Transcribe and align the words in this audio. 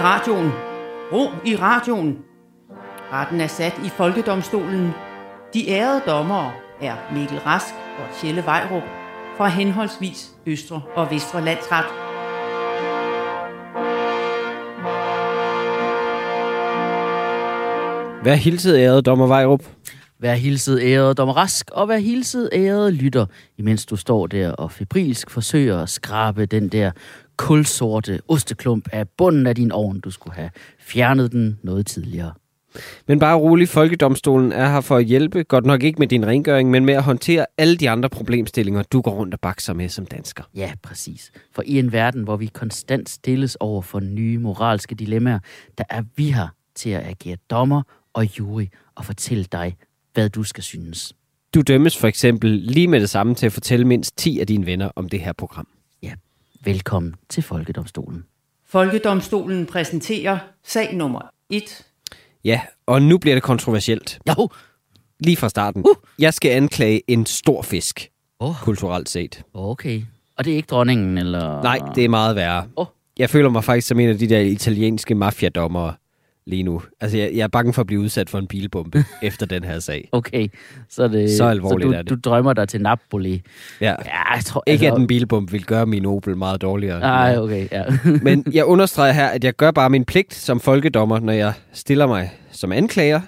radioen. 0.00 0.52
Ro 1.12 1.28
i 1.44 1.56
radioen. 1.56 2.18
Retten 3.12 3.40
er 3.40 3.46
sat 3.46 3.80
i 3.84 3.88
Folkedomstolen. 3.88 4.90
De 5.54 5.68
ærede 5.68 6.02
dommere 6.06 6.52
er 6.80 6.94
Mikkel 7.14 7.38
Rask 7.38 7.74
og 7.98 8.16
Tjelle 8.16 8.44
Vejrup 8.44 8.82
fra 9.36 9.48
henholdsvis 9.48 10.30
Østre 10.46 10.82
og 10.94 11.10
Vestre 11.10 11.44
Landsret. 11.44 11.84
Hvad 18.22 18.36
hilsede 18.36 18.82
ærede 18.82 19.02
dommer 19.02 19.26
Vejrup. 19.26 19.62
Vær 20.20 20.34
hilset 20.34 20.80
ærede 20.82 21.14
dommer 21.14 21.34
Rask, 21.34 21.70
og 21.70 21.88
vær 21.88 21.98
hilset 21.98 22.48
ærede 22.52 22.90
lytter, 22.90 23.26
imens 23.58 23.86
du 23.86 23.96
står 23.96 24.26
der 24.26 24.52
og 24.52 24.72
febrilsk 24.72 25.30
forsøger 25.30 25.78
at 25.78 25.88
skrabe 25.88 26.46
den 26.46 26.68
der 26.68 26.90
kulsorte 27.36 28.20
osteklump 28.28 28.88
af 28.92 29.08
bunden 29.08 29.46
af 29.46 29.54
din 29.54 29.72
ovn. 29.72 30.00
Du 30.00 30.10
skulle 30.10 30.34
have 30.34 30.50
fjernet 30.78 31.32
den 31.32 31.58
noget 31.62 31.86
tidligere. 31.86 32.32
Men 33.08 33.18
bare 33.18 33.36
rolig, 33.36 33.68
Folkedomstolen 33.68 34.52
er 34.52 34.68
her 34.70 34.80
for 34.80 34.96
at 34.96 35.04
hjælpe, 35.04 35.42
godt 35.42 35.64
nok 35.64 35.82
ikke 35.82 35.98
med 35.98 36.06
din 36.06 36.26
rengøring, 36.26 36.70
men 36.70 36.84
med 36.84 36.94
at 36.94 37.02
håndtere 37.02 37.46
alle 37.58 37.76
de 37.76 37.90
andre 37.90 38.08
problemstillinger, 38.08 38.82
du 38.82 39.00
går 39.00 39.10
rundt 39.10 39.34
og 39.34 39.40
bakser 39.40 39.72
med 39.72 39.88
som 39.88 40.06
dansker. 40.06 40.44
Ja, 40.54 40.72
præcis. 40.82 41.32
For 41.54 41.62
i 41.66 41.78
en 41.78 41.92
verden, 41.92 42.22
hvor 42.22 42.36
vi 42.36 42.46
konstant 42.46 43.08
stilles 43.08 43.56
over 43.60 43.82
for 43.82 44.00
nye 44.00 44.38
moralske 44.38 44.94
dilemmaer, 44.94 45.38
der 45.78 45.84
er 45.90 46.02
vi 46.16 46.30
her 46.30 46.48
til 46.74 46.90
at 46.90 47.06
agere 47.06 47.36
dommer 47.50 47.82
og 48.12 48.38
jury 48.38 48.66
og 48.94 49.04
fortælle 49.04 49.44
dig, 49.44 49.76
hvad 50.14 50.28
du 50.30 50.42
skal 50.42 50.62
synes. 50.64 51.12
Du 51.54 51.60
dømmes 51.62 51.96
for 51.98 52.08
eksempel 52.08 52.50
lige 52.50 52.88
med 52.88 53.00
det 53.00 53.10
samme 53.10 53.34
til 53.34 53.46
at 53.46 53.52
fortælle 53.52 53.86
mindst 53.86 54.16
10 54.16 54.40
af 54.40 54.46
dine 54.46 54.66
venner 54.66 54.90
om 54.96 55.08
det 55.08 55.20
her 55.20 55.32
program. 55.32 55.68
Ja, 56.02 56.12
velkommen 56.64 57.14
til 57.28 57.42
Folkedomstolen. 57.42 58.24
Folkedomstolen 58.66 59.66
præsenterer 59.66 60.38
sag 60.64 60.94
nummer 60.94 61.20
1. 61.50 61.62
Ja, 62.44 62.60
og 62.86 63.02
nu 63.02 63.18
bliver 63.18 63.36
det 63.36 63.42
kontroversielt. 63.42 64.18
Jo, 64.28 64.48
Lige 65.20 65.36
fra 65.36 65.48
starten. 65.48 65.80
Uh. 65.82 65.96
Jeg 66.18 66.34
skal 66.34 66.50
anklage 66.50 67.02
en 67.08 67.26
stor 67.26 67.62
fisk, 67.62 68.10
oh, 68.38 68.54
kulturelt 68.62 69.08
set. 69.08 69.42
okay. 69.54 70.02
Og 70.36 70.44
det 70.44 70.52
er 70.52 70.56
ikke 70.56 70.66
dronningen, 70.66 71.18
eller? 71.18 71.62
Nej, 71.62 71.78
det 71.94 72.04
er 72.04 72.08
meget 72.08 72.36
værre. 72.36 72.68
Åh. 72.76 72.86
Jeg 73.18 73.30
føler 73.30 73.48
mig 73.50 73.64
faktisk 73.64 73.88
som 73.88 74.00
en 74.00 74.08
af 74.08 74.18
de 74.18 74.28
der 74.28 74.38
italienske 74.40 75.14
mafiadommere 75.14 75.94
lige 76.46 76.62
nu. 76.62 76.82
Altså, 77.00 77.18
jeg, 77.18 77.30
jeg 77.34 77.42
er 77.42 77.48
bange 77.48 77.72
for 77.72 77.80
at 77.80 77.86
blive 77.86 78.00
udsat 78.00 78.30
for 78.30 78.38
en 78.38 78.46
bilbombe 78.46 79.04
efter 79.22 79.46
den 79.46 79.64
her 79.64 79.78
sag. 79.78 80.08
Okay, 80.12 80.48
så, 80.88 81.08
det, 81.08 81.30
Så 81.30 81.44
alvorligt 81.44 81.86
så 81.86 81.92
du, 81.92 81.94
er 81.98 82.02
det. 82.02 82.10
du 82.10 82.30
drømmer 82.30 82.52
dig 82.52 82.68
til 82.68 82.82
Napoli. 82.82 83.42
Ja. 83.80 83.86
Ja, 84.04 84.34
jeg 84.34 84.44
tror... 84.44 84.62
Ikke 84.66 84.92
at 84.92 84.98
en 84.98 85.06
bilbombe 85.06 85.52
vil 85.52 85.64
gøre 85.64 85.86
min 85.86 86.06
Opel 86.06 86.36
meget 86.36 86.62
dårligere. 86.62 87.00
Nej, 87.00 87.38
okay, 87.38 87.68
ja. 87.72 87.84
Men 88.22 88.44
jeg 88.52 88.64
understreger 88.74 89.12
her, 89.12 89.26
at 89.26 89.44
jeg 89.44 89.54
gør 89.56 89.70
bare 89.70 89.90
min 89.90 90.04
pligt 90.04 90.34
som 90.34 90.60
folkedommer, 90.60 91.20
når 91.20 91.32
jeg 91.32 91.52
stiller 91.72 92.06
mig 92.06 92.30
som 92.50 92.72
anklager 92.72 93.20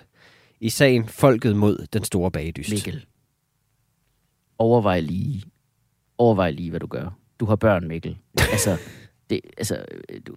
i 0.61 0.69
sagen 0.69 1.09
Folket 1.09 1.57
mod 1.57 1.87
den 1.93 2.05
store 2.05 2.31
bagedyst. 2.31 2.71
Mikkel, 2.71 3.05
overvej 4.59 5.01
lige, 5.01 5.43
overvej 6.19 6.51
lige, 6.51 6.71
hvad 6.71 6.81
du 6.81 6.87
gør. 6.87 7.19
Du 7.41 7.47
har 7.47 7.57
børn, 7.57 7.89
Mikkel. 7.89 8.17
Altså, 8.53 8.77
det, 9.33 9.41
altså 9.59 9.85
du, 10.27 10.37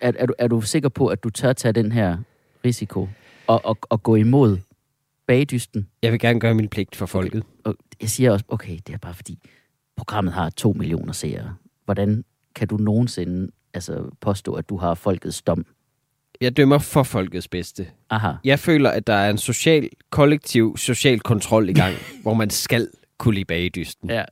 er, 0.00 0.12
er, 0.18 0.26
du, 0.26 0.34
er 0.38 0.48
du 0.48 0.60
sikker 0.60 0.88
på, 0.88 1.06
at 1.06 1.24
du 1.24 1.30
tør 1.30 1.52
tage 1.52 1.72
den 1.72 1.92
her 1.92 2.18
risiko 2.64 3.08
og, 3.46 3.64
og, 3.64 3.78
og 3.82 4.02
gå 4.02 4.16
imod 4.16 4.58
bagdysten? 5.26 5.88
Jeg 6.02 6.12
vil 6.12 6.20
gerne 6.20 6.40
gøre 6.40 6.54
min 6.54 6.68
pligt 6.68 6.96
for 6.96 7.06
folket. 7.06 7.44
Og 7.64 7.76
jeg 8.00 8.10
siger 8.10 8.32
også, 8.32 8.44
okay, 8.48 8.78
det 8.86 8.92
er 8.94 8.98
bare 8.98 9.14
fordi, 9.14 9.38
programmet 9.96 10.34
har 10.34 10.50
to 10.50 10.72
millioner 10.72 11.12
seere. 11.12 11.54
Hvordan 11.84 12.24
kan 12.54 12.68
du 12.68 12.76
nogensinde 12.76 13.50
altså, 13.74 14.10
påstå, 14.20 14.54
at 14.54 14.68
du 14.68 14.76
har 14.76 14.94
folkets 14.94 15.42
dom? 15.42 15.66
Jeg 16.40 16.56
dømmer 16.56 16.78
for 16.78 17.02
folkets 17.02 17.48
bedste. 17.48 17.86
Aha. 18.10 18.32
Jeg 18.44 18.58
føler, 18.58 18.90
at 18.90 19.06
der 19.06 19.14
er 19.14 19.30
en 19.30 19.38
social, 19.38 19.90
kollektiv 20.10 20.76
social 20.76 21.20
kontrol 21.20 21.68
i 21.68 21.72
gang, 21.72 21.94
hvor 22.22 22.34
man 22.34 22.50
skal 22.50 22.88
kunne 23.18 23.34
lide 23.34 23.44
bagedysten. 23.44 24.10
Ja, 24.10 24.24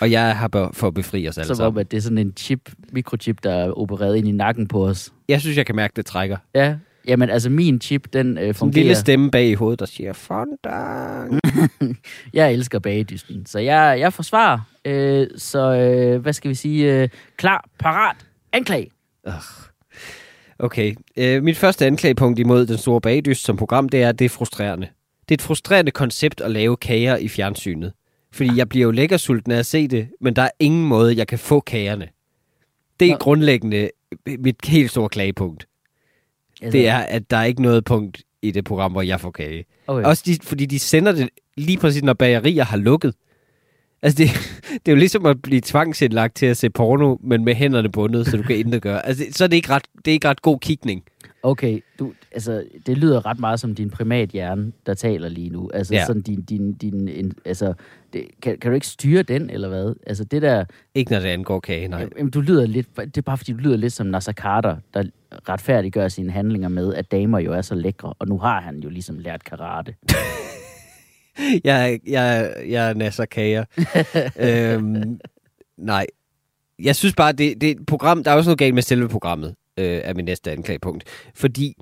Og 0.00 0.10
jeg 0.10 0.38
her 0.38 0.48
be- 0.48 0.68
for 0.72 0.86
at 0.86 0.94
befri 0.94 1.28
os 1.28 1.38
alle 1.38 1.46
som 1.46 1.54
om, 1.54 1.56
sammen. 1.56 1.80
at 1.80 1.90
det 1.90 1.96
er 1.96 2.00
sådan 2.00 2.18
en 2.18 2.32
chip, 2.36 2.70
mikrochip, 2.92 3.42
der 3.42 3.52
er 3.54 3.72
opereret 3.72 4.16
ind 4.16 4.28
i 4.28 4.32
nakken 4.32 4.68
på 4.68 4.86
os. 4.86 5.12
Jeg 5.28 5.40
synes, 5.40 5.56
jeg 5.56 5.66
kan 5.66 5.76
mærke, 5.76 5.92
det 5.96 6.06
trækker. 6.06 6.36
Ja, 6.54 6.76
jamen 7.06 7.30
altså 7.30 7.50
min 7.50 7.80
chip, 7.80 8.12
den 8.12 8.38
øh, 8.38 8.48
en 8.48 8.54
fungerer. 8.54 8.82
lille 8.84 8.94
stemme 8.96 9.30
bag 9.30 9.46
i 9.48 9.54
hovedet, 9.54 9.80
der 9.80 9.86
siger, 9.86 10.12
fondant. 10.12 11.40
Jeg 12.32 12.52
elsker 12.52 12.78
bagedysten, 12.78 13.46
så 13.46 13.58
jeg, 13.58 13.96
jeg 14.00 14.12
forsvarer. 14.12 14.58
Øh, 14.84 15.26
så 15.36 15.72
øh, 15.74 16.20
hvad 16.22 16.32
skal 16.32 16.48
vi 16.48 16.54
sige? 16.54 16.94
Øh, 17.02 17.08
klar, 17.36 17.64
parat, 17.78 18.16
anklag. 18.52 18.90
Okay. 20.58 20.94
Øh, 21.16 21.42
mit 21.42 21.56
første 21.56 21.86
anklagepunkt 21.86 22.38
imod 22.38 22.66
den 22.66 22.78
store 22.78 23.00
bagdyst 23.00 23.44
som 23.44 23.56
program, 23.56 23.88
det 23.88 24.02
er, 24.02 24.08
at 24.08 24.18
det 24.18 24.24
er 24.24 24.28
frustrerende. 24.28 24.86
Det 25.28 25.30
er 25.30 25.36
et 25.36 25.42
frustrerende 25.42 25.90
koncept 25.90 26.40
at 26.40 26.50
lave 26.50 26.76
kager 26.76 27.16
i 27.16 27.28
fjernsynet. 27.28 27.92
Fordi 28.32 28.50
jeg 28.56 28.68
bliver 28.68 28.84
jo 28.84 28.90
lækkersulten 28.90 29.52
af 29.52 29.58
at 29.58 29.66
se 29.66 29.88
det, 29.88 30.08
men 30.20 30.36
der 30.36 30.42
er 30.42 30.50
ingen 30.58 30.84
måde, 30.88 31.16
jeg 31.16 31.26
kan 31.26 31.38
få 31.38 31.60
kagerne. 31.60 32.08
Det 33.00 33.08
er 33.08 33.12
Nå. 33.12 33.18
grundlæggende 33.18 33.90
mit 34.38 34.56
helt 34.64 34.90
store 34.90 35.08
klagepunkt. 35.08 35.66
Altså, 36.62 36.78
Det 36.78 36.88
er, 36.88 36.96
at 36.98 37.30
der 37.30 37.36
er 37.36 37.44
ikke 37.44 37.62
noget 37.62 37.84
punkt 37.84 38.22
i 38.42 38.50
det 38.50 38.64
program, 38.64 38.92
hvor 38.92 39.02
jeg 39.02 39.20
får 39.20 39.30
kage. 39.30 39.64
okay. 39.86 40.04
Også 40.06 40.22
de, 40.26 40.38
fordi 40.42 40.66
de 40.66 40.78
sender 40.78 41.12
det 41.12 41.28
lige 41.56 41.78
præcis, 41.78 42.02
når 42.02 42.12
bagerier 42.14 42.64
har 42.64 42.76
lukket. 42.76 43.14
Altså, 44.02 44.16
det, 44.22 44.30
det 44.86 44.88
er 44.88 44.92
jo 44.92 44.98
ligesom 44.98 45.26
at 45.26 45.42
blive 45.42 45.60
tvangsindlagt 45.64 46.36
til 46.36 46.46
at 46.46 46.56
se 46.56 46.70
porno, 46.70 47.16
men 47.20 47.44
med 47.44 47.54
hænderne 47.54 47.88
bundet, 47.92 48.26
så 48.26 48.36
du 48.36 48.42
kan 48.42 48.56
intet 48.56 48.82
gøre. 48.82 49.06
Altså, 49.06 49.24
det- 49.24 49.36
så 49.36 49.44
er 49.44 49.48
det 49.48 49.56
ikke 49.56 49.68
ret, 49.70 49.82
det 50.04 50.08
er 50.10 50.12
ikke 50.12 50.28
ret 50.28 50.42
god 50.42 50.58
kigning. 50.60 51.02
Okay, 51.42 51.80
du, 51.98 52.12
altså, 52.32 52.64
det 52.86 52.98
lyder 52.98 53.26
ret 53.26 53.40
meget 53.40 53.60
som 53.60 53.74
din 53.74 53.90
primathjerne, 53.90 54.72
der 54.86 54.94
taler 54.94 55.28
lige 55.28 55.50
nu. 55.50 55.70
Altså, 55.74 55.94
Ja. 55.94 56.04
sådan 56.06 56.22
din, 56.22 56.42
din, 56.42 56.72
din 56.72 57.08
en, 57.08 57.32
altså, 57.44 57.74
det, 58.12 58.22
kan, 58.42 58.58
kan 58.58 58.70
du 58.70 58.74
ikke 58.74 58.86
styre 58.86 59.22
den, 59.22 59.50
eller 59.50 59.68
hvad? 59.68 59.94
Altså, 60.06 60.24
det 60.24 60.42
der, 60.42 60.64
Ikke 60.94 61.10
når 61.12 61.18
det 61.20 61.28
angår 61.28 61.60
kage, 61.60 61.88
nej. 61.88 62.08
jamen, 62.18 62.30
du 62.30 62.40
lyder 62.40 62.66
lidt, 62.66 62.96
det 62.96 63.16
er 63.16 63.22
bare 63.22 63.36
fordi, 63.38 63.52
du 63.52 63.58
lyder 63.58 63.76
lidt 63.76 63.92
som 63.92 64.06
Nasser 64.06 64.32
Carter, 64.32 64.76
der 64.94 65.04
retfærdiggør 65.48 66.08
sine 66.08 66.32
handlinger 66.32 66.68
med, 66.68 66.94
at 66.94 67.10
damer 67.12 67.38
jo 67.38 67.52
er 67.52 67.62
så 67.62 67.74
lækre, 67.74 68.14
og 68.18 68.28
nu 68.28 68.38
har 68.38 68.60
han 68.60 68.78
jo 68.80 68.88
ligesom 68.88 69.18
lært 69.18 69.44
karate. 69.44 69.94
Jeg, 71.64 72.00
jeg, 72.06 72.54
jeg 72.68 72.90
er 72.90 72.94
nasser 72.94 73.24
kager. 73.24 73.64
øhm, 74.76 75.18
nej. 75.76 76.06
Jeg 76.82 76.96
synes 76.96 77.14
bare, 77.14 77.32
det, 77.32 77.60
det 77.60 77.70
et 77.70 77.86
program, 77.86 78.24
der 78.24 78.30
er 78.30 78.34
også 78.34 78.48
noget 78.48 78.58
galt 78.58 78.74
med 78.74 78.82
selve 78.82 79.08
programmet, 79.08 79.54
øh, 79.78 80.00
er 80.04 80.14
min 80.14 80.24
næste 80.24 80.50
anklagepunkt. 80.50 81.04
Fordi 81.34 81.74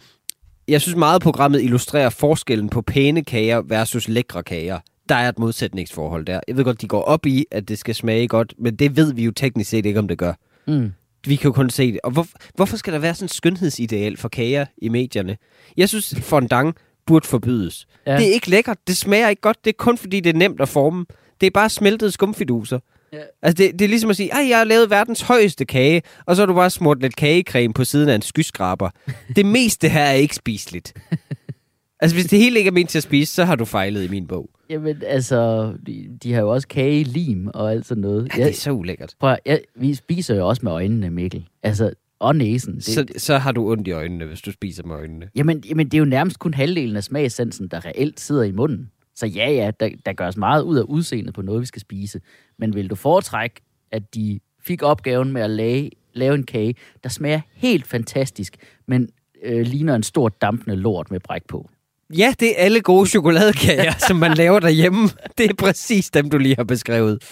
jeg 0.69 0.81
synes 0.81 0.97
meget, 0.97 1.23
programmet 1.23 1.63
illustrerer 1.63 2.11
forskellen 2.11 2.69
på 2.69 2.83
pæne 2.83 3.25
kager 3.25 3.63
versus 3.63 4.09
lækre 4.09 4.43
kager. 4.43 4.79
Der 5.09 5.15
er 5.15 5.29
et 5.29 5.39
modsætningsforhold 5.39 6.27
der. 6.27 6.41
Jeg 6.49 6.57
ved 6.57 6.65
godt, 6.65 6.81
de 6.81 6.89
går 6.89 7.03
op 7.03 7.27
i, 7.27 7.45
at 7.51 7.69
det 7.69 7.79
skal 7.79 7.95
smage 7.95 8.29
godt, 8.29 8.55
men 8.59 8.77
det 8.77 8.97
ved 8.97 9.15
vi 9.15 9.25
jo 9.25 9.31
teknisk 9.31 9.71
set 9.71 9.87
ikke, 9.87 9.99
om 9.99 10.09
det 10.09 10.19
gør. 10.19 10.33
Mm. 10.67 10.93
Vi 11.27 11.37
kan 11.37 11.49
jo 11.49 11.53
kun 11.53 11.71
se 11.71 11.93
det. 11.93 12.01
Og 12.05 12.11
hvor, 12.11 12.27
hvorfor 12.55 12.77
skal 12.77 12.93
der 12.93 12.99
være 12.99 13.15
sådan 13.15 13.25
et 13.25 13.35
skønhedsideal 13.35 14.17
for 14.17 14.29
kager 14.29 14.67
i 14.79 14.89
medierne? 14.89 15.37
Jeg 15.77 15.89
synes, 15.89 16.15
fondant 16.21 16.77
burde 17.07 17.27
forbydes. 17.27 17.87
Ja. 18.07 18.17
Det 18.17 18.29
er 18.29 18.33
ikke 18.33 18.51
lækkert. 18.51 18.79
Det 18.87 18.97
smager 18.97 19.29
ikke 19.29 19.43
godt. 19.43 19.65
Det 19.65 19.71
er 19.71 19.77
kun 19.79 19.99
fordi, 19.99 20.21
det 20.21 20.31
er 20.31 20.39
nemt 20.39 20.61
at 20.61 20.69
forme. 20.69 21.07
Det 21.41 21.47
er 21.47 21.51
bare 21.51 21.71
smeltede 21.71 22.11
skumfiduser. 22.11 22.79
Ja. 23.13 23.19
Altså, 23.43 23.63
det, 23.63 23.79
det 23.79 23.85
er 23.85 23.89
ligesom 23.89 24.11
at 24.11 24.17
sige, 24.17 24.35
at 24.35 24.49
jeg 24.49 24.59
har 24.59 24.65
lavet 24.65 24.91
verdens 24.91 25.21
højeste 25.21 25.65
kage, 25.65 26.03
og 26.27 26.37
så 26.37 26.43
har 26.43 26.47
du 26.47 26.55
bare 26.55 26.71
smurt 26.71 27.01
lidt 27.01 27.17
kagecreme 27.17 27.75
på 27.75 27.85
siden 27.85 28.09
af 28.09 28.15
en 28.15 28.23
skyskraber. 28.23 28.91
det 29.37 29.47
meste 29.47 29.89
her 29.89 30.03
er 30.03 30.13
ikke 30.13 30.35
spiseligt. 30.35 30.95
altså, 32.01 32.17
hvis 32.17 32.27
det 32.27 32.39
hele 32.39 32.59
ikke 32.59 32.69
er 32.69 32.73
ment 32.73 32.91
til 32.91 32.99
at 32.99 33.03
spise, 33.03 33.35
så 33.35 33.45
har 33.45 33.57
du 33.57 33.65
fejlet 33.65 34.05
i 34.05 34.09
min 34.09 34.27
bog. 34.27 34.51
Jamen, 34.71 35.03
altså, 35.07 35.73
de, 35.87 36.09
de 36.23 36.33
har 36.33 36.41
jo 36.41 36.51
også 36.51 36.69
kage, 36.69 37.05
lim 37.05 37.47
og 37.55 37.73
alt 37.73 37.87
sådan 37.87 38.01
noget. 38.01 38.29
Ja, 38.37 38.45
det 38.45 38.51
er 38.51 38.55
så 38.55 38.71
ulækkert. 38.71 39.15
Prøv, 39.21 39.37
jeg, 39.47 39.61
vi 39.77 39.95
spiser 39.95 40.35
jo 40.35 40.49
også 40.49 40.61
med 40.65 40.73
øjnene, 40.73 41.11
Mikkel. 41.11 41.49
Altså, 41.63 41.91
og 42.19 42.37
næsen. 42.37 42.75
Det, 42.75 42.85
Så, 42.85 43.07
så 43.17 43.39
har 43.39 43.53
du 43.53 43.71
ondt 43.71 43.89
i 43.89 43.91
øjnene, 43.91 44.25
hvis 44.25 44.41
du 44.41 44.53
spiser 44.53 44.83
med 44.85 44.97
øjnene. 44.97 45.29
jamen, 45.37 45.63
jamen, 45.69 45.87
det 45.87 45.95
er 45.95 45.99
jo 45.99 46.05
nærmest 46.05 46.39
kun 46.39 46.55
halvdelen 46.55 46.97
af 46.97 47.05
smagssansen, 47.05 47.69
der 47.69 47.85
reelt 47.87 48.21
sidder 48.21 48.43
i 48.43 48.53
munden. 48.53 48.91
Så 49.17 49.27
ja, 49.27 49.51
ja, 49.51 49.71
der, 49.81 49.91
der 50.07 50.13
gøres 50.13 50.37
meget 50.37 50.63
ud 50.63 50.77
af 50.77 50.83
udseendet 50.83 51.35
på 51.35 51.43
noget, 51.43 51.61
vi 51.61 51.67
skal 51.67 51.81
spise. 51.81 52.21
Men 52.59 52.75
vil 52.75 52.91
du 52.91 52.95
foretrække, 52.95 53.61
at 53.91 54.15
de 54.15 54.41
fik 54.61 54.83
opgaven 54.83 55.33
med 55.33 55.43
at 55.43 55.51
lave, 55.51 55.91
lave 56.13 56.35
en 56.35 56.43
kage, 56.43 56.75
der 57.05 57.09
smager 57.09 57.41
helt 57.55 57.87
fantastisk, 57.87 58.57
men 58.87 59.09
øh, 59.43 59.67
ligner 59.67 59.95
en 59.95 60.03
stor 60.03 60.29
dampende 60.29 60.77
lort 60.77 61.11
med 61.11 61.21
bræk 61.21 61.43
på? 61.49 61.71
Ja, 62.17 62.35
det 62.41 62.49
er 62.49 62.65
alle 62.65 62.81
gode 62.81 63.07
chokoladekager, 63.07 63.93
som 64.09 64.17
man 64.17 64.35
laver 64.35 64.61
derhjemme. 64.61 65.09
Det 65.39 65.51
er 65.51 65.55
præcis 65.55 66.11
dem, 66.11 66.31
du 66.31 66.39
lige 66.39 66.57
har 66.57 66.65
beskrevet. 66.65 67.23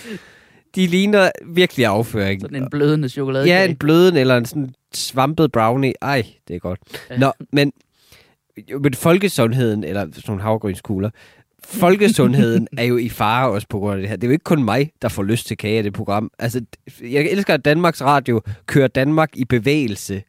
De 0.74 0.86
ligner 0.86 1.30
virkelig 1.46 1.86
afføring. 1.86 2.40
Sådan 2.40 2.62
en 2.62 2.70
blødende 2.70 3.08
chokoladekage. 3.08 3.60
Ja, 3.60 3.68
en 3.68 3.76
bløden 3.76 4.16
eller 4.16 4.36
en 4.36 4.46
sådan 4.46 4.74
svampet 4.94 5.52
brownie. 5.52 5.92
Ej, 6.02 6.26
det 6.48 6.56
er 6.56 6.60
godt. 6.60 6.80
Nå, 7.18 7.32
men, 7.52 7.72
men 8.82 8.94
folkesundheden, 8.94 9.84
eller 9.84 10.00
sådan 10.00 10.22
nogle 10.26 10.42
havgrynskugler, 10.42 11.10
folkesundheden 11.64 12.68
er 12.78 12.84
jo 12.84 12.96
i 12.96 13.08
fare 13.08 13.50
også 13.50 13.66
på 13.68 13.78
grund 13.78 13.94
af 13.94 14.00
det 14.00 14.08
her. 14.08 14.16
Det 14.16 14.24
er 14.24 14.28
jo 14.28 14.32
ikke 14.32 14.44
kun 14.44 14.64
mig, 14.64 14.90
der 15.02 15.08
får 15.08 15.22
lyst 15.22 15.46
til 15.46 15.56
kage 15.56 15.76
af 15.76 15.82
det 15.82 15.92
program. 15.92 16.30
Altså, 16.38 16.60
jeg 17.00 17.24
elsker, 17.24 17.54
at 17.54 17.64
Danmarks 17.64 18.02
Radio 18.02 18.40
kører 18.66 18.88
Danmark 18.88 19.30
i 19.34 19.44
bevægelse 19.44 20.22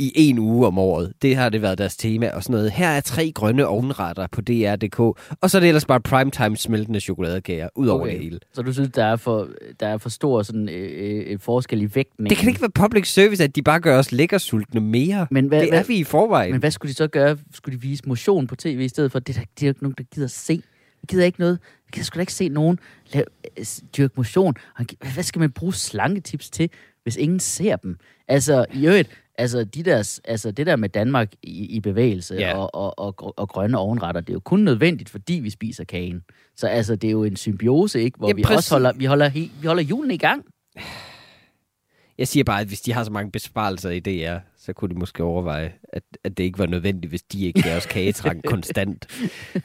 i 0.00 0.12
en 0.28 0.38
uge 0.38 0.66
om 0.66 0.78
året. 0.78 1.12
Det 1.22 1.36
har 1.36 1.48
det 1.48 1.62
været 1.62 1.78
deres 1.78 1.96
tema 1.96 2.30
og 2.30 2.42
sådan 2.42 2.54
noget. 2.54 2.70
Her 2.70 2.88
er 2.88 3.00
tre 3.00 3.32
grønne 3.34 3.66
ovnretter 3.66 4.26
på 4.32 4.40
DR.dk, 4.40 5.00
og 5.40 5.50
så 5.50 5.58
er 5.58 5.60
det 5.60 5.68
ellers 5.68 5.84
bare 5.84 6.00
primetime 6.00 6.56
smeltende 6.56 7.00
chokoladekager 7.00 7.68
ud 7.76 7.86
over 7.86 8.00
Okay. 8.00 8.12
det 8.12 8.22
hele. 8.22 8.38
Så 8.52 8.62
du 8.62 8.72
synes, 8.72 8.90
der 8.94 9.04
er 9.04 9.16
for, 9.16 9.48
der 9.80 9.86
er 9.86 9.98
for 9.98 10.08
stor 10.08 10.42
sådan, 10.42 10.68
øh, 10.68 11.24
øh, 11.26 11.38
forskel 11.38 11.82
i 11.82 11.94
vægten? 11.94 12.26
Det 12.26 12.36
kan 12.36 12.48
ikke 12.48 12.60
være 12.60 12.70
public 12.70 13.12
service, 13.12 13.44
at 13.44 13.56
de 13.56 13.62
bare 13.62 13.80
gør 13.80 13.98
os 13.98 14.12
lækkersultne 14.12 14.80
mere. 14.80 15.26
Men 15.30 15.46
hvad, 15.46 15.60
det 15.60 15.68
hvad, 15.68 15.78
er 15.78 15.84
vi 15.84 15.94
i 15.98 16.04
forvejen. 16.04 16.50
Men 16.52 16.60
hvad 16.60 16.70
skulle 16.70 16.90
de 16.90 16.96
så 16.96 17.06
gøre? 17.06 17.36
Skulle 17.54 17.76
de 17.76 17.82
vise 17.82 18.02
motion 18.06 18.46
på 18.46 18.56
tv 18.56 18.80
i 18.80 18.88
stedet 18.88 19.12
for? 19.12 19.18
Det 19.18 19.36
er 19.36 19.40
der, 19.40 19.46
det 19.60 19.66
er 19.66 19.70
ikke 19.70 19.82
nogen, 19.82 19.94
der 19.98 20.04
gider 20.14 20.28
se. 20.28 20.52
Jeg 21.02 21.08
gider 21.08 21.24
ikke 21.24 21.40
noget. 21.40 21.58
Jeg 21.86 21.92
gider 21.92 22.04
sgu 22.04 22.16
da 22.16 22.20
ikke 22.20 22.32
se 22.32 22.48
nogen 22.48 22.78
lave, 23.12 23.24
øh, 23.58 23.64
dyrke 23.96 24.14
motion. 24.16 24.54
Hvad 24.76 24.86
hvad 25.14 25.24
skal 25.24 25.40
man 25.40 25.50
bruge 25.50 25.74
slangetips 25.74 26.50
til, 26.50 26.70
hvis 27.02 27.16
ingen 27.16 27.40
ser 27.40 27.76
dem? 27.76 27.96
Altså, 28.28 28.64
i 28.74 28.86
øvrigt, 28.86 29.10
altså, 29.40 29.64
de 29.64 29.82
der, 29.82 30.18
altså 30.24 30.50
det 30.50 30.66
der 30.66 30.76
med 30.76 30.88
Danmark 30.88 31.32
i, 31.42 31.64
i 31.66 31.80
bevægelse 31.80 32.34
Ja. 32.34 32.56
og, 32.56 32.74
og, 32.74 32.98
og, 32.98 33.34
og 33.38 33.48
grønne 33.48 33.78
ovenretter, 33.78 34.20
det 34.20 34.28
er 34.30 34.34
jo 34.34 34.40
kun 34.40 34.60
nødvendigt, 34.60 35.10
fordi 35.10 35.32
vi 35.34 35.50
spiser 35.50 35.84
kagen. 35.84 36.22
Så 36.56 36.66
altså, 36.66 36.96
det 36.96 37.08
er 37.08 37.12
jo 37.12 37.24
en 37.24 37.36
symbiose, 37.36 38.02
ikke? 38.02 38.18
Hvor 38.18 38.28
Ja, 38.28 38.32
vi 38.34 38.42
præcis. 38.42 38.56
også 38.56 38.74
holder, 38.74 38.92
vi 38.92 39.04
holder, 39.04 39.28
he, 39.28 39.40
vi 39.60 39.66
holder 39.66 39.82
julen 39.82 40.10
i 40.10 40.16
gang. 40.16 40.44
Jeg 42.18 42.28
siger 42.28 42.44
bare, 42.44 42.60
at 42.60 42.66
hvis 42.66 42.80
de 42.80 42.92
har 42.92 43.04
så 43.04 43.10
mange 43.12 43.30
besparelser 43.32 43.90
i 43.90 44.00
DR, 44.00 44.36
så 44.62 44.72
kunne 44.72 44.88
de 44.88 44.98
måske 44.98 45.22
overveje, 45.22 45.72
at, 45.92 46.02
at 46.24 46.38
det 46.38 46.44
ikke 46.44 46.58
var 46.58 46.66
nødvendigt, 46.66 47.10
hvis 47.10 47.22
de 47.22 47.46
ikke 47.46 47.62
gav 47.62 47.76
os 47.76 47.86
kagetrang 47.86 48.42
konstant. 48.52 49.06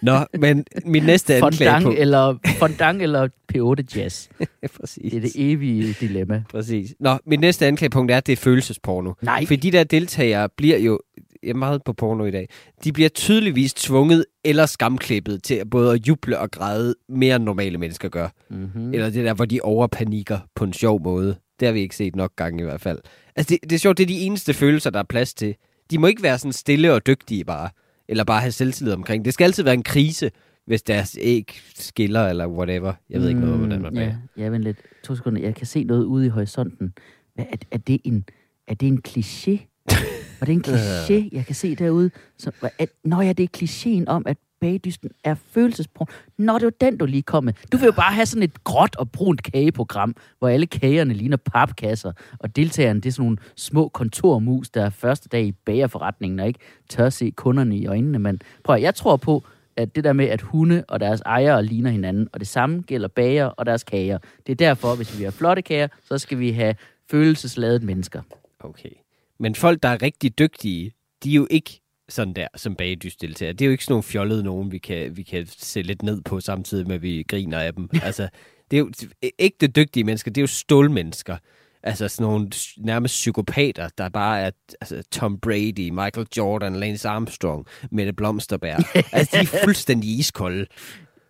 Nå, 0.01 0.17
men 0.39 0.65
min 0.85 1.03
næste 1.03 1.35
anklage 1.35 1.71
på... 1.71 1.81
Fondant 1.81 1.99
eller, 1.99 2.37
fondant 2.59 3.01
eller 3.01 3.27
P8 3.53 3.97
Jazz. 3.99 4.27
Præcis. 4.79 5.11
Det 5.11 5.17
er 5.17 5.21
det 5.21 5.31
evige 5.35 5.95
dilemma. 5.99 6.43
Præcis. 6.49 6.95
Nå, 6.99 7.17
mit 7.25 7.39
næste 7.39 7.65
anklagepunkt 7.67 8.11
er, 8.11 8.17
at 8.17 8.27
det 8.27 8.33
er 8.33 8.37
følelsesporno. 8.37 9.13
Nej. 9.21 9.45
For 9.45 9.55
de 9.55 9.71
der 9.71 9.83
deltagere 9.83 10.49
bliver 10.57 10.77
jo, 10.77 10.99
jeg 11.43 11.49
er 11.49 11.55
meget 11.55 11.83
på 11.83 11.93
porno 11.93 12.25
i 12.25 12.31
dag, 12.31 12.49
de 12.83 12.93
bliver 12.93 13.09
tydeligvis 13.09 13.73
tvunget 13.73 14.25
eller 14.45 14.65
skamklippet 14.65 15.43
til 15.43 15.55
at 15.55 15.69
både 15.69 15.93
at 15.93 16.07
juble 16.07 16.39
og 16.39 16.51
græde 16.51 16.95
mere 17.09 17.35
end 17.35 17.43
normale 17.43 17.77
mennesker 17.77 18.09
gør. 18.09 18.27
Mm-hmm. 18.49 18.81
Mm. 18.81 18.93
Eller 18.93 19.09
det 19.09 19.25
der, 19.25 19.33
hvor 19.33 19.45
de 19.45 19.61
overpanikker 19.61 20.39
på 20.55 20.63
en 20.63 20.73
sjov 20.73 21.01
måde. 21.03 21.35
Det 21.59 21.65
har 21.65 21.73
vi 21.73 21.79
ikke 21.79 21.95
set 21.95 22.15
nok 22.15 22.35
gange 22.35 22.59
i 22.61 22.63
hvert 22.63 22.81
fald. 22.81 22.99
Altså, 23.35 23.49
det, 23.49 23.69
det 23.69 23.75
er 23.75 23.79
sjovt, 23.79 23.97
det 23.97 24.03
er 24.03 24.07
de 24.07 24.19
eneste 24.19 24.53
følelser, 24.53 24.89
der 24.89 24.99
er 24.99 25.03
plads 25.03 25.33
til. 25.33 25.55
De 25.91 25.97
må 25.97 26.07
ikke 26.07 26.23
være 26.23 26.37
sådan 26.37 26.53
stille 26.53 26.93
og 26.93 27.07
dygtige 27.07 27.45
bare. 27.45 27.69
Eller 28.07 28.23
bare 28.23 28.41
have 28.41 28.51
selvtillid 28.51 28.93
omkring. 28.93 29.25
Det 29.25 29.33
skal 29.33 29.45
altid 29.45 29.63
være 29.63 29.73
en 29.73 29.83
krise, 29.83 30.31
hvis 30.67 30.81
deres 30.81 31.17
æg 31.21 31.59
skiller 31.75 32.27
eller 32.27 32.47
whatever. 32.47 32.93
Jeg 33.09 33.21
ved 33.21 33.27
ikke 33.27 33.39
noget 33.39 33.53
om, 33.53 33.59
hvordan 33.59 33.81
man 33.81 33.93
Mm, 33.93 33.99
ja, 33.99 34.15
ja. 34.37 34.49
vent 34.49 34.63
lidt. 34.63 34.77
To 35.03 35.15
sekunder. 35.15 35.41
Jeg 35.41 35.55
kan 35.55 35.65
se 35.67 35.83
noget 35.83 36.03
ude 36.03 36.25
i 36.25 36.29
horisonten. 36.29 36.93
Hvad, 37.35 37.45
er, 37.51 37.57
er, 37.71 37.77
det 37.77 38.01
en, 38.03 38.25
er 38.67 38.73
det 38.75 38.87
en 38.87 39.01
kliché? 39.07 39.57
Var 40.39 40.45
det 40.45 40.53
en 40.53 40.63
kliché, 40.67 41.29
jeg 41.37 41.45
kan 41.45 41.55
se 41.55 41.75
derude? 41.75 42.11
Så, 42.37 42.51
er, 42.79 42.85
nå 43.03 43.21
ja, 43.21 43.33
det 43.33 43.43
er 43.43 43.57
klichéen 43.57 44.03
om, 44.07 44.23
at 44.27 44.37
bagdysten 44.65 45.09
er 45.23 45.35
følelsesbrun. 45.35 46.07
Nå, 46.37 46.53
det 46.53 46.63
var 46.63 46.73
den, 46.81 46.97
du 46.97 47.05
lige 47.05 47.21
kom 47.23 47.43
med. 47.43 47.53
Du 47.71 47.77
vil 47.77 47.85
jo 47.85 47.91
bare 47.91 48.13
have 48.13 48.25
sådan 48.25 48.43
et 48.43 48.63
gråt 48.63 48.95
og 48.95 49.11
brunt 49.11 49.43
kageprogram, 49.43 50.15
hvor 50.39 50.47
alle 50.47 50.65
kagerne 50.65 51.13
ligner 51.13 51.37
papkasser, 51.37 52.11
og 52.39 52.55
deltagerne, 52.55 53.01
det 53.01 53.09
er 53.09 53.13
sådan 53.13 53.23
nogle 53.23 53.37
små 53.55 53.87
kontormus, 53.87 54.69
der 54.69 54.85
er 54.85 54.89
første 54.89 55.29
dag 55.29 55.45
i 55.45 55.51
bagerforretningen, 55.51 56.39
og 56.39 56.47
ikke 56.47 56.59
tør 56.89 57.09
se 57.09 57.31
kunderne 57.35 57.77
i 57.77 57.87
øjnene. 57.87 58.19
Men 58.19 58.41
prøv 58.63 58.75
at, 58.75 58.81
jeg 58.81 58.95
tror 58.95 59.17
på, 59.17 59.43
at 59.77 59.95
det 59.95 60.03
der 60.03 60.13
med, 60.13 60.25
at 60.25 60.41
hunde 60.41 60.83
og 60.87 60.99
deres 60.99 61.21
ejere 61.21 61.65
ligner 61.65 61.91
hinanden, 61.91 62.27
og 62.33 62.39
det 62.39 62.47
samme 62.47 62.81
gælder 62.81 63.07
bager 63.07 63.45
og 63.45 63.65
deres 63.65 63.83
kager. 63.83 64.17
Det 64.47 64.51
er 64.51 64.55
derfor, 64.55 64.95
hvis 64.95 65.19
vi 65.19 65.23
har 65.23 65.31
flotte 65.31 65.61
kager, 65.61 65.87
så 66.07 66.17
skal 66.17 66.39
vi 66.39 66.51
have 66.51 66.75
følelsesladet 67.11 67.83
mennesker. 67.83 68.21
Okay. 68.59 68.91
Men 69.39 69.55
folk, 69.55 69.83
der 69.83 69.89
er 69.89 70.01
rigtig 70.01 70.39
dygtige, 70.39 70.91
de 71.23 71.31
er 71.31 71.35
jo 71.35 71.47
ikke 71.49 71.81
sådan 72.09 72.33
der 72.33 72.47
som 72.55 72.75
bagdysdeltager. 72.75 73.53
Det 73.53 73.61
er 73.61 73.65
jo 73.65 73.71
ikke 73.71 73.83
sådan 73.83 73.93
nogle 73.93 74.03
fjollede 74.03 74.43
nogen, 74.43 74.71
vi 74.71 74.77
kan, 74.77 75.17
vi 75.17 75.23
kan 75.23 75.45
se 75.47 75.81
lidt 75.81 76.03
ned 76.03 76.21
på, 76.21 76.39
samtidig 76.39 76.87
med, 76.87 76.95
at 76.95 77.01
vi 77.01 77.25
griner 77.27 77.59
af 77.59 77.73
dem. 77.73 77.89
altså, 78.03 78.29
det 78.71 78.77
er 78.77 78.79
jo 78.79 78.91
ægte 79.39 79.67
dygtige 79.67 80.03
mennesker, 80.03 80.31
det 80.31 80.41
er 80.41 80.43
jo 80.43 80.47
stålmennesker. 80.47 81.37
Altså 81.83 82.07
sådan 82.07 82.31
nogle 82.31 82.51
nærmest 82.77 83.13
psykopater, 83.13 83.89
der 83.97 84.09
bare 84.09 84.41
er 84.41 84.51
altså, 84.81 85.03
Tom 85.11 85.39
Brady, 85.39 85.89
Michael 85.89 86.27
Jordan, 86.37 86.75
Lance 86.75 87.07
Armstrong, 87.09 87.65
Mette 87.91 88.13
Blomsterberg. 88.13 88.83
altså, 89.13 89.37
de 89.37 89.41
er 89.41 89.63
fuldstændig 89.63 90.19
iskolde. 90.19 90.65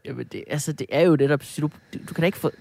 Jamen, 0.05 0.25
det, 0.31 0.43
altså, 0.47 0.73
det 0.73 0.87
er 0.89 1.01
jo 1.01 1.15
det, 1.15 1.29
der... 1.29 1.37
Du, 1.61 1.69
du, 2.09 2.13
kan 2.13 2.21
da 2.21 2.25
ikke 2.25 2.37
få, 2.37 2.51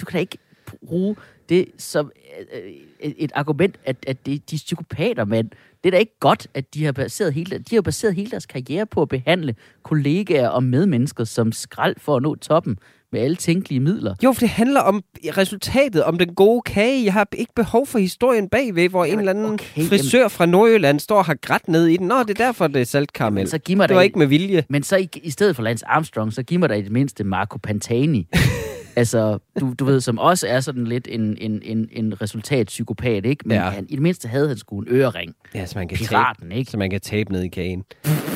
du 0.00 0.06
kan 0.06 0.12
da 0.12 0.18
ikke 0.18 0.38
bruge 0.86 1.16
det 1.48 1.68
som 1.78 2.12
øh, 2.52 2.72
et, 3.00 3.14
et 3.18 3.32
argument, 3.34 3.80
at, 3.84 3.96
at 4.06 4.26
det, 4.26 4.50
de 4.50 4.54
er 4.54 4.58
psykopater, 4.58 5.24
men 5.24 5.52
det 5.84 5.88
er 5.88 5.90
da 5.90 5.96
ikke 5.98 6.18
godt, 6.20 6.46
at 6.54 6.74
de 6.74 6.84
har 6.84 6.92
baseret 6.92 7.32
hele, 7.34 7.58
de 7.58 7.74
har 7.74 7.82
baseret 7.82 8.14
hele 8.14 8.30
deres 8.30 8.46
karriere 8.46 8.86
på 8.86 9.02
at 9.02 9.08
behandle 9.08 9.54
kollegaer 9.82 10.48
og 10.48 10.62
medmennesker 10.64 11.24
som 11.24 11.52
skrald 11.52 11.94
for 11.98 12.16
at 12.16 12.22
nå 12.22 12.34
toppen 12.34 12.78
med 13.12 13.20
alle 13.20 13.36
tænkelige 13.36 13.80
midler. 13.80 14.14
Jo, 14.24 14.32
for 14.32 14.40
det 14.40 14.48
handler 14.48 14.80
om 14.80 15.02
resultatet, 15.36 16.04
om 16.04 16.18
den 16.18 16.34
gode 16.34 16.62
kage. 16.62 17.04
Jeg 17.04 17.12
har 17.12 17.28
ikke 17.38 17.52
behov 17.56 17.86
for 17.86 17.98
historien 17.98 18.48
bagved, 18.48 18.88
hvor 18.88 19.04
en 19.04 19.18
eller 19.18 19.30
anden 19.32 19.44
okay, 19.44 19.82
frisør 19.84 20.28
fra 20.28 20.46
Nordjylland 20.46 21.00
står 21.00 21.18
og 21.18 21.24
har 21.24 21.34
grædt 21.42 21.68
ned 21.68 21.86
i 21.86 21.96
den. 21.96 22.06
Nå, 22.08 22.18
det 22.18 22.30
er 22.30 22.44
derfor, 22.44 22.66
det 22.66 22.80
er 22.80 22.84
saltkaramel. 22.84 23.48
Så 23.48 23.58
giv 23.58 23.76
mig 23.76 23.88
Det 23.88 23.94
var 23.94 24.00
en- 24.02 24.04
ikke 24.04 24.18
med 24.18 24.26
vilje. 24.26 24.64
Men 24.68 24.82
så 24.82 24.96
i, 24.96 25.08
i 25.22 25.30
stedet 25.30 25.56
for 25.56 25.62
Lance 25.62 25.86
Armstrong, 25.88 26.32
så 26.32 26.42
giv 26.42 26.58
mig 26.60 26.68
da 26.68 26.74
i 26.74 26.82
det 26.82 26.92
mindste 26.92 27.24
Marco 27.24 27.58
Pantani. 27.58 28.28
altså, 28.96 29.38
du, 29.60 29.74
du 29.78 29.84
ved, 29.84 30.00
som 30.00 30.18
også 30.18 30.46
er 30.46 30.60
sådan 30.60 30.86
lidt 30.86 31.08
en, 31.10 31.36
en, 31.40 31.62
en, 31.62 31.88
en 31.92 32.22
resultatpsykopat, 32.22 33.26
ikke? 33.26 33.48
Men 33.48 33.56
Ja. 33.56 33.64
ja. 33.64 33.70
han, 33.70 33.86
i 33.88 33.94
det 33.94 34.02
mindste 34.02 34.28
havde 34.28 34.48
han 34.48 34.58
sgu 34.58 34.78
en 34.78 34.86
ørering. 34.90 35.34
Ja, 35.54 35.66
så 35.66 35.78
man 35.78 35.88
kan 35.88 35.98
Piraten, 35.98 36.42
tabe, 36.42 36.54
ikke? 36.58 36.70
Så 36.70 36.76
man 36.76 36.90
kan 36.90 37.00
tabe 37.00 37.32
ned 37.32 37.42
i 37.42 37.48
kagen. 37.48 37.84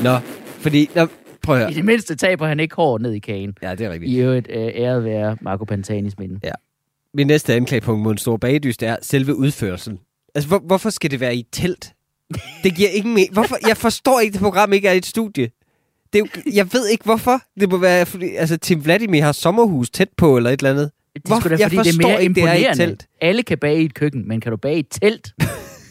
Nå, 0.02 0.18
fordi... 0.58 0.90
Nå, 0.94 1.06
prøv 1.42 1.56
at 1.60 1.70
I 1.70 1.74
det 1.74 1.84
mindste 1.84 2.16
taber 2.16 2.46
han 2.46 2.60
ikke 2.60 2.76
hår 2.76 2.98
ned 2.98 3.12
i 3.12 3.18
kagen. 3.18 3.54
Ja, 3.62 3.74
det 3.74 3.86
er 3.86 3.90
rigtigt. 3.90 4.12
I 4.12 4.16
øvrigt 4.18 4.48
øh, 4.50 4.56
æret 4.74 5.04
være 5.04 5.36
Marco 5.40 5.64
Pantanis 5.64 6.18
minde. 6.18 6.40
Min 7.14 7.26
næste 7.26 7.54
anklagepunkt 7.54 8.02
mod 8.02 8.12
en 8.12 8.18
stor 8.18 8.36
bagdyst 8.36 8.82
er 8.82 8.96
selve 9.02 9.36
udførelsen. 9.36 9.98
Altså, 10.34 10.48
hvor, 10.48 10.58
hvorfor 10.58 10.90
skal 10.90 11.10
det 11.10 11.20
være 11.20 11.36
i 11.36 11.46
telt? 11.52 11.92
Det 12.62 12.76
giver 12.76 12.88
ingen 12.88 13.14
mening. 13.14 13.32
Hvorfor? 13.32 13.68
Jeg 13.68 13.76
forstår 13.76 14.20
ikke, 14.20 14.30
at 14.30 14.32
det 14.32 14.40
program 14.42 14.72
ikke 14.72 14.88
er 14.88 14.92
et 14.92 15.06
studie. 15.06 15.48
Det 16.12 16.18
er 16.18 16.26
jo, 16.46 16.52
jeg 16.54 16.66
ved 16.72 16.88
ikke, 16.88 17.04
hvorfor. 17.04 17.40
Det 17.60 17.70
må 17.70 17.76
være, 17.78 18.06
fordi 18.06 18.34
altså, 18.34 18.56
Tim 18.56 18.84
Vladimir 18.84 19.22
har 19.22 19.32
sommerhus 19.32 19.90
tæt 19.90 20.08
på, 20.16 20.36
eller 20.36 20.50
et 20.50 20.60
eller 20.60 20.70
andet. 20.70 20.90
Det 21.14 21.22
er 21.32 21.40
sgu 21.40 21.48
da, 21.48 21.56
jeg 21.58 21.70
fordi 21.72 21.88
det 21.88 21.94
er 22.04 22.08
mere 22.08 22.22
ikke, 22.22 22.34
det 22.34 22.42
er 22.42 22.46
i 22.52 22.56
et 22.56 22.58
imponerende. 22.60 22.84
telt. 22.86 23.06
Alle 23.20 23.42
kan 23.42 23.58
bage 23.58 23.82
i 23.82 23.84
et 23.84 23.94
køkken, 23.94 24.28
men 24.28 24.40
kan 24.40 24.50
du 24.52 24.56
bage 24.56 24.76
i 24.76 24.80
et 24.80 24.86
telt? 25.02 25.32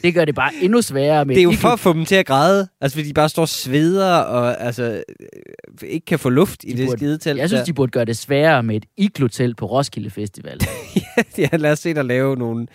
det 0.03 0.13
gør 0.13 0.25
det 0.25 0.35
bare 0.35 0.51
endnu 0.61 0.81
sværere 0.81 1.25
med 1.25 1.35
Det 1.35 1.41
er 1.41 1.43
jo 1.43 1.51
for 1.51 1.67
at 1.69 1.79
få 1.79 1.93
dem 1.93 2.05
til 2.05 2.15
at 2.15 2.25
græde. 2.25 2.67
Altså, 2.81 2.95
fordi 2.97 3.07
de 3.07 3.13
bare 3.13 3.29
står 3.29 3.41
og 3.41 3.49
sveder, 3.49 4.13
og 4.15 4.61
altså, 4.61 4.83
øh, 4.83 5.89
ikke 5.89 6.05
kan 6.05 6.19
få 6.19 6.29
luft 6.29 6.63
i 6.63 6.71
De 6.71 6.77
det 6.77 6.87
burde- 6.87 6.97
skide 6.99 7.17
telt. 7.17 7.39
Jeg 7.39 7.49
synes, 7.49 7.59
der. 7.59 7.65
de 7.65 7.73
burde 7.73 7.91
gøre 7.91 8.05
det 8.05 8.17
sværere 8.17 8.63
med 8.63 8.75
et 8.75 8.85
iglo-telt 8.97 9.57
på 9.57 9.65
Roskilde 9.65 10.09
Festival. 10.09 10.59
ja, 11.37 11.47
lad 11.57 11.71
os 11.71 11.79
se 11.79 11.93
dig 11.93 12.05
lave 12.05 12.35
nogle, 12.35 12.67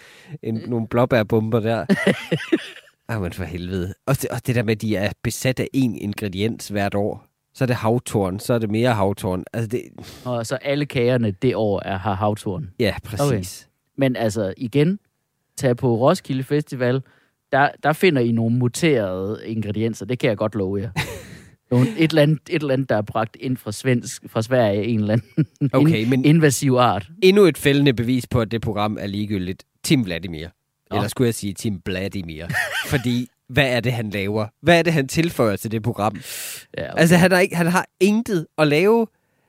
en, 0.43 0.63
nogle 0.67 0.87
blåbærbomber 0.89 1.61
der. 1.61 1.85
Ej, 3.09 3.19
men 3.19 3.33
for 3.33 3.45
helvede. 3.45 3.95
Og 4.07 4.23
det, 4.23 4.31
og 4.31 4.47
det 4.47 4.55
der 4.55 4.63
med, 4.63 4.73
at 4.77 4.83
de 4.83 4.97
er 4.97 5.11
besat 5.25 5.61
af 5.61 5.69
én 5.77 5.99
ingrediens 6.03 6.69
hvert 6.69 6.95
år. 6.95 7.27
Så 7.55 7.65
er 7.65 7.67
det 7.67 7.77
havtorn, 7.77 8.39
så 8.41 8.55
er 8.55 8.59
det 8.59 8.71
mere 8.71 8.95
havtorn. 8.95 9.45
Altså 9.53 9.69
det, 9.69 9.83
og 10.25 10.47
så 10.47 10.55
alle 10.57 10.87
kagerne 10.87 11.31
det 11.31 11.57
år 11.57 11.83
er, 11.85 11.99
har 11.99 12.15
havtorn. 12.15 12.71
ja, 12.81 12.95
præcis. 13.05 13.69
Men 13.97 14.17
altså, 14.17 14.55
igen, 14.57 14.99
tag 15.57 15.77
på 15.77 15.95
Roskilde 15.97 16.43
Festival, 16.43 17.03
der, 17.53 17.69
der 17.83 17.93
finder 17.93 18.23
I 18.23 18.33
nogle 18.33 18.57
muterede 18.57 19.41
ingredienser, 19.47 20.07
det 20.07 20.19
kan 20.19 20.29
jeg 20.29 20.37
godt 20.37 20.55
love 20.55 20.81
jer. 20.81 20.91
Nogle, 21.71 21.87
et, 21.99 22.11
eller 22.11 22.23
andet, 22.23 22.39
et 22.51 22.61
eller 22.63 22.73
andet, 22.75 22.89
der 22.89 22.97
er 22.97 23.03
bragt 23.03 23.37
ind 23.41 23.57
fra, 23.57 23.73
svensk, 23.73 24.23
fra 24.29 24.43
Sverige, 24.43 24.85
en 24.85 25.01
eller 25.01 25.13
anden 25.13 25.71
Okay, 25.81 25.97
in, 26.03 26.11
men- 26.11 26.25
invasiv 26.25 26.73
art. 26.73 27.09
Endnu 27.23 27.43
et 27.45 27.59
fældende 27.59 27.93
bevis 27.95 28.27
på, 28.27 28.41
at 28.41 28.51
det 28.51 28.61
program 28.61 28.97
er 29.01 29.07
ligegyldigt. 29.07 29.65
Tim 29.83 30.05
Vladimir. 30.05 30.49
Nå. 30.91 30.97
Eller 30.97 31.09
skulle 31.09 31.27
jeg 31.27 31.35
sige 31.35 31.53
Tim 31.55 31.83
Vladimir. 31.87 32.47
Fordi, 32.87 33.29
hvad 33.51 33.77
er 33.77 33.81
det, 33.81 33.93
han 33.93 34.11
laver? 34.11 34.47
Hvad 34.63 34.79
er 34.79 34.83
det, 34.83 34.93
han 34.93 35.09
tilføjer 35.09 35.57
til 35.57 35.71
det 35.71 35.83
program? 35.83 36.17
Ja, 36.79 36.93
okay. 36.93 37.01
Altså, 37.01 37.17
han 37.17 37.33
har, 37.33 37.39
ikke, 37.39 37.57
han 37.57 37.67
har 37.67 37.87
intet 38.01 38.47
at 38.59 38.69
lave. 38.69 39.07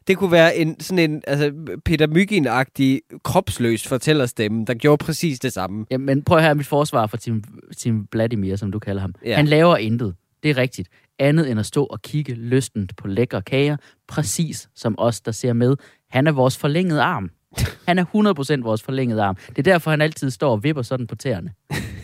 Det 0.07 0.17
kunne 0.17 0.31
være 0.31 0.55
en 0.55 0.79
sådan 0.79 1.11
en 1.11 1.21
altså, 1.27 1.51
Peter 1.85 2.07
Myggen-agtig 2.07 3.19
kropsløs 3.23 3.87
fortællerstemme, 3.87 4.65
der 4.65 4.73
gjorde 4.73 4.97
præcis 5.05 5.39
det 5.39 5.53
samme. 5.53 5.85
Ja, 5.91 5.97
men 5.97 6.23
prøv 6.23 6.37
at 6.37 6.43
høre 6.43 6.55
mit 6.55 6.67
forsvar 6.67 7.07
for 7.07 7.17
Tim, 7.17 7.43
Tim 7.77 8.07
Vladimir, 8.11 8.55
som 8.55 8.71
du 8.71 8.79
kalder 8.79 9.01
ham. 9.01 9.15
Ja. 9.25 9.35
Han 9.35 9.47
laver 9.47 9.77
intet. 9.77 10.15
Det 10.43 10.51
er 10.51 10.57
rigtigt. 10.57 10.89
Andet 11.19 11.51
end 11.51 11.59
at 11.59 11.65
stå 11.65 11.85
og 11.85 12.01
kigge 12.01 12.33
lystent 12.33 12.95
på 12.95 13.07
lækre 13.07 13.41
kager, 13.41 13.77
præcis 14.07 14.69
som 14.75 14.95
os, 14.97 15.21
der 15.21 15.31
ser 15.31 15.53
med. 15.53 15.75
Han 16.09 16.27
er 16.27 16.31
vores 16.31 16.57
forlængede 16.57 17.01
arm. 17.01 17.29
Han 17.87 17.99
er 17.99 18.59
100% 18.59 18.63
vores 18.63 18.83
forlængede 18.83 19.23
arm. 19.23 19.35
Det 19.49 19.57
er 19.57 19.63
derfor, 19.63 19.91
han 19.91 20.01
altid 20.01 20.29
står 20.29 20.51
og 20.51 20.63
vipper 20.63 20.81
sådan 20.81 21.07
på 21.07 21.15
tæerne. 21.15 21.51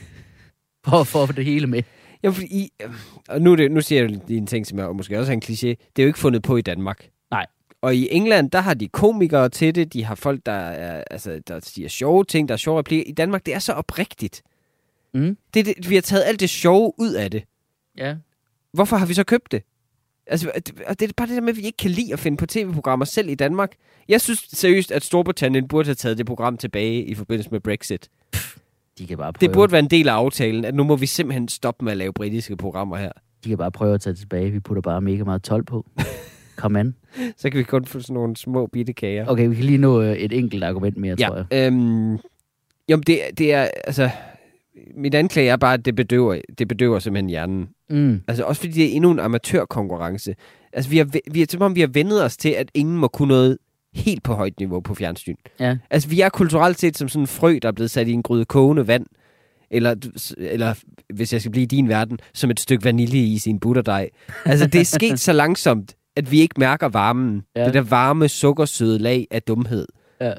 For 0.88 1.22
at 1.22 1.28
få 1.28 1.34
det 1.34 1.46
hele 1.46 1.68
med. 1.68 1.84
Ja, 2.24 2.30
fordi 2.30 2.46
I, 2.48 2.70
og 3.30 3.42
nu, 3.42 3.56
det, 3.56 3.72
nu 3.72 3.82
siger 3.82 4.02
jeg 4.04 4.20
en 4.30 4.48
ting, 4.48 4.68
som 4.68 4.80
er 4.80 4.92
måske 4.92 5.20
også 5.20 5.32
er 5.32 5.34
en 5.34 5.42
kliché. 5.46 5.68
Det 5.68 6.00
er 6.00 6.04
jo 6.04 6.08
ikke 6.08 6.20
fundet 6.20 6.44
på 6.44 6.58
i 6.58 6.62
Danmark. 6.62 7.10
Nej. 7.32 7.46
Og 7.82 7.96
i 7.96 8.08
England, 8.12 8.52
der 8.52 8.60
har 8.62 8.74
de 8.74 8.88
komikere 8.88 9.50
til 9.50 9.76
det. 9.76 9.94
De 9.94 10.04
har 10.04 10.16
folk, 10.16 10.42
der, 10.46 10.52
er, 10.52 11.04
altså, 11.12 11.42
der 11.48 11.60
siger 11.64 11.90
sjove 11.90 12.24
ting, 12.24 12.48
der 12.48 12.54
er 12.54 12.58
sjove 12.58 12.80
replikker. 12.80 13.04
I 13.08 13.12
Danmark, 13.12 13.46
det 13.46 13.54
er 13.54 13.60
så 13.60 13.74
oprigtigt. 13.74 14.42
Mm. 15.14 15.38
Det, 15.54 15.66
det, 15.66 15.90
vi 15.90 15.96
har 15.96 16.02
taget 16.02 16.24
alt 16.26 16.40
det 16.40 16.50
sjove 16.50 16.94
ud 16.98 17.14
af 17.14 17.32
det. 17.32 17.44
Ja. 17.98 18.16
Hvorfor 18.74 18.98
har 18.98 19.06
vi 19.06 19.14
så 19.14 19.24
købt 19.24 19.52
det? 19.52 19.62
Altså, 20.28 20.52
det- 20.56 20.82
og 20.88 21.00
det 21.00 21.10
er 21.10 21.14
bare 21.18 21.28
det 21.28 21.36
der 21.36 21.42
med, 21.42 21.50
at 21.50 21.58
vi 21.58 21.62
ikke 21.62 21.78
kan 21.78 21.92
lide 21.92 22.14
at 22.14 22.20
finde 22.20 22.38
på 22.38 22.46
tv-programmer 22.46 23.06
selv 23.06 23.30
i 23.30 23.36
Danmark. 23.36 23.72
Jeg 24.08 24.22
synes 24.22 24.40
seriøst, 24.54 24.92
at 24.92 25.04
Storbritannien 25.04 25.68
burde 25.68 25.88
have 25.88 25.96
taget 25.96 26.18
det 26.18 26.26
program 26.26 26.58
tilbage 26.58 27.04
i 27.04 27.14
forbindelse 27.16 27.50
med 27.52 27.60
Brexit. 27.60 28.10
De 29.00 29.08
kan 29.08 29.18
bare 29.18 29.34
prøve, 29.34 29.48
Det 29.48 29.54
burde 29.54 29.72
være 29.72 29.80
en 29.80 29.90
del 29.90 30.10
af 30.10 30.14
aftalen, 30.14 30.66
at 30.66 30.76
nu 30.76 30.84
må 30.84 30.96
vi 30.96 31.06
simpelthen 31.06 31.48
stoppe 31.48 31.86
med 31.86 31.92
at 31.92 31.98
lave 31.98 32.14
britiske 32.14 32.58
programmer 32.58 32.98
her. 32.98 33.12
de 33.44 33.50
kan 33.50 33.58
bare 33.58 33.72
prøve 33.72 33.94
at 33.94 34.02
tage 34.02 34.12
det 34.14 34.20
tilbage. 34.20 34.52
Vi 34.52 34.60
putter 34.60 34.82
bare 34.82 35.02
mega 35.02 35.24
meget 35.24 35.44
12 35.44 35.64
på. 35.64 35.86
Kom 36.56 36.76
an. 36.76 36.96
Så 37.38 37.50
kan 37.50 37.58
vi 37.58 37.64
kun 37.64 37.86
få 37.86 38.00
sådan 38.00 38.14
nogle 38.14 38.38
små 38.38 38.68
bitte 38.68 38.94
kager. 38.94 39.26
Okay, 39.28 39.48
vi 39.48 39.56
kan 39.56 39.64
lige 39.64 39.78
nå 39.78 40.02
øh, 40.02 40.16
et 40.16 40.34
enkelt 40.34 40.64
argument 40.64 40.98
mere, 40.98 41.16
ja, 41.20 41.28
tror 41.28 41.36
jeg. 41.36 41.68
øhm, 41.68 42.18
jamen 42.90 43.04
det, 43.08 43.20
det 43.38 43.54
er, 43.54 43.68
altså, 43.84 44.10
mit 44.96 45.16
anklage 45.16 45.50
er 45.50 45.56
bare, 45.58 45.74
at 45.74 45.86
det 45.86 45.96
bedøver, 45.96 46.42
det 46.58 46.68
bedøver 46.68 47.00
simpelthen 47.00 47.30
hjernen. 47.30 47.70
Mm. 47.90 48.22
Altså 48.28 48.44
også 48.44 48.62
fordi 48.62 48.74
det 48.74 48.86
er 48.86 48.96
endnu 48.96 49.12
en 49.12 49.20
amatørkonkurrence. 49.20 50.36
Altså 50.74 50.90
vi 50.92 50.98
har, 50.98 51.08
vi 51.32 51.42
er, 51.42 51.46
som 51.50 51.62
om 51.62 51.76
vi 51.76 51.80
har 51.80 51.88
vendet 51.88 52.24
os 52.24 52.38
til, 52.38 52.50
at 52.50 52.72
ingen 52.74 52.98
må 52.98 53.08
kunne 53.08 53.28
noget 53.28 53.58
helt 53.98 54.24
på 54.24 54.34
højt 54.34 54.60
niveau 54.60 54.80
på 54.80 54.96
fjernsyn. 54.96 55.36
Ja. 55.60 55.78
Altså 55.90 56.10
vi 56.10 56.22
er 56.22 56.30
kulturelt 56.30 56.80
set 56.80 56.98
som 56.98 57.10
sådan 57.10 57.24
en 57.24 57.28
frø, 57.28 57.60
der 57.62 57.68
er 57.68 57.72
blevet 57.72 57.92
sat 57.92 58.08
i 58.08 58.12
en 58.12 58.24
gryde 58.24 58.46
kogende 58.46 58.88
vand. 58.88 59.06
Eller, 59.72 59.96
eller 60.38 60.74
hvis 61.14 61.34
jeg 61.34 61.42
skal 61.42 61.52
blive 61.52 61.64
i 61.64 61.66
din 61.66 61.90
verden, 61.90 62.20
som 62.34 62.50
et 62.50 62.60
stykke 62.60 62.86
vaniljeis 62.86 63.48
i 63.48 63.50
en 63.50 63.60
butterdej. 63.60 64.10
Altså 64.46 64.68
det 64.68 64.82
er 64.82 64.86
sket 64.86 65.20
så 65.20 65.34
langsomt, 65.34 65.96
at 66.16 66.32
vi 66.32 66.40
ikke 66.40 66.60
mærker 66.60 66.88
varmen. 66.88 67.44
Ja. 67.56 67.60
Ja. 67.60 67.66
Det 67.66 67.74
der 67.74 67.82
varme, 67.82 68.28
sukkersøde 68.28 69.00
lag 69.00 69.28
af 69.32 69.42
dumhed. 69.42 69.88
Ja. 70.22 70.34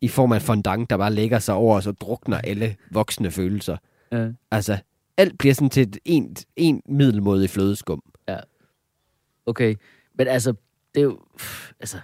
I 0.00 0.08
form 0.08 0.32
af 0.32 0.42
fondant, 0.42 0.90
der 0.90 0.96
bare 0.96 1.12
lægger 1.12 1.38
sig 1.38 1.54
over 1.54 1.76
os 1.76 1.86
og 1.86 2.00
drukner 2.00 2.38
alle 2.38 2.76
voksne 2.90 3.30
følelser. 3.30 3.76
Ja. 4.12 4.28
Altså, 4.50 4.78
alt 5.16 5.38
bliver 5.38 5.54
sådan 5.54 5.70
til 5.70 5.82
et 5.82 5.98
en, 6.04 6.36
en 6.56 6.82
middelmåde 6.88 7.48
flødeskum. 7.48 8.02
Okay, 9.46 9.74
men 10.18 10.28
altså, 10.28 10.54
det 10.94 11.00
er 11.00 11.04
jo... 11.04 11.18
pff, 11.38 11.70
Altså, 11.80 11.96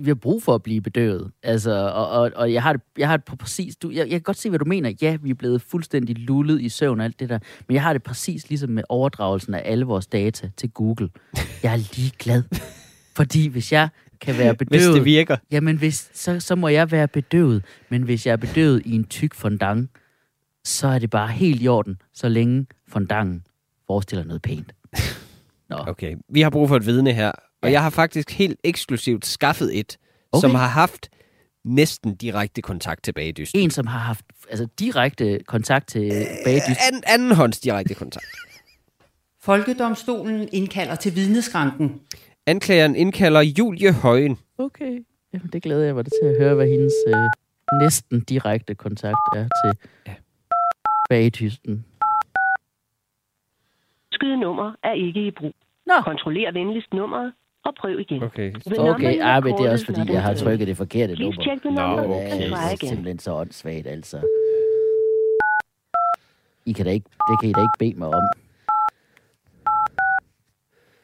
vi 0.00 0.10
har 0.10 0.14
brug 0.14 0.42
for 0.42 0.54
at 0.54 0.62
blive 0.62 0.80
bedøvet. 0.80 1.30
Altså, 1.42 1.70
og, 1.70 2.08
og, 2.08 2.30
og 2.36 2.52
jeg 2.52 2.62
har 2.62 2.72
det, 2.72 2.82
jeg 2.98 3.08
har 3.08 3.16
det 3.16 3.24
på 3.24 3.36
præcis... 3.36 3.76
Du, 3.76 3.90
jeg, 3.90 3.98
jeg 3.98 4.10
kan 4.10 4.20
godt 4.20 4.36
se, 4.36 4.48
hvad 4.48 4.58
du 4.58 4.64
mener. 4.64 4.92
Ja, 5.02 5.16
vi 5.22 5.30
er 5.30 5.34
blevet 5.34 5.62
fuldstændig 5.62 6.18
lullet 6.18 6.60
i 6.60 6.68
søvn 6.68 7.00
og 7.00 7.04
alt 7.04 7.20
det 7.20 7.28
der. 7.28 7.38
Men 7.68 7.74
jeg 7.74 7.82
har 7.82 7.92
det 7.92 8.02
præcis 8.02 8.48
ligesom 8.48 8.70
med 8.70 8.82
overdragelsen 8.88 9.54
af 9.54 9.62
alle 9.64 9.84
vores 9.84 10.06
data 10.06 10.50
til 10.56 10.70
Google. 10.70 11.08
Jeg 11.62 11.72
er 11.72 11.96
ligeglad. 11.96 12.42
Fordi 13.16 13.48
hvis 13.48 13.72
jeg 13.72 13.88
kan 14.20 14.38
være 14.38 14.54
bedøvet... 14.54 14.84
Hvis 14.86 14.94
det 14.94 15.04
virker. 15.04 15.36
Jamen, 15.50 15.76
hvis, 15.76 16.10
så, 16.14 16.40
så 16.40 16.54
må 16.54 16.68
jeg 16.68 16.90
være 16.90 17.08
bedøvet. 17.08 17.64
Men 17.88 18.02
hvis 18.02 18.26
jeg 18.26 18.32
er 18.32 18.36
bedøvet 18.36 18.82
i 18.84 18.94
en 18.94 19.04
tyk 19.04 19.34
fondant, 19.34 19.90
så 20.64 20.88
er 20.88 20.98
det 20.98 21.10
bare 21.10 21.28
helt 21.28 21.62
i 21.62 21.68
orden, 21.68 21.96
så 22.14 22.28
længe 22.28 22.66
fondanten 22.88 23.44
forestiller 23.86 24.24
noget 24.24 24.42
pænt. 24.42 24.74
Nå, 25.68 25.76
Okay, 25.86 26.16
vi 26.28 26.40
har 26.40 26.50
brug 26.50 26.68
for 26.68 26.76
et 26.76 26.86
vidne 26.86 27.12
her. 27.12 27.32
Og 27.62 27.68
Ja. 27.68 27.72
jeg 27.72 27.82
har 27.82 27.90
faktisk 27.90 28.30
helt 28.30 28.60
eksklusivt 28.64 29.26
skaffet 29.26 29.78
et, 29.78 29.98
Okay. 30.32 30.40
som 30.40 30.54
har 30.54 30.68
haft 30.68 31.08
næsten 31.64 32.14
direkte 32.14 32.62
kontakt 32.62 33.04
til 33.04 33.12
bagdysten. 33.12 33.60
en, 33.60 33.70
som 33.70 33.86
har 33.86 33.98
haft 33.98 34.24
altså, 34.50 34.66
direkte 34.78 35.38
kontakt 35.46 35.88
til 35.88 36.12
bagdyst. 36.44 36.80
An, 36.92 37.02
andenhånds 37.06 37.60
direkte 37.60 37.94
kontakt. 37.94 38.26
Folkedomstolen 39.40 40.48
indkalder 40.52 40.94
til 40.94 41.14
vidneskranken. 41.16 42.00
Anklageren 42.46 42.96
indkalder 42.96 43.40
Julie 43.40 43.92
Højen. 43.92 44.38
Okay. 44.58 45.04
Jamen, 45.32 45.48
det 45.52 45.62
glæder 45.62 45.84
jeg 45.84 45.94
mig 45.94 46.04
til 46.04 46.24
at 46.28 46.36
høre, 46.38 46.54
hvad 46.54 46.66
hendes 46.68 46.92
øh, 47.08 47.14
næsten 47.82 48.20
direkte 48.20 48.74
kontakt 48.74 49.16
er 49.36 49.48
til 49.64 49.78
Ja. 50.06 50.14
bagdysten. 51.08 51.84
Skyde 54.12 54.40
nummer 54.40 54.74
er 54.82 54.92
ikke 54.92 55.26
i 55.26 55.30
brug. 55.30 55.54
Nå. 55.86 55.92
Kontroller 56.04 56.52
venligst 56.52 56.92
nummeret 56.92 57.32
og 57.64 57.74
prøv 57.80 58.00
igen. 58.00 58.22
Okay. 58.22 58.52
Okay, 58.78 59.20
ah, 59.20 59.44
men 59.44 59.54
det 59.58 59.66
er 59.66 59.70
også 59.70 59.84
fordi, 59.84 60.12
jeg 60.12 60.22
har 60.22 60.34
trykket 60.34 60.68
det 60.68 60.76
forkerte 60.76 61.14
Please 61.14 61.22
nummer. 61.22 61.42
check 61.42 61.62
the 61.62 61.70
number 61.70 62.04
okay. 62.04 62.40
Ja, 62.40 62.48
try 62.48 62.70
det 62.70 62.82
er 62.82 62.86
simpelthen 62.88 63.18
så 63.18 63.32
åndssvagt, 63.32 63.86
altså. 63.86 64.20
I 66.66 66.72
kan 66.72 66.86
da 66.86 66.90
ikke, 66.90 67.06
det 67.30 67.40
kan 67.40 67.50
I 67.50 67.52
da 67.52 67.60
ikke 67.60 67.78
bede 67.78 67.94
mig 67.98 68.08
om. 68.08 68.22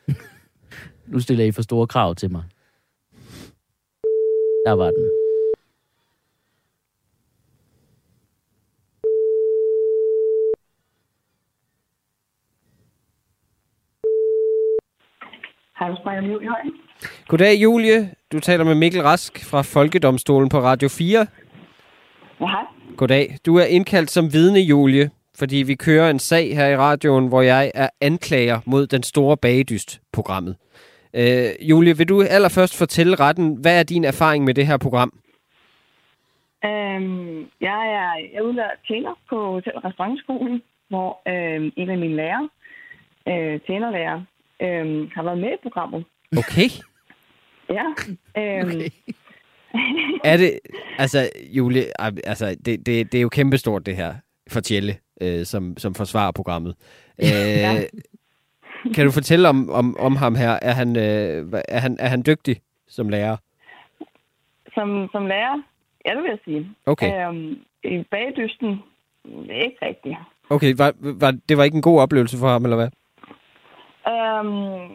nu 1.12 1.20
stiller 1.20 1.44
I 1.44 1.50
for 1.52 1.62
store 1.62 1.86
krav 1.86 2.14
til 2.14 2.30
mig. 2.30 2.42
Der 4.66 4.72
var 4.72 4.90
den. 4.90 5.10
Hans 15.78 15.98
Maja 16.04 16.20
Mjøl 16.20 16.42
i 16.42 16.46
højen. 16.46 16.72
Goddag, 17.28 17.54
Julie. 17.62 18.10
Du 18.32 18.40
taler 18.40 18.64
med 18.64 18.74
Mikkel 18.74 19.02
Rask 19.02 19.50
fra 19.50 19.62
Folkedomstolen 19.62 20.48
på 20.48 20.58
Radio 20.60 20.88
4. 20.88 21.26
Ja, 22.40 22.46
hej. 22.46 22.64
Goddag. 22.96 23.36
Du 23.46 23.56
er 23.56 23.64
indkaldt 23.64 24.10
som 24.10 24.32
vidne, 24.32 24.60
Julie, 24.60 25.10
fordi 25.38 25.56
vi 25.56 25.74
kører 25.74 26.10
en 26.10 26.18
sag 26.18 26.54
her 26.56 26.66
i 26.68 26.76
radioen, 26.76 27.28
hvor 27.28 27.42
jeg 27.42 27.72
er 27.74 27.88
anklager 28.00 28.60
mod 28.66 28.86
den 28.86 29.02
store 29.02 29.36
bagedyst-programmet. 29.36 30.56
Øh, 31.14 31.70
Julie, 31.70 31.96
vil 31.96 32.08
du 32.08 32.22
allerførst 32.22 32.78
fortælle 32.78 33.14
retten, 33.20 33.58
hvad 33.62 33.78
er 33.78 33.82
din 33.82 34.04
erfaring 34.04 34.44
med 34.44 34.54
det 34.54 34.66
her 34.66 34.76
program? 34.76 35.12
Øhm, 36.64 37.38
jeg 37.60 37.80
er, 37.96 38.14
jeg 38.18 38.30
er 38.34 38.42
udlært 38.42 38.78
tjener 38.88 39.14
på 39.30 39.52
Hotel- 39.52 39.76
og 39.76 39.84
Restaurantskolen, 39.84 40.62
hvor 40.88 41.20
øhm, 41.28 41.72
en 41.76 41.90
af 41.90 41.98
mine 41.98 42.16
lærere, 42.16 42.48
øh, 43.28 43.60
tjenerlærer, 43.66 44.22
øhm, 44.62 45.10
har 45.14 45.22
været 45.22 45.38
med 45.38 45.48
i 45.48 45.56
programmet. 45.62 46.04
Okay. 46.38 46.68
Ja. 47.70 47.84
Øhm, 48.38 48.68
Okay. 48.68 48.90
Er 50.24 50.36
det, 50.36 50.58
altså, 50.98 51.30
Julie, 51.50 51.84
altså, 52.26 52.56
det, 52.64 52.86
det, 52.86 53.12
det 53.12 53.18
er 53.18 53.22
jo 53.22 53.28
kæmpestort, 53.28 53.86
det 53.86 53.96
her, 53.96 54.14
for 54.50 54.60
Tjelle, 54.60 54.96
øh, 55.20 55.44
som, 55.46 55.76
som 55.76 55.94
forsvarer 55.94 56.32
programmet. 56.32 56.74
Øh, 57.24 57.82
kan 58.94 59.04
du 59.06 59.10
fortælle 59.10 59.48
om, 59.48 59.70
om, 59.70 59.96
om 59.98 60.16
ham 60.16 60.34
her? 60.34 60.58
Er 60.62 60.72
han, 60.72 60.96
øh, 60.96 61.52
er, 61.68 61.78
han, 61.78 61.96
er 62.00 62.08
han 62.08 62.22
dygtig 62.26 62.56
som 62.88 63.08
lærer? 63.08 63.36
som, 64.74 65.08
som 65.12 65.26
lærer, 65.26 65.62
ja, 66.06 66.10
det 66.14 66.22
vil 66.22 66.28
jeg 66.30 66.38
sige. 66.44 66.70
Okay, 66.86 67.28
Øhm, 67.28 67.58
I 67.84 68.04
bagdysten, 68.10 68.68
ikke 69.64 69.76
rigtigt. 69.82 70.16
okay 70.50 70.74
var, 70.76 70.92
var, 70.98 71.30
det 71.48 71.56
var 71.56 71.64
ikke 71.64 71.74
en 71.76 71.82
god 71.82 72.00
oplevelse 72.00 72.38
for 72.38 72.48
ham, 72.48 72.64
eller 72.64 72.76
hvad? 72.76 72.88
Øhm, 74.12 74.90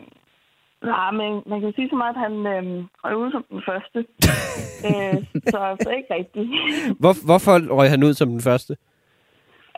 nej, 0.92 1.12
men 1.12 1.44
man 1.46 1.62
kan 1.62 1.74
sige 1.76 1.90
så 1.90 1.96
meget, 1.96 2.16
at 2.16 2.22
han 2.26 2.36
øhm, 2.54 2.80
er 3.04 3.16
ude 3.16 3.32
som 3.32 3.46
den 3.50 3.62
første. 3.70 4.00
øh, 4.88 5.18
så, 5.52 5.60
så 5.84 5.90
ikke 5.98 6.14
rigtigt. 6.14 6.48
Hvor, 7.02 7.26
hvorfor 7.26 7.76
røg 7.78 7.90
han 7.90 8.04
ud 8.04 8.14
som 8.14 8.30
den 8.30 8.42
første? 8.42 8.78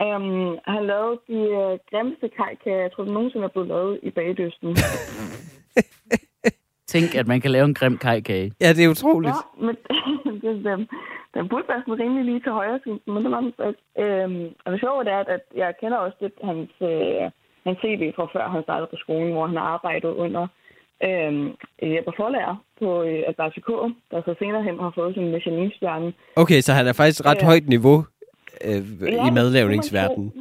Um, 0.00 0.58
han 0.66 0.86
lavede 0.86 1.18
de 1.28 1.38
uh, 1.60 1.78
grimmeste 1.90 2.28
kajkager, 2.28 2.80
jeg 2.80 2.92
tror, 2.92 3.04
der 3.04 3.12
nogensinde 3.12 3.44
er 3.44 3.48
blevet 3.48 3.68
lavet 3.68 4.00
i 4.02 4.10
bagdysten. 4.10 4.76
Tænk, 6.92 7.14
at 7.14 7.26
man 7.26 7.40
kan 7.40 7.50
lave 7.50 7.64
en 7.64 7.74
grim 7.74 7.98
kajkage. 7.98 8.52
Ja, 8.60 8.72
det 8.72 8.84
er 8.84 8.88
utroligt. 8.88 9.34
ja, 9.34 9.64
men 9.66 9.76
den, 10.42 10.64
den, 10.64 10.88
den 11.34 11.48
burde 11.48 11.68
være 11.68 11.82
sådan 11.86 12.00
rimelig 12.00 12.24
lige 12.24 12.40
til 12.40 12.52
højre 12.52 12.80
men 13.06 13.24
det 13.24 13.30
var 13.30 13.40
den. 13.40 13.52
Øhm, 14.04 14.54
og 14.64 14.72
det 14.72 14.80
sjove 14.80 15.10
er, 15.10 15.18
at, 15.18 15.28
at 15.28 15.40
jeg 15.56 15.74
kender 15.80 15.98
også 15.98 16.16
lidt 16.20 16.34
hans, 16.44 16.70
øh, 16.80 17.30
hans 17.66 17.78
CV 17.82 18.02
fra 18.16 18.26
før 18.34 18.48
han 18.54 18.62
startede 18.62 18.88
på 18.92 18.96
skolen, 19.04 19.32
hvor 19.32 19.46
han 19.46 19.56
har 19.56 19.66
arbejdet 19.76 20.08
under 20.24 20.44
øhm, 21.06 21.46
Jeppe 21.92 22.12
Forlærer 22.16 22.56
på 22.80 22.88
øh, 23.02 23.22
Alberti 23.30 23.60
K, 23.60 23.70
der 24.10 24.22
så 24.26 24.34
senere 24.38 24.62
hen 24.62 24.78
har 24.84 24.92
fået 24.94 25.14
sin 25.14 25.30
Michelin-stjerne. 25.32 26.12
Okay, 26.36 26.60
så 26.60 26.72
han 26.72 26.86
er 26.86 26.92
faktisk 26.92 27.26
ret 27.26 27.40
Ja. 27.42 27.46
højt 27.46 27.68
niveau 27.68 27.98
øh, 28.64 28.80
Ja, 29.02 29.26
i 29.28 29.30
madlavningsverdenen. 29.38 30.32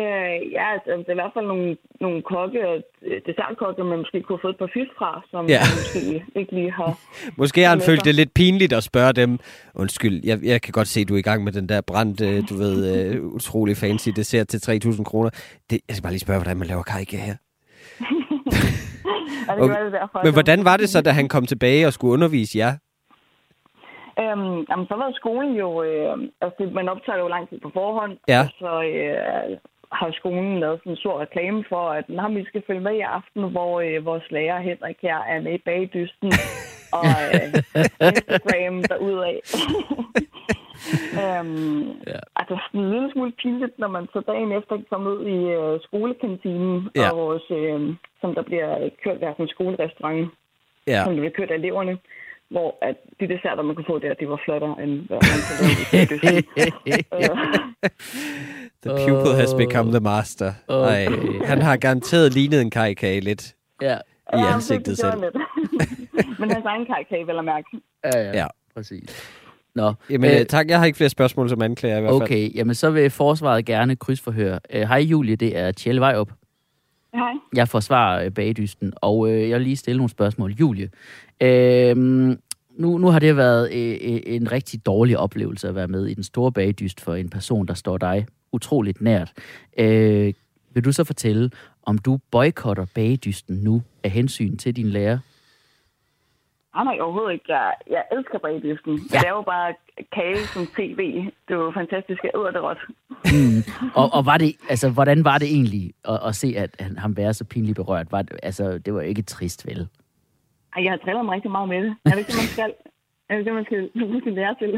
Øh, 0.00 0.52
ja, 0.56 0.64
altså, 0.74 0.90
det 0.98 1.08
er 1.08 1.12
i 1.12 1.14
hvert 1.22 1.34
fald 1.36 1.46
nogle, 1.46 1.76
nogle 2.00 2.22
kokke, 2.22 2.68
og 2.68 2.76
øh, 3.02 3.20
dessertkokke, 3.26 3.84
man 3.84 3.98
måske 3.98 4.22
kunne 4.22 4.36
have 4.38 4.44
fået 4.46 4.52
et 4.52 4.58
par 4.58 4.70
fif 4.74 4.88
fra, 4.98 5.22
som 5.30 5.46
Ja. 5.46 5.52
ja. 5.52 5.60
måske 5.78 6.24
ikke 6.40 6.52
lige 6.54 6.72
har... 6.72 6.98
Måske 7.40 7.60
har 7.62 7.68
han 7.68 7.80
følt 7.80 8.04
det 8.04 8.14
lidt 8.14 8.34
pinligt 8.34 8.72
at 8.72 8.82
spørge 8.82 9.12
dem. 9.12 9.38
Undskyld, 9.74 10.20
jeg, 10.24 10.38
jeg 10.44 10.62
kan 10.62 10.72
godt 10.72 10.88
se, 10.88 11.00
at 11.00 11.08
du 11.08 11.14
er 11.14 11.18
i 11.18 11.28
gang 11.30 11.44
med 11.44 11.52
den 11.52 11.68
der 11.68 11.80
brændt, 11.80 12.20
øh, 12.20 12.42
du 12.48 12.54
ved, 12.54 12.76
øh, 12.94 13.24
utrolig 13.24 13.76
fancy 13.76 14.08
dessert 14.16 14.48
til 14.48 14.58
3.000 14.58 15.04
kroner. 15.04 15.30
Det, 15.70 15.80
jeg 15.88 15.96
skal 15.96 16.02
bare 16.02 16.12
lige 16.12 16.20
spørge, 16.26 16.38
hvordan 16.40 16.56
man 16.56 16.66
laver 16.68 16.82
kajke 16.82 17.16
her. 17.16 17.34
Det 19.46 19.60
Okay. 19.62 19.62
okay. 19.74 19.84
det 19.84 19.92
derfor, 19.92 20.20
Men 20.24 20.32
hvordan 20.32 20.64
var 20.64 20.76
det 20.76 20.88
så, 20.88 21.02
da 21.02 21.10
han 21.10 21.28
kom 21.28 21.46
tilbage 21.46 21.86
og 21.86 21.92
skulle 21.92 22.12
undervise 22.12 22.58
jer? 22.58 22.72
Øhm, 24.20 24.56
jamen, 24.70 24.86
så 24.90 24.94
var 25.02 25.12
skolen 25.14 25.52
jo... 25.56 25.82
Øh, 25.82 26.16
altså, 26.40 26.70
man 26.74 26.88
optager 26.88 27.18
jo 27.18 27.28
lang 27.28 27.48
tid 27.48 27.58
på 27.60 27.70
forhånd, 27.74 28.12
Ja. 28.28 28.40
og 28.40 28.48
så 28.58 28.82
øh, 28.82 29.58
har 29.92 30.10
skolen 30.12 30.60
lavet 30.60 30.78
sådan 30.80 30.92
en 30.92 30.96
stor 30.96 31.20
reklame 31.20 31.64
for, 31.68 31.84
at 31.98 32.08
når 32.08 32.28
vi 32.28 32.44
skal 32.44 32.62
følge 32.66 32.80
med 32.80 32.94
i 32.94 33.00
aften, 33.00 33.50
hvor 33.50 33.80
øh, 33.80 34.04
vores 34.04 34.30
lærer 34.30 34.60
Henrik 34.60 34.96
her 35.02 35.18
er 35.18 35.40
med 35.40 35.52
i 35.54 35.62
bagdysten, 35.68 36.32
og 36.98 37.06
øh, 37.34 37.48
Instagram 38.08 38.82
derudad. 38.90 39.36
øhm, 41.22 41.82
Ja. 42.12 42.18
Altså, 42.36 42.54
sådan 42.66 42.80
en 42.80 42.90
lille 42.92 43.12
smule 43.12 43.32
pinligt, 43.42 43.78
når 43.78 43.88
man 43.88 44.06
så 44.12 44.20
dagen 44.26 44.52
efter 44.52 44.76
kan 44.76 44.86
komme 44.90 45.10
ud 45.10 45.26
i 45.26 45.38
øh, 45.58 45.80
skolekantinen, 45.86 46.88
Ja. 46.96 47.10
og 47.10 47.16
vores, 47.18 47.42
øh, 47.50 47.80
som 48.20 48.34
der 48.34 48.42
bliver 48.42 48.88
kørt 49.04 49.20
der 49.20 49.34
en 49.38 49.48
skolerestaurant, 49.48 50.30
Ja. 50.86 51.04
som 51.04 51.12
der 51.14 51.20
bliver 51.20 51.36
kørt 51.38 51.50
af 51.50 51.54
eleverne, 51.54 51.98
hvor 52.50 52.78
at 52.82 52.96
de 53.20 53.28
desserter, 53.28 53.62
man 53.62 53.74
kunne 53.76 53.90
få 53.92 53.98
der, 53.98 54.14
de 54.14 54.28
var 54.28 54.40
flottere 54.44 54.76
end 54.82 54.92
hvad 55.08 55.18
man 55.30 55.40
kunne 55.46 55.60
lave 55.62 55.82
i 55.84 55.86
bagdysten. 55.92 56.44
The 58.86 59.06
pupil 59.08 59.34
has 59.34 59.54
become 59.54 59.90
the 59.90 60.00
master. 60.00 60.52
Ej, 60.68 61.06
Okay. 61.08 61.44
han 61.46 61.62
har 61.62 61.76
garanteret 61.76 62.34
lignet 62.34 62.60
en 62.60 62.70
kajkage 62.70 63.20
lidt 63.20 63.54
ja. 63.82 63.94
i 63.94 63.98
ja, 64.32 64.54
ansigtet 64.54 64.86
det, 64.86 64.98
selv. 64.98 65.12
det 65.12 65.20
var 65.20 65.24
lidt. 65.24 66.38
Men 66.40 66.50
hans 66.50 66.64
egen 66.64 66.86
karakter, 66.86 67.26
vel 67.26 67.38
at 67.38 67.44
mærke. 67.44 67.66
Ja, 68.04 68.18
ja. 68.20 68.38
Ja. 68.38 68.46
Præcis. 68.74 69.10
Nå, 69.74 69.92
Jamen, 70.10 70.30
øh, 70.30 70.40
øh, 70.40 70.46
tak. 70.46 70.68
Jeg 70.68 70.78
har 70.78 70.86
ikke 70.86 70.96
flere 70.96 71.08
spørgsmål 71.10 71.48
som 71.48 71.62
anklager 71.62 71.98
i 71.98 72.00
hvert 72.00 72.10
fald. 72.12 72.22
okay, 72.22 72.54
jamen 72.54 72.74
så 72.74 72.90
vil 72.90 73.10
forsvaret 73.10 73.64
gerne 73.64 73.96
krydsforhøre. 73.96 74.58
Øh, 74.72 74.80
Hej 74.82 74.98
Julie, 74.98 75.36
det 75.36 75.58
er 75.58 75.72
Tjelle 75.72 76.00
Vejrup. 76.00 76.30
Hej. 77.14 77.32
Jeg 77.56 77.68
forsvarer 77.68 78.24
øh, 78.24 78.30
bagdysten, 78.30 78.92
og 78.96 79.30
øh, 79.30 79.48
jeg 79.50 79.58
vil 79.58 79.66
lige 79.66 79.76
stille 79.76 79.96
nogle 79.98 80.10
spørgsmål. 80.10 80.52
Julie, 80.52 80.90
øh, 81.40 81.96
nu, 81.96 82.98
nu 82.98 83.06
har 83.06 83.18
det 83.18 83.36
været 83.36 83.72
øh, 83.72 84.14
øh, 84.14 84.20
en 84.26 84.52
rigtig 84.52 84.86
dårlig 84.86 85.18
oplevelse 85.18 85.68
at 85.68 85.74
være 85.74 85.88
med 85.88 86.06
i 86.06 86.14
den 86.14 86.22
store 86.24 86.52
bagdyst 86.52 87.00
for 87.00 87.14
en 87.14 87.28
person, 87.28 87.66
der 87.66 87.74
står 87.74 87.98
dig 87.98 88.26
utroligt 88.52 89.00
nært. 89.00 89.32
Øh, 89.78 90.32
vil 90.74 90.84
du 90.84 90.92
så 90.92 91.04
fortælle, 91.04 91.50
om 91.82 91.98
du 91.98 92.18
boykotter 92.30 92.86
bagdysten 92.94 93.56
nu 93.56 93.82
af 94.04 94.10
hensyn 94.10 94.56
til 94.56 94.76
din 94.76 94.86
lærer? 94.86 95.18
Nej, 96.74 96.84
nej, 96.84 96.98
overhovedet 97.00 97.32
ikke. 97.32 97.52
Jeg, 97.52 97.74
jeg 97.90 98.04
elsker 98.12 98.38
bagdysten. 98.38 98.92
Ja. 99.12 99.18
Det 99.18 99.26
er 99.26 99.30
jo 99.30 99.42
bare 99.42 99.74
kage 100.12 100.38
som 100.54 100.66
tv. 100.66 101.14
Det 101.48 101.54
jo 101.54 101.72
fantastisk. 101.74 102.22
Jeg 102.22 102.30
æder 102.34 102.50
det 102.50 102.62
råt. 102.62 102.78
Og, 103.94 104.10
og 104.12 104.26
var 104.26 104.38
det, 104.38 104.56
altså, 104.68 104.90
hvordan 104.90 105.24
var 105.24 105.38
det 105.38 105.48
egentlig 105.48 105.92
at, 106.04 106.20
at 106.26 106.34
se, 106.34 106.54
at 106.56 106.70
han, 106.80 106.98
ham 106.98 107.16
være 107.16 107.34
så 107.34 107.44
pinligt 107.44 107.76
berørt? 107.76 108.12
Var 108.12 108.22
det, 108.22 108.40
altså, 108.42 108.78
det 108.78 108.94
var 108.94 109.00
ikke 109.00 109.22
trist, 109.22 109.66
vel? 109.66 109.88
Ej, 110.76 110.84
jeg 110.84 110.92
har 110.92 110.96
drillet 110.96 111.24
mig 111.24 111.34
rigtig 111.34 111.50
meget 111.50 111.68
med 111.68 111.82
det. 111.82 111.96
Er 112.04 112.10
det 112.10 112.18
ikke 112.18 112.32
man 112.40 112.50
skal? 112.56 112.72
Er 113.32 113.36
det 113.36 113.46
det, 113.46 113.54
man 113.54 113.64
skal, 113.64 113.90
man 113.94 114.20
skal 114.20 114.32
lære 114.32 114.54
til? 114.60 114.70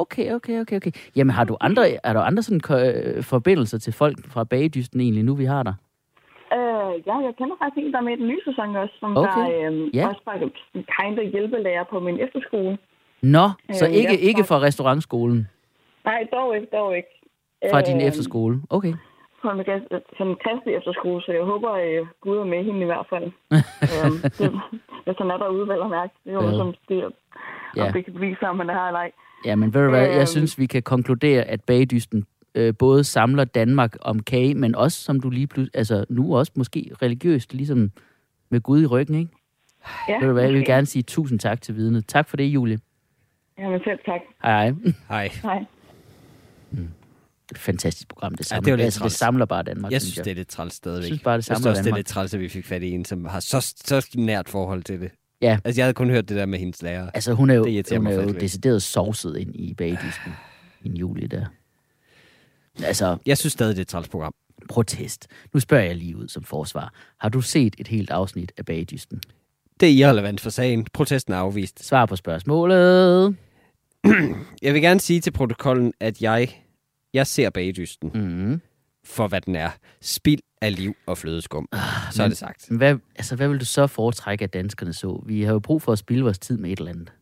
Okay, 0.00 0.32
okay, 0.32 0.60
okay, 0.60 0.76
okay. 0.76 0.90
Jamen, 1.16 1.30
har 1.30 1.44
du 1.44 1.56
andre, 1.60 1.82
er 2.04 2.12
der 2.12 2.20
andre 2.20 2.42
sådan, 2.42 2.62
øh, 2.86 3.22
forbindelser 3.22 3.78
til 3.78 3.92
folk 3.92 4.16
fra 4.32 4.44
bagdysten 4.44 5.00
egentlig, 5.00 5.24
nu 5.24 5.34
vi 5.34 5.44
har 5.44 5.62
der? 5.62 5.74
øh, 6.58 6.92
ja, 7.06 7.16
jeg 7.26 7.32
kender 7.38 7.56
faktisk 7.62 7.86
en, 7.86 7.92
der 7.92 7.98
er 7.98 8.02
med 8.02 8.12
i 8.16 8.20
den 8.20 8.28
nye 8.28 8.40
sæson 8.44 8.76
også, 8.76 8.94
som 9.00 9.16
Okay. 9.16 9.40
der 9.40 9.70
øh, 9.70 9.96
Ja. 9.96 10.08
også 10.08 10.20
faktisk 10.24 10.54
en 10.74 10.84
kind 11.00 11.18
of 11.18 11.26
hjælpelærer 11.32 11.84
på 11.90 12.00
min 12.00 12.20
efterskole. 12.20 12.78
Nå, 13.22 13.46
så 13.72 13.86
Øh, 13.86 13.92
ikke, 13.92 14.18
ikke 14.28 14.44
fra 14.44 14.58
restaurantskolen, 14.60 15.48
Nej, 16.04 16.26
dog 16.32 16.56
ikke, 16.56 16.68
dog 16.72 16.96
ikke. 16.96 17.08
fra 17.70 17.80
din 17.80 17.96
Øh, 18.00 18.06
efterskole. 18.08 18.54
Okay. 18.70 18.92
En, 19.44 19.64
som 20.18 20.28
en 20.30 20.36
kristelig 20.44 20.74
efterskole, 20.78 21.22
så 21.22 21.32
jeg 21.32 21.42
håber, 21.44 21.70
at 21.70 22.04
Gud 22.20 22.36
er 22.38 22.44
med 22.44 22.64
hende 22.64 22.80
i 22.80 22.84
hvert 22.92 23.06
fald. 23.12 23.24
øhm, 23.94 24.16
det, 24.38 24.48
hvis 25.04 25.16
han 25.18 25.30
er 25.30 25.36
derude, 25.44 25.68
vel 25.68 25.80
at 25.86 25.90
mærke. 25.90 26.12
Det 26.24 26.30
er 26.30 26.34
jo 26.42 26.48
Ja. 26.50 26.56
som 26.60 26.74
det, 26.88 26.98
Ja. 27.76 27.84
ja. 27.84 27.90
det 27.92 28.04
kan 28.04 28.14
bevise, 28.14 28.48
om 28.48 28.58
han 28.58 28.70
er 28.70 28.74
her 28.74 28.86
eller 28.86 28.98
ej. 29.00 29.10
Ja, 29.44 29.56
men 29.56 29.74
ved 29.74 29.82
du 29.84 29.88
hvad, 29.90 30.06
jeg 30.08 30.16
Øhm. 30.18 30.26
synes, 30.26 30.58
vi 30.58 30.66
kan 30.66 30.82
konkludere, 30.82 31.42
at 31.44 31.64
bagdysten 31.64 32.24
øh, 32.54 32.74
både 32.78 33.04
samler 33.04 33.44
Danmark 33.44 33.96
om 34.00 34.20
kage, 34.22 34.54
men 34.54 34.74
også, 34.74 35.02
som 35.02 35.20
du 35.20 35.30
lige 35.30 35.46
pludselig, 35.46 35.76
altså 35.78 36.04
nu 36.08 36.36
også 36.36 36.52
måske 36.54 36.90
religiøst, 37.02 37.54
ligesom 37.54 37.90
med 38.50 38.60
Gud 38.60 38.82
i 38.82 38.86
ryggen, 38.86 39.14
ikke? 39.14 39.30
Ja, 40.08 40.18
Ved 40.18 40.26
du 40.26 40.32
hvad, 40.32 40.42
jeg 40.44 40.52
vil 40.52 40.64
gerne 40.64 40.86
sige 40.86 41.02
tusind 41.02 41.38
tak 41.38 41.62
til 41.62 41.76
vidnet. 41.76 42.06
Tak 42.08 42.28
for 42.28 42.36
det, 42.36 42.44
Julie. 42.44 42.78
Jamen 43.58 43.80
selv 43.84 43.98
tak. 44.06 44.20
Hej, 44.42 44.72
hej. 45.08 45.28
Hej. 45.42 45.64
Et 47.52 47.58
fantastisk 47.58 48.08
program, 48.08 48.32
det 48.34 48.40
Ja, 48.40 48.42
samler, 48.44 48.62
det 48.62 48.70
var 48.72 48.76
lidt 48.76 48.84
altså, 48.84 49.04
det 49.04 49.12
samler 49.12 49.44
bare 49.44 49.62
Danmark, 49.62 49.92
Jeg 49.92 50.02
synes, 50.02 50.14
det 50.14 50.26
er 50.30 50.34
lidt 50.34 50.48
træls 50.48 50.74
stadigvæk. 50.74 51.02
Jeg 51.02 51.06
synes 51.06 51.22
bare, 51.22 51.32
det 51.36 51.36
jeg 51.38 51.44
synes 51.44 51.58
samler 51.58 51.70
også, 51.70 51.78
det 51.82 51.86
er 51.86 51.90
Danmark. 51.90 51.98
lidt 51.98 52.06
træls, 52.06 52.34
at 52.34 52.40
vi 52.40 52.48
fik 52.48 52.66
fat 52.66 52.82
i 52.82 52.90
en, 52.90 53.04
som 53.04 53.24
har 53.24 53.40
så, 53.40 53.60
så 53.84 54.10
nært 54.16 54.48
forhold 54.48 54.82
til 54.82 55.00
det. 55.00 55.10
Ja. 55.42 55.58
Altså, 55.64 55.80
jeg 55.80 55.84
havde 55.86 55.94
kun 55.94 56.10
hørt 56.10 56.28
det 56.28 56.36
der 56.36 56.46
med 56.46 56.58
hendes 56.58 56.82
lærer. 56.82 57.10
Altså, 57.14 57.32
hun 57.32 57.50
er 57.50 57.54
jo, 57.54 57.64
Det 57.64 57.90
hun 57.98 58.06
er 58.06 58.12
jo 58.12 58.18
faktisk 58.20 58.40
decideret 58.40 58.82
sovset 58.82 59.36
ind 59.36 59.56
i 59.56 59.74
bagdysten. 59.74 60.32
En 60.84 60.96
Julie 60.96 61.28
der. 61.28 61.46
Altså, 62.84 63.16
Jeg 63.26 63.38
synes 63.38 63.52
stadig, 63.52 63.70
det 63.76 63.78
er 63.80 63.82
et 63.82 63.88
træls 63.88 64.08
program. 64.08 64.34
protest. 64.68 65.26
Nu 65.54 65.60
spørger 65.60 65.84
jeg 65.84 65.96
lige 65.96 66.16
ud 66.16 66.28
som 66.28 66.42
forsvar. 66.44 66.92
Har 67.20 67.28
du 67.28 67.40
set 67.40 67.74
et 67.78 67.88
helt 67.88 68.10
afsnit 68.10 68.52
af 68.56 68.64
bagdysten? 68.64 69.20
Det 69.80 69.88
er 69.88 69.92
irrelevant 69.92 70.40
for 70.40 70.50
sagen. 70.50 70.86
Protesten 70.92 71.32
er 71.34 71.38
afvist. 71.38 71.84
Svar 71.84 72.06
på 72.06 72.16
spørgsmålet. 72.16 73.36
Jeg 74.62 74.74
vil 74.74 74.82
gerne 74.82 75.00
sige 75.00 75.20
til 75.20 75.30
protokollen, 75.30 75.92
at 76.00 76.22
jeg, 76.22 76.62
jeg 77.14 77.26
ser 77.26 77.50
bagdysten 77.50 78.10
Mm. 78.14 78.60
for, 79.04 79.28
hvad 79.28 79.40
den 79.40 79.56
er. 79.56 79.70
Spild 80.00 80.40
af 80.60 80.76
liv 80.76 80.96
og 81.06 81.18
flødeskum. 81.18 81.68
så 82.10 82.22
er 82.22 82.24
men- 82.26 82.30
det 82.30 82.38
sagt. 82.38 82.68
Hvad, 82.70 82.96
altså, 83.16 83.36
hvad 83.36 83.48
vil 83.48 83.60
du 83.60 83.64
så 83.64 83.86
foretrække, 83.86 84.44
at 84.44 84.52
danskerne 84.52 84.92
så? 84.92 85.22
Vi 85.26 85.42
har 85.42 85.52
jo 85.52 85.58
brug 85.58 85.82
for 85.82 85.92
at 85.92 85.98
spille 85.98 86.22
vores 86.24 86.38
tid 86.38 86.56
med 86.58 86.70
et 86.72 86.78
eller 86.78 86.90
andet. 86.92 87.12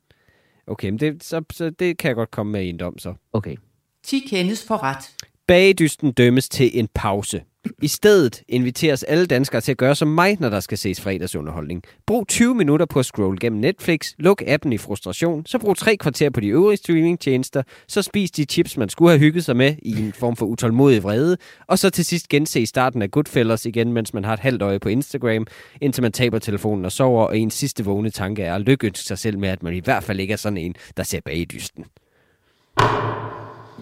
Okay, 0.66 0.88
men 0.90 0.98
det, 1.01 1.24
så, 1.24 1.42
så 1.53 1.70
det 1.70 1.98
kan 1.98 2.09
jeg 2.09 2.14
godt 2.16 2.31
komme 2.31 2.53
med 2.53 2.62
i 2.64 2.68
en 2.68 2.77
dom 2.77 2.98
så. 2.98 3.14
Okay. 3.33 3.57
10 4.05 4.18
kendes 4.31 4.64
for 4.66 4.83
ret. 4.83 5.14
Bagedysten 5.46 6.12
dømmes 6.12 6.48
til 6.48 6.79
en 6.79 6.88
pause. 6.94 7.42
I 7.83 7.88
stedet 7.88 8.42
inviteres 8.49 9.03
alle 9.03 9.27
danskere 9.27 9.61
til 9.61 9.73
at 9.73 9.79
gøre 9.79 9.94
som 9.94 10.09
mig, 10.09 10.37
når 10.40 10.49
der 10.49 10.61
skal 10.61 10.79
ses 10.79 11.01
fredagsunderholdning. 11.01 11.83
Brug 12.07 12.29
20 12.29 12.55
minutter 12.55 12.87
på 12.87 12.99
at 12.99 13.07
scrolle 13.07 13.38
gennem 13.38 13.61
Netflix, 13.61 14.12
luk 14.18 14.42
appen 14.47 14.73
i 14.73 14.79
frustration, 14.79 15.47
så 15.47 15.59
brug 15.59 15.77
tre 15.77 15.97
kvarter 15.97 16.31
på 16.31 16.40
de 16.40 16.47
øvrige 16.47 16.77
streamingtjenester, 16.77 17.62
så 17.88 18.03
spis 18.03 18.31
de 18.31 18.44
chips, 18.44 18.77
man 18.77 18.88
skulle 18.88 19.11
have 19.11 19.18
hygget 19.18 19.44
sig 19.44 19.57
med 19.57 19.75
i 19.83 20.03
en 20.03 20.12
form 20.12 20.37
for 20.37 20.47
utålmodig 20.47 21.03
vrede, 21.03 21.37
og 21.66 21.79
så 21.79 21.90
til 21.90 22.05
sidst 22.05 22.29
gense 22.29 22.66
starten 22.66 23.03
af 23.03 23.11
Goodfellas 23.11 23.66
igen, 23.66 23.92
mens 23.92 24.14
man 24.14 24.25
har 24.25 24.33
et 24.33 24.40
halvt 24.40 24.62
øje 24.62 24.79
på 24.79 24.88
Instagram, 24.88 25.47
indtil 25.81 26.03
man 26.03 26.12
taber 26.12 26.38
telefonen 26.38 26.85
og 26.85 26.92
sover, 26.92 27.25
og 27.25 27.38
ens 27.38 27.55
sidste 27.55 27.85
vågne 27.85 28.11
tanke 28.11 28.42
er 28.42 28.55
at 28.55 28.61
lykkeønske 28.61 29.05
sig 29.05 29.18
selv 29.18 29.38
med, 29.38 29.49
at 29.49 29.62
man 29.62 29.75
i 29.75 29.81
hvert 29.81 30.05
fald 30.05 30.21
ikke 30.21 30.33
er 30.33 30.37
sådan 30.37 30.59
en, 30.59 30.75
der 30.97 31.03
ser 31.03 31.21
bagedysten. 31.25 31.85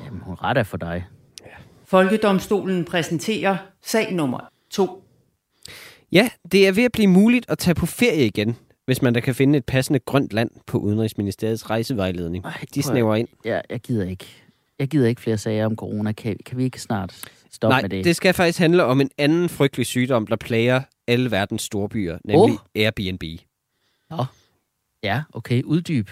Jamen, 0.05 0.21
hun 0.21 0.35
retter 0.35 0.62
for 0.62 0.77
dig. 0.77 1.05
Folkedomstolen 1.87 2.85
præsenterer 2.85 3.57
sag 3.83 4.12
nummer 4.12 4.40
2. 4.70 5.03
Ja, 6.12 6.29
det 6.53 6.68
er 6.68 6.72
ved 6.72 6.85
at 6.85 6.92
blive 6.92 7.07
muligt 7.09 7.46
at 7.51 7.59
tage 7.59 7.75
på 7.75 7.87
ferie 7.87 8.27
igen, 8.27 8.57
hvis 8.87 9.03
man 9.03 9.14
der 9.14 9.20
kan 9.20 9.35
finde 9.35 9.59
et 9.59 9.64
passende 9.64 9.99
grønt 9.99 10.33
land 10.33 10.51
på 10.66 10.79
Udenrigsministeriets 10.79 11.70
rejsevejledning. 11.70 12.44
Ej, 12.44 12.64
De 12.75 12.83
snæver 12.83 13.14
ind. 13.16 13.29
Ja, 13.44 13.61
jeg 13.70 13.81
gider 13.81 14.07
ikke. 14.07 14.27
Jeg 14.79 14.88
gider 14.88 15.09
ikke 15.09 15.20
flere 15.20 15.38
sager 15.38 15.66
om 15.66 15.77
corona. 15.77 16.12
Kan, 16.12 16.37
kan 16.46 16.59
vi 16.59 16.64
ikke 16.64 16.81
snart 16.81 17.14
stoppe 17.51 17.72
Nej, 17.72 17.83
med 17.83 17.90
det? 17.90 18.05
det 18.05 18.16
skal 18.16 18.35
faktisk 18.35 18.59
handle 18.59 18.85
om 18.85 19.01
en 19.01 19.11
anden 19.18 19.49
frygtelig 19.49 19.87
sygdom, 19.87 20.27
der 20.27 20.37
plager 20.37 20.83
alle 21.07 21.31
verdens 21.31 21.62
storbyer, 21.62 22.18
nemlig 22.25 22.53
Åh. 22.53 22.59
Airbnb. 22.75 23.22
Ja, 25.03 25.22
okay. 25.33 25.62
Uddyb. 25.62 26.09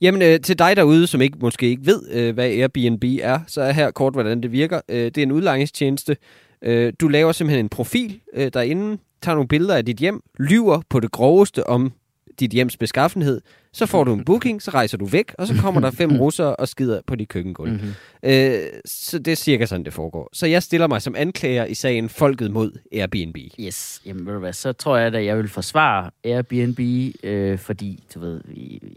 Jamen, 0.00 0.22
øh, 0.22 0.40
til 0.40 0.58
dig 0.58 0.76
derude, 0.76 1.06
som 1.06 1.20
ikke 1.20 1.38
måske 1.40 1.66
ikke 1.66 1.86
ved, 1.86 2.02
øh, 2.10 2.34
hvad 2.34 2.44
Airbnb 2.44 3.04
er, 3.22 3.40
så 3.46 3.60
er 3.60 3.72
her 3.72 3.90
kort, 3.90 4.12
hvordan 4.12 4.42
det 4.42 4.52
virker. 4.52 4.80
Øh, 4.88 5.04
det 5.04 5.18
er 5.18 5.22
en 5.22 5.32
udlejningstjeneste. 5.32 6.16
Øh, 6.62 6.92
du 7.00 7.08
laver 7.08 7.32
simpelthen 7.32 7.64
en 7.64 7.68
profil 7.68 8.20
øh, 8.34 8.50
derinde, 8.54 8.98
tager 9.22 9.34
nogle 9.34 9.48
billeder 9.48 9.74
af 9.74 9.84
dit 9.84 9.96
hjem, 9.96 10.20
lyver 10.38 10.80
på 10.88 11.00
det 11.00 11.12
groveste 11.12 11.66
om 11.66 11.92
dit 12.40 12.50
hjems 12.50 12.76
beskaffenhed, 12.76 13.40
så 13.72 13.86
får 13.86 14.04
du 14.04 14.14
en 14.14 14.24
booking, 14.28 14.62
så 14.62 14.70
rejser 14.70 14.98
du 14.98 15.06
væk, 15.06 15.34
og 15.38 15.46
så 15.46 15.54
kommer 15.54 15.80
der 15.80 15.90
fem 15.90 16.16
russere 16.20 16.56
og 16.56 16.68
skider 16.68 17.00
på 17.06 17.16
dit 17.16 17.28
køkkengulv. 17.28 17.70
Mm-hmm. 17.70 17.92
Øh, 18.22 18.58
så 18.84 19.18
det 19.18 19.32
er 19.32 19.36
cirka 19.36 19.66
sådan, 19.66 19.84
det 19.84 19.92
foregår. 19.92 20.28
Så 20.32 20.46
jeg 20.46 20.62
stiller 20.62 20.86
mig 20.86 21.02
som 21.02 21.14
anklager 21.16 21.64
i 21.64 21.74
sagen 21.74 22.08
Folket 22.08 22.50
mod 22.50 22.72
Airbnb. 22.92 23.36
Yes, 23.60 24.02
jamen 24.06 24.26
ved 24.26 24.32
du 24.32 24.38
hvad, 24.38 24.52
så 24.52 24.72
tror 24.72 24.96
jeg, 24.96 25.14
at 25.14 25.24
jeg 25.24 25.38
vil 25.38 25.48
forsvare 25.48 26.10
Airbnb, 26.24 26.80
øh, 27.22 27.58
fordi, 27.58 28.04
du 28.14 28.20
ved, 28.20 28.40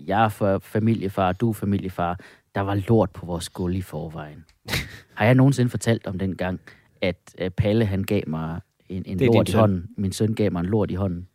jeg 0.08 0.26
er 0.26 0.30
for 0.30 0.60
familiefar, 0.64 1.32
du 1.32 1.50
er 1.50 1.54
familiefar, 1.54 2.20
der 2.56 2.62
var 2.62 2.76
lort 2.76 3.10
på 3.10 3.26
vores 3.26 3.50
gulv 3.50 3.76
i 3.76 3.82
forvejen. 3.82 4.46
Har 5.14 5.26
jeg 5.26 5.36
nogensinde 5.36 5.70
fortalt 5.70 6.08
om 6.08 6.20
den 6.20 6.36
gang, 6.36 6.60
at 7.02 7.18
øh, 7.38 7.50
Palle, 7.50 7.86
han 7.86 8.04
gav 8.04 8.22
mig 8.28 8.60
en, 8.90 9.04
en 9.06 9.18
lort 9.18 9.50
i 9.50 9.52
hånden. 9.52 9.88
Min 9.98 10.12
søn 10.12 10.34
gav 10.34 10.52
mig 10.52 10.60
en 10.60 10.66
lort 10.66 10.92
i 10.92 10.96
hånden. 10.96 11.28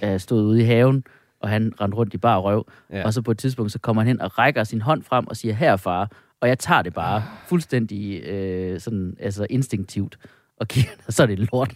Jeg 0.00 0.20
stod 0.20 0.42
ude 0.44 0.60
i 0.60 0.64
haven, 0.64 1.04
og 1.40 1.48
han 1.48 1.72
rendte 1.80 1.96
rundt 1.96 2.14
i 2.14 2.18
bar 2.18 2.38
røv, 2.38 2.66
Ja. 2.90 2.98
ja. 2.98 3.04
og 3.04 3.12
så 3.14 3.22
på 3.22 3.30
et 3.30 3.38
tidspunkt, 3.38 3.72
så 3.72 3.78
kommer 3.78 4.02
han 4.02 4.08
hen 4.08 4.20
og 4.20 4.38
rækker 4.38 4.64
sin 4.64 4.80
hånd 4.80 5.02
frem 5.02 5.26
og 5.26 5.36
siger, 5.36 5.54
her 5.54 5.76
far, 5.76 6.10
og 6.40 6.48
jeg 6.48 6.58
tager 6.58 6.82
det 6.82 6.94
bare 6.94 7.22
fuldstændig 7.46 8.22
øh, 8.22 8.80
sådan, 8.80 9.16
altså 9.20 9.46
instinktivt, 9.50 10.18
og 10.60 10.68
kigger, 10.68 10.90
og 11.06 11.12
så 11.12 11.22
er 11.22 11.26
det 11.26 11.38
lort. 11.38 11.72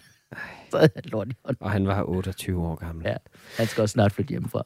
Så 0.71 0.77
er 0.79 0.87
det 0.87 1.11
lort 1.13 1.29
i 1.29 1.33
hånden. 1.45 1.63
Og 1.63 1.71
han 1.71 1.87
var 1.87 2.03
28 2.03 2.67
år 2.67 2.75
gammel. 2.75 3.07
Ja, 3.07 3.15
han 3.59 3.67
skal 3.67 3.83
også 3.83 3.93
snart 3.93 4.13
flytte 4.13 4.31
hjemmefra. 4.31 4.63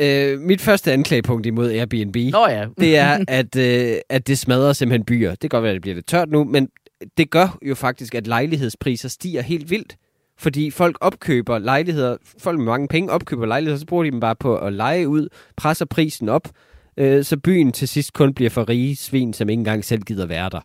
Øh, 0.00 0.40
mit 0.40 0.60
første 0.60 0.92
anklagepunkt 0.92 1.46
imod 1.46 1.70
Airbnb, 1.70 2.16
Nå 2.32 2.46
ja, 2.48 2.66
det 2.80 2.96
er, 2.98 3.24
at, 3.28 3.56
øh, 3.56 3.96
at 4.08 4.26
det 4.26 4.38
smadrer 4.38 4.72
simpelthen 4.72 5.04
byer. 5.04 5.30
Det 5.30 5.40
kan 5.40 5.48
godt 5.48 5.62
være, 5.62 5.70
at 5.70 5.74
det 5.74 5.82
bliver 5.82 5.94
lidt 5.94 6.06
tørt 6.06 6.28
nu, 6.30 6.44
men 6.44 6.68
det 7.16 7.30
gør 7.30 7.58
jo 7.62 7.74
faktisk, 7.74 8.14
at 8.14 8.26
lejlighedspriser 8.26 9.08
stiger 9.08 9.42
helt 9.42 9.70
vildt. 9.70 9.96
Fordi 10.38 10.70
folk 10.70 10.98
opkøber 11.00 11.58
lejligheder, 11.58 12.16
folk 12.38 12.58
med 12.58 12.66
mange 12.66 12.88
penge 12.88 13.10
opkøber 13.10 13.46
lejligheder, 13.46 13.78
så 13.78 13.86
bruger 13.86 14.04
de 14.04 14.10
dem 14.10 14.20
bare 14.20 14.36
på 14.36 14.56
at 14.56 14.72
lege 14.72 15.08
ud, 15.08 15.28
presser 15.56 15.84
prisen 15.84 16.28
op. 16.28 16.48
øh, 16.96 17.24
så 17.24 17.36
byen 17.36 17.72
til 17.72 17.88
sidst 17.88 18.12
kun 18.12 18.34
bliver 18.34 18.50
for 18.50 18.68
rige 18.68 18.96
svin, 18.96 19.32
som 19.32 19.48
ikke 19.48 19.60
engang 19.60 19.84
selv 19.84 20.02
gider 20.02 20.26
være 20.26 20.48
der. 20.48 20.60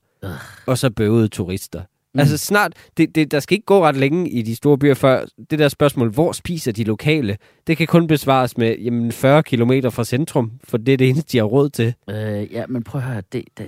Og 0.66 0.78
så 0.78 0.90
bøvede 0.90 1.28
turister. 1.28 1.82
Mm. 2.14 2.20
Altså 2.20 2.38
snart, 2.38 2.74
det, 2.98 3.16
det, 3.16 3.32
der 3.32 3.40
skal 3.40 3.56
ikke 3.56 3.66
gå 3.66 3.84
ret 3.84 3.98
længe 3.98 4.30
i 4.30 4.42
de 4.42 4.56
store 4.56 4.78
byer, 4.78 4.94
før 4.94 5.26
det 5.50 5.60
der 5.60 5.68
spørgsmål, 5.68 6.10
hvor 6.10 6.32
spiser 6.32 6.72
de 6.72 6.84
lokale, 6.84 7.38
det 7.68 7.78
kan 7.78 7.88
kun 7.88 8.08
besvares 8.08 8.58
med 8.58 8.78
jamen, 8.78 9.12
40 9.12 9.44
km 9.44 9.72
fra 9.90 10.04
centrum, 10.04 10.52
for 10.64 10.78
det 10.78 10.94
er 10.94 10.98
det 10.98 11.10
eneste, 11.10 11.32
de 11.32 11.38
har 11.38 11.46
råd 11.46 11.70
til. 11.70 11.94
Øh, 12.10 12.54
ja, 12.54 12.66
men 12.68 12.84
prøv 12.84 13.02
at 13.02 13.08
høre, 13.08 13.22
det, 13.32 13.44
det, 13.58 13.68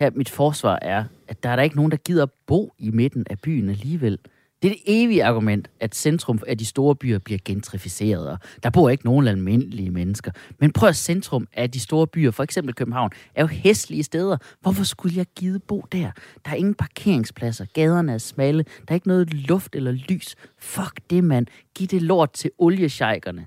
her, 0.00 0.10
mit 0.14 0.30
forsvar 0.30 0.78
er, 0.82 1.04
at 1.28 1.42
der 1.42 1.48
er 1.48 1.56
der 1.56 1.62
ikke 1.62 1.76
nogen, 1.76 1.90
der 1.90 1.96
gider 1.96 2.26
bo 2.46 2.72
i 2.78 2.90
midten 2.90 3.26
af 3.30 3.40
byen 3.40 3.70
alligevel. 3.70 4.18
Det 4.66 4.72
er 4.72 4.76
det 4.76 5.04
evige 5.04 5.24
argument, 5.24 5.70
at 5.80 5.94
centrum 5.94 6.40
af 6.46 6.58
de 6.58 6.64
store 6.64 6.96
byer 6.96 7.18
bliver 7.18 7.38
gentrificeret, 7.44 8.30
og 8.30 8.38
der 8.62 8.70
bor 8.70 8.88
ikke 8.88 9.04
nogen 9.04 9.28
almindelige 9.28 9.90
mennesker. 9.90 10.30
Men 10.60 10.72
prøv 10.72 10.88
at 10.88 10.96
centrum 10.96 11.48
af 11.52 11.70
de 11.70 11.80
store 11.80 12.06
byer, 12.06 12.30
for 12.30 12.42
eksempel 12.42 12.74
København, 12.74 13.10
er 13.34 13.42
jo 13.42 13.46
hæslige 13.46 14.02
steder. 14.02 14.36
Hvorfor 14.60 14.84
skulle 14.84 15.16
jeg 15.16 15.26
gide 15.36 15.58
bo 15.58 15.84
der? 15.92 16.10
Der 16.44 16.50
er 16.50 16.54
ingen 16.54 16.74
parkeringspladser, 16.74 17.64
gaderne 17.74 18.12
er 18.12 18.18
smalle, 18.18 18.62
der 18.62 18.88
er 18.88 18.94
ikke 18.94 19.08
noget 19.08 19.34
luft 19.34 19.74
eller 19.74 19.92
lys. 19.92 20.36
Fuck 20.58 21.00
det, 21.10 21.24
mand. 21.24 21.46
Giv 21.74 21.86
det 21.86 22.02
lort 22.02 22.32
til 22.32 22.50
oliesjejkerne. 22.58 23.46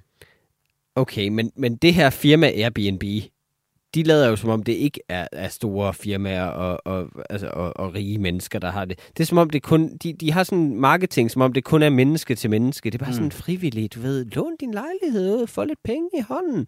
Okay, 0.95 1.27
men, 1.27 1.51
men 1.55 1.75
det 1.75 1.93
her 1.93 2.09
firma 2.09 2.47
Airbnb, 2.47 3.03
de 3.95 4.03
lader 4.03 4.29
jo 4.29 4.35
som 4.35 4.49
om, 4.49 4.63
det 4.63 4.73
ikke 4.73 4.99
er, 5.09 5.27
er 5.31 5.47
store 5.47 5.93
firmaer 5.93 6.45
og, 6.45 6.81
og, 6.85 7.09
altså, 7.29 7.47
og, 7.47 7.77
og 7.77 7.93
rige 7.93 8.17
mennesker, 8.17 8.59
der 8.59 8.71
har 8.71 8.85
det. 8.85 8.99
Det 9.17 9.23
er 9.23 9.27
som 9.27 9.37
om, 9.37 9.49
det 9.49 9.63
kun, 9.63 9.97
de, 10.03 10.13
de 10.13 10.31
har 10.31 10.43
sådan 10.43 10.75
marketing, 10.75 11.31
som 11.31 11.41
om 11.41 11.53
det 11.53 11.63
kun 11.63 11.81
er 11.81 11.89
menneske 11.89 12.35
til 12.35 12.49
menneske. 12.49 12.89
Det 12.89 13.01
er 13.01 13.05
bare 13.05 13.11
mm. 13.11 13.15
sådan 13.15 13.31
frivilligt, 13.31 13.95
du 13.95 13.99
ved, 13.99 14.25
lån 14.25 14.55
din 14.59 14.73
lejlighed 14.73 15.35
ud, 15.35 15.47
få 15.47 15.63
lidt 15.63 15.79
penge 15.83 16.09
i 16.13 16.21
hånden. 16.27 16.67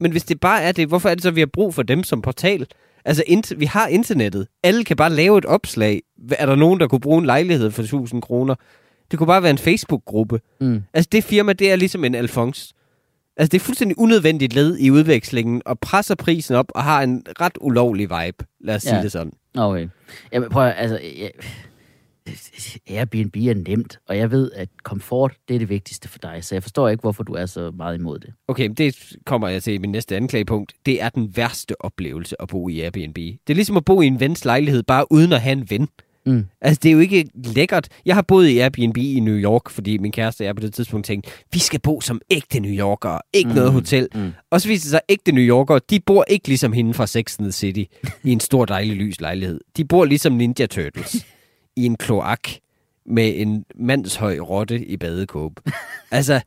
Men 0.00 0.10
hvis 0.10 0.24
det 0.24 0.40
bare 0.40 0.62
er 0.62 0.72
det, 0.72 0.88
hvorfor 0.88 1.08
er 1.08 1.14
det 1.14 1.22
så, 1.22 1.30
vi 1.30 1.40
har 1.40 1.48
brug 1.52 1.74
for 1.74 1.82
dem 1.82 2.02
som 2.02 2.22
portal? 2.22 2.66
Altså, 3.04 3.22
int- 3.28 3.58
vi 3.58 3.64
har 3.64 3.86
internettet. 3.88 4.46
Alle 4.62 4.84
kan 4.84 4.96
bare 4.96 5.12
lave 5.12 5.38
et 5.38 5.44
opslag. 5.44 6.02
Er 6.30 6.46
der 6.46 6.54
nogen, 6.54 6.80
der 6.80 6.88
kunne 6.88 7.00
bruge 7.00 7.18
en 7.18 7.26
lejlighed 7.26 7.70
for 7.70 7.82
1000 7.82 8.22
kroner? 8.22 8.54
Det 9.10 9.18
kunne 9.18 9.26
bare 9.26 9.42
være 9.42 9.50
en 9.50 9.58
Facebook-gruppe. 9.58 10.40
Mm. 10.60 10.82
Altså, 10.94 11.08
det 11.12 11.24
firma, 11.24 11.52
det 11.52 11.72
er 11.72 11.76
ligesom 11.76 12.04
en 12.04 12.14
Alfons. 12.14 12.74
Altså, 13.38 13.50
det 13.52 13.60
er 13.60 13.64
fuldstændig 13.64 13.98
unødvendigt 13.98 14.54
led 14.54 14.78
i 14.78 14.90
udvekslingen, 14.90 15.62
og 15.66 15.78
presser 15.78 16.14
prisen 16.14 16.54
op, 16.54 16.66
og 16.74 16.82
har 16.82 17.02
en 17.02 17.22
ret 17.40 17.58
ulovlig 17.60 18.02
vibe. 18.02 18.44
Lad 18.60 18.74
os 18.74 18.84
ja. 18.84 18.90
sige 18.90 19.02
det 19.02 19.12
sådan. 19.12 19.32
Okay. 19.56 19.88
Jamen, 20.32 20.48
prøv 20.48 20.66
at, 20.66 20.74
altså... 20.76 21.00
Jeg, 21.18 21.30
Airbnb 22.86 23.36
er 23.36 23.54
nemt, 23.68 23.98
og 24.08 24.16
jeg 24.16 24.30
ved, 24.30 24.50
at 24.54 24.68
komfort, 24.82 25.34
det 25.48 25.54
er 25.54 25.58
det 25.58 25.68
vigtigste 25.68 26.08
for 26.08 26.18
dig, 26.18 26.38
så 26.44 26.54
jeg 26.54 26.62
forstår 26.62 26.88
ikke, 26.88 27.00
hvorfor 27.00 27.22
du 27.22 27.32
er 27.32 27.46
så 27.46 27.70
meget 27.70 27.98
imod 27.98 28.18
det. 28.18 28.30
Okay, 28.48 28.70
det 28.76 29.16
kommer 29.26 29.48
jeg 29.48 29.62
til 29.62 29.74
i 29.74 29.78
min 29.78 29.90
næste 29.90 30.16
anklagepunkt. 30.16 30.72
Det 30.86 31.02
er 31.02 31.08
den 31.08 31.36
værste 31.36 31.80
oplevelse 31.80 32.42
at 32.42 32.48
bo 32.48 32.68
i 32.68 32.80
Airbnb. 32.80 33.16
Det 33.16 33.50
er 33.50 33.54
ligesom 33.54 33.76
at 33.76 33.84
bo 33.84 34.00
i 34.00 34.06
en 34.06 34.20
vens 34.20 34.44
lejlighed, 34.44 34.82
bare 34.82 35.12
uden 35.12 35.32
at 35.32 35.40
have 35.40 35.52
en 35.52 35.70
ven. 35.70 35.88
Mm. 36.28 36.44
Altså, 36.60 36.80
det 36.82 36.88
er 36.88 36.92
jo 36.92 36.98
ikke 36.98 37.30
lækkert. 37.34 37.88
Jeg 38.06 38.14
har 38.14 38.22
boet 38.22 38.48
i 38.48 38.58
Airbnb 38.58 38.96
i 38.96 39.20
New 39.20 39.36
York, 39.36 39.70
fordi 39.70 39.98
min 39.98 40.12
kæreste 40.12 40.42
og 40.42 40.46
jeg 40.46 40.54
på 40.54 40.60
det 40.60 40.74
tidspunkt 40.74 41.06
tænkte, 41.06 41.30
vi 41.52 41.58
skal 41.58 41.80
bo 41.80 42.00
som 42.00 42.20
ægte 42.30 42.60
New 42.60 42.72
Yorkere, 42.72 43.20
ikke 43.32 43.48
mm. 43.48 43.54
noget 43.54 43.72
hotel. 43.72 44.08
mm. 44.14 44.32
Og 44.50 44.60
så 44.60 44.68
viser 44.68 44.84
det 44.84 44.90
sig, 44.90 45.00
at 45.08 45.12
ægte 45.12 45.32
New 45.32 45.44
Yorkere, 45.44 45.80
de 45.90 46.00
bor 46.00 46.24
ikke 46.28 46.48
ligesom 46.48 46.72
hende 46.72 46.94
fra 46.94 47.06
Sex 47.06 47.38
and 47.38 47.44
the 47.44 47.52
City, 47.52 47.84
i 48.24 48.32
en 48.32 48.40
stor 48.40 48.64
dejlig 48.64 48.96
lys 48.96 49.20
lejlighed. 49.20 49.60
De 49.76 49.84
bor 49.84 50.04
ligesom 50.04 50.32
Ninja 50.32 50.66
Turtles, 50.66 51.26
i 51.76 51.86
en 51.86 51.96
kloak, 51.96 52.48
med 53.06 53.32
en 53.36 53.64
mandshøj 53.74 54.38
rotte 54.38 54.84
i 54.84 54.96
badekåbe. 54.96 55.62
altså, 56.10 56.40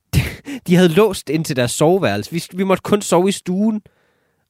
de 0.66 0.74
havde 0.74 0.88
låst 0.88 1.30
ind 1.30 1.44
til 1.44 1.56
deres 1.56 1.70
soveværelse. 1.70 2.32
Vi, 2.32 2.42
vi 2.52 2.64
måtte 2.64 2.82
kun 2.82 3.02
sove 3.02 3.28
i 3.28 3.32
stuen. 3.32 3.82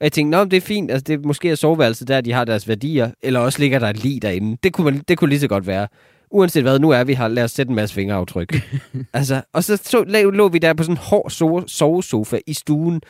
Og 0.03 0.05
jeg 0.05 0.13
tænkte, 0.13 0.39
nå, 0.39 0.45
det 0.45 0.57
er 0.57 0.61
fint. 0.61 0.91
Altså, 0.91 1.05
det 1.05 1.15
er 1.15 1.27
måske 1.27 1.51
er 1.51 1.55
soveværelset 1.55 2.09
der, 2.09 2.21
de 2.21 2.33
har 2.33 2.45
deres 2.45 2.69
værdier. 2.69 3.11
Eller 3.23 3.41
også 3.41 3.59
ligger 3.59 3.79
der 3.79 3.89
et 3.89 4.03
lig 4.03 4.23
derinde. 4.23 4.57
Det 4.63 4.73
kunne, 4.73 4.85
man, 4.85 5.03
det 5.09 5.19
kunne 5.19 5.29
lige 5.29 5.41
så 5.41 5.49
godt 5.49 5.67
være. 5.67 5.89
Uanset 6.31 6.63
hvad, 6.63 6.79
nu 6.79 6.91
er 6.91 7.05
vi 7.05 7.15
her. 7.15 7.29
Lad 7.29 7.45
os 7.45 7.51
sætte 7.51 7.71
en 7.71 7.77
masse 7.77 7.95
fingeraftryk. 7.95 8.55
altså, 9.13 9.43
og 9.53 9.65
så, 9.65 9.77
så 9.77 10.05
lå, 10.05 10.31
lå 10.31 10.49
vi 10.49 10.59
der 10.59 10.75
på 10.75 10.83
sådan 10.83 10.95
en 10.95 11.01
hård 11.03 11.33
so- 11.33 11.69
sovesofa 11.69 12.39
i 12.47 12.55
stuen. 12.55 13.01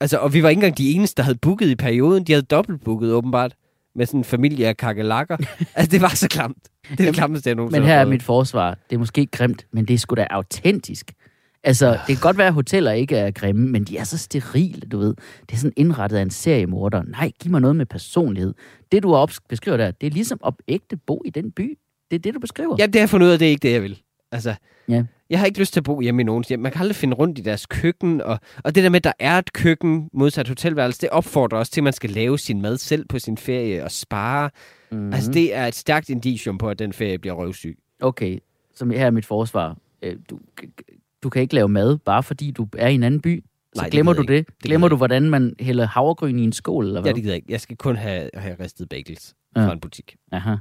Altså, 0.00 0.18
og 0.18 0.34
vi 0.34 0.42
var 0.42 0.48
ikke 0.48 0.58
engang 0.58 0.78
de 0.78 0.92
eneste, 0.92 1.16
der 1.16 1.22
havde 1.22 1.38
booket 1.38 1.68
i 1.68 1.76
perioden. 1.76 2.24
De 2.24 2.32
havde 2.32 2.46
dobbeltbooket, 2.46 3.12
åbenbart. 3.12 3.54
Med 3.94 4.06
sådan 4.06 4.20
en 4.20 4.24
familie 4.24 4.68
af 4.68 4.76
kakelakker. 4.76 5.36
altså, 5.74 5.90
det 5.90 6.02
var 6.02 6.08
så 6.08 6.28
klamt. 6.28 6.68
Det 6.90 7.00
er 7.00 7.04
det 7.04 7.14
klammeste, 7.14 7.48
jeg 7.48 7.56
nogensinde 7.56 7.80
Men 7.80 7.88
her 7.88 8.00
er 8.00 8.04
mit 8.04 8.22
forsvar. 8.22 8.78
Det 8.90 8.96
er 8.96 8.98
måske 8.98 9.26
grimt, 9.26 9.66
men 9.72 9.84
det 9.84 9.94
er 9.94 9.98
sgu 9.98 10.14
da 10.14 10.26
autentisk. 10.30 11.12
Altså, 11.64 11.90
det 11.90 12.06
kan 12.06 12.16
godt 12.20 12.38
være, 12.38 12.46
at 12.46 12.52
hoteller 12.54 12.92
ikke 12.92 13.16
er 13.16 13.30
grimme, 13.30 13.68
men 13.68 13.84
de 13.84 13.96
er 13.98 14.04
så 14.04 14.18
sterile, 14.18 14.80
du 14.80 14.98
ved. 14.98 15.14
Det 15.40 15.52
er 15.52 15.56
sådan 15.56 15.72
indrettet 15.76 16.16
af 16.16 16.22
en 16.22 16.30
seriemorder. 16.30 17.02
Nej, 17.02 17.32
giv 17.40 17.50
mig 17.50 17.60
noget 17.60 17.76
med 17.76 17.86
personlighed. 17.86 18.54
Det, 18.92 19.02
du 19.02 19.26
beskriver 19.48 19.76
der, 19.76 19.90
det 19.90 20.06
er 20.06 20.10
ligesom 20.10 20.40
at 20.46 20.54
ægte 20.68 20.96
bo 20.96 21.22
i 21.24 21.30
den 21.30 21.50
by. 21.52 21.78
Det 22.10 22.16
er 22.16 22.20
det, 22.20 22.34
du 22.34 22.40
beskriver. 22.40 22.76
Ja, 22.78 22.86
det 22.86 22.94
har 22.94 23.00
jeg 23.00 23.08
fundet 23.10 23.26
ud 23.26 23.32
af, 23.32 23.38
det 23.38 23.46
er 23.46 23.50
ikke 23.50 23.62
det, 23.68 23.72
jeg 23.72 23.82
vil. 23.82 24.00
Altså, 24.32 24.54
Ja. 24.88 25.04
jeg 25.30 25.38
har 25.38 25.46
ikke 25.46 25.58
lyst 25.58 25.72
til 25.72 25.80
at 25.80 25.84
bo 25.84 26.00
hjemme 26.00 26.22
i 26.22 26.24
nogens 26.24 26.48
hjem. 26.48 26.60
Man 26.60 26.72
kan 26.72 26.80
aldrig 26.80 26.96
finde 26.96 27.14
rundt 27.16 27.38
i 27.38 27.42
deres 27.42 27.66
køkken, 27.66 28.20
og, 28.20 28.38
og 28.64 28.74
det 28.74 28.84
der 28.84 28.90
med, 28.90 28.96
at 28.96 29.04
der 29.04 29.12
er 29.18 29.38
et 29.38 29.52
køkken 29.52 30.10
modsat 30.12 30.48
hotelværelse, 30.48 31.00
det 31.00 31.08
opfordrer 31.10 31.58
også 31.58 31.72
til, 31.72 31.80
at 31.80 31.84
man 31.84 31.92
skal 31.92 32.10
lave 32.10 32.38
sin 32.38 32.60
mad 32.62 32.76
selv 32.76 33.06
på 33.08 33.18
sin 33.18 33.36
ferie 33.36 33.84
og 33.84 33.90
spare. 33.90 34.50
Mm-hmm. 34.90 35.06
Mm. 35.06 35.12
Altså, 35.12 35.30
det 35.32 35.54
er 35.54 35.66
et 35.66 35.74
stærkt 35.74 36.08
indicium 36.10 36.58
på, 36.58 36.68
at 36.68 36.78
den 36.78 36.92
ferie 36.92 37.18
bliver 37.18 37.34
røvsyg. 37.34 37.78
Okay, 38.00 38.38
som 38.74 38.90
her 38.90 39.06
er 39.06 39.10
mit 39.10 39.26
forsvar. 39.26 39.76
Øh, 40.02 40.16
Du, 40.30 40.38
du 41.22 41.28
kan 41.30 41.42
ikke 41.42 41.54
lave 41.54 41.68
mad, 41.68 41.98
bare 41.98 42.22
fordi 42.22 42.50
du 42.50 42.68
er 42.78 42.88
i 42.88 42.94
en 42.94 43.02
anden 43.02 43.20
by. 43.20 43.44
Så 43.74 43.80
Nej, 43.80 43.84
det 43.84 43.92
glemmer 43.92 44.12
gider 44.12 44.22
du 44.26 44.32
det. 44.32 44.46
Det 44.48 44.58
Glemmer 44.58 44.88
du, 44.88 44.96
hvordan 44.96 45.30
man 45.30 45.54
hælder 45.60 45.86
havregryn 45.86 46.38
i 46.38 46.44
en 46.44 46.52
skål, 46.52 46.86
eller 46.86 47.00
hvad? 47.00 47.10
Ja, 47.10 47.14
det 47.14 47.22
gider 47.22 47.34
jeg 47.34 47.36
ikke. 47.36 47.52
Jeg 47.52 47.60
skal 47.60 47.76
kun 47.76 47.96
have, 47.96 48.30
have 48.34 48.56
ristet 48.60 48.88
bagels 48.88 49.34
Ja. 49.56 49.66
fra 49.66 49.72
en 49.72 49.80
butik. 49.80 50.16
Aha. 50.32 50.56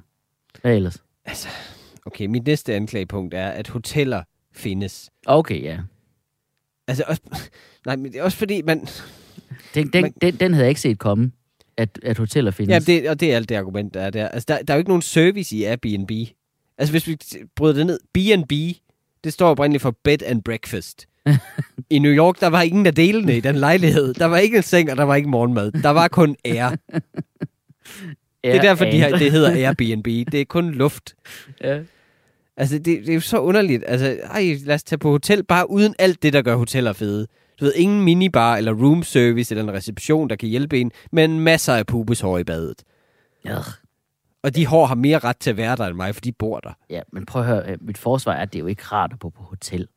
Hvad 0.61 0.75
ellers? 0.75 1.03
Altså, 1.25 1.47
okay, 2.05 2.25
mit 2.25 2.45
næste 2.45 2.73
anklagepunkt 2.75 3.33
er, 3.33 3.47
at 3.47 3.67
hoteller 3.67 4.23
findes. 4.53 5.09
Okay, 5.25 5.63
ja. 5.63 5.79
Altså, 6.87 7.03
også, 7.07 7.21
nej, 7.85 7.95
men 7.95 8.11
det 8.11 8.19
er 8.19 8.23
også 8.23 8.37
fordi, 8.37 8.61
man... 8.61 8.87
Den, 9.75 9.87
den, 9.87 10.01
Men- 10.03 10.13
den, 10.21 10.35
den 10.35 10.53
havde 10.53 10.65
jeg 10.65 10.69
ikke 10.69 10.81
set 10.81 10.99
komme, 10.99 11.31
at, 11.77 11.99
at 12.03 12.17
hoteller 12.17 12.51
findes. 12.51 12.87
Ja, 12.87 12.93
det, 12.93 13.09
og 13.09 13.19
det 13.19 13.31
er 13.31 13.35
alt 13.35 13.49
det 13.49 13.55
argument, 13.55 13.93
der 13.93 14.01
er 14.01 14.09
der. 14.09 14.27
Altså, 14.27 14.45
der, 14.47 14.61
der 14.63 14.73
er 14.73 14.77
jo 14.77 14.79
ikke 14.79 14.89
nogen 14.89 15.01
service 15.01 15.55
i 15.55 15.63
Airbnb. 15.63 16.11
Altså, 16.77 16.93
hvis 16.93 17.07
vi 17.07 17.17
bryder 17.55 17.73
det 17.75 17.85
ned, 17.85 17.99
B&B, 18.13 18.51
det 19.23 19.33
står 19.33 19.49
oprindeligt 19.49 19.81
for 19.81 19.95
bed 20.03 20.23
and 20.25 20.43
breakfast. 20.43 21.05
I 21.89 21.99
New 21.99 22.11
York, 22.11 22.39
der 22.39 22.47
var 22.47 22.61
ingen 22.61 22.85
af 22.85 22.95
delene 22.95 23.37
i 23.37 23.39
den 23.39 23.55
lejlighed. 23.55 24.13
Der 24.13 24.25
var 24.25 24.37
ikke 24.37 24.57
en 24.57 24.63
seng, 24.63 24.91
og 24.91 24.97
der 24.97 25.03
var 25.03 25.15
ikke 25.15 25.29
morgenmad. 25.29 25.71
Der 25.71 25.89
var 25.89 26.07
kun 26.07 26.35
air. 26.45 26.69
Det 28.43 28.55
er 28.55 28.61
derfor, 28.61 28.85
de 28.85 28.91
her, 28.91 29.17
det 29.17 29.31
hedder 29.31 29.51
Airbnb. 29.51 30.05
Det 30.05 30.41
er 30.41 30.45
kun 30.45 30.71
luft. 30.71 31.15
Ja. 31.63 31.79
Altså, 32.57 32.75
det, 32.77 32.85
det 32.85 33.09
er 33.09 33.13
jo 33.13 33.21
så 33.21 33.39
underligt. 33.39 33.83
Altså, 33.87 34.17
ej, 34.23 34.57
lad 34.65 34.75
os 34.75 34.83
tage 34.83 34.99
på 34.99 35.11
hotel, 35.11 35.43
bare 35.43 35.69
uden 35.69 35.95
alt 35.99 36.23
det, 36.23 36.33
der 36.33 36.41
gør 36.41 36.55
hoteller 36.55 36.93
fede. 36.93 37.27
Du 37.59 37.65
ved, 37.65 37.73
ingen 37.75 38.01
minibar 38.01 38.57
eller 38.57 38.73
room 38.73 39.03
service 39.03 39.55
eller 39.55 39.63
en 39.63 39.77
reception, 39.77 40.29
der 40.29 40.35
kan 40.35 40.49
hjælpe 40.49 40.79
en, 40.79 40.91
men 41.11 41.39
masser 41.39 41.73
af 41.73 41.85
pubeshår 41.85 42.37
i 42.37 42.43
badet. 42.43 42.83
Ja. 43.45 43.57
Og 44.43 44.55
de 44.55 44.65
hår 44.65 44.85
har 44.85 44.95
mere 44.95 45.19
ret 45.19 45.37
til 45.37 45.49
at 45.49 45.57
være 45.57 45.75
der 45.75 45.85
end 45.87 45.95
mig, 45.95 46.15
for 46.15 46.21
de 46.21 46.31
bor 46.31 46.59
der. 46.59 46.73
ja, 46.89 47.01
men 47.13 47.25
prøv 47.25 47.41
at 47.41 47.47
høre, 47.47 47.71
øh, 47.71 47.77
mit 47.81 47.97
forsvar 47.97 48.33
er, 48.33 48.41
at 48.41 48.53
det 48.53 48.59
er 48.59 48.61
jo 48.61 48.67
ikke 48.67 48.83
rart 48.83 49.13
at 49.13 49.19
bo 49.19 49.29
på 49.29 49.43
hotel. 49.43 49.87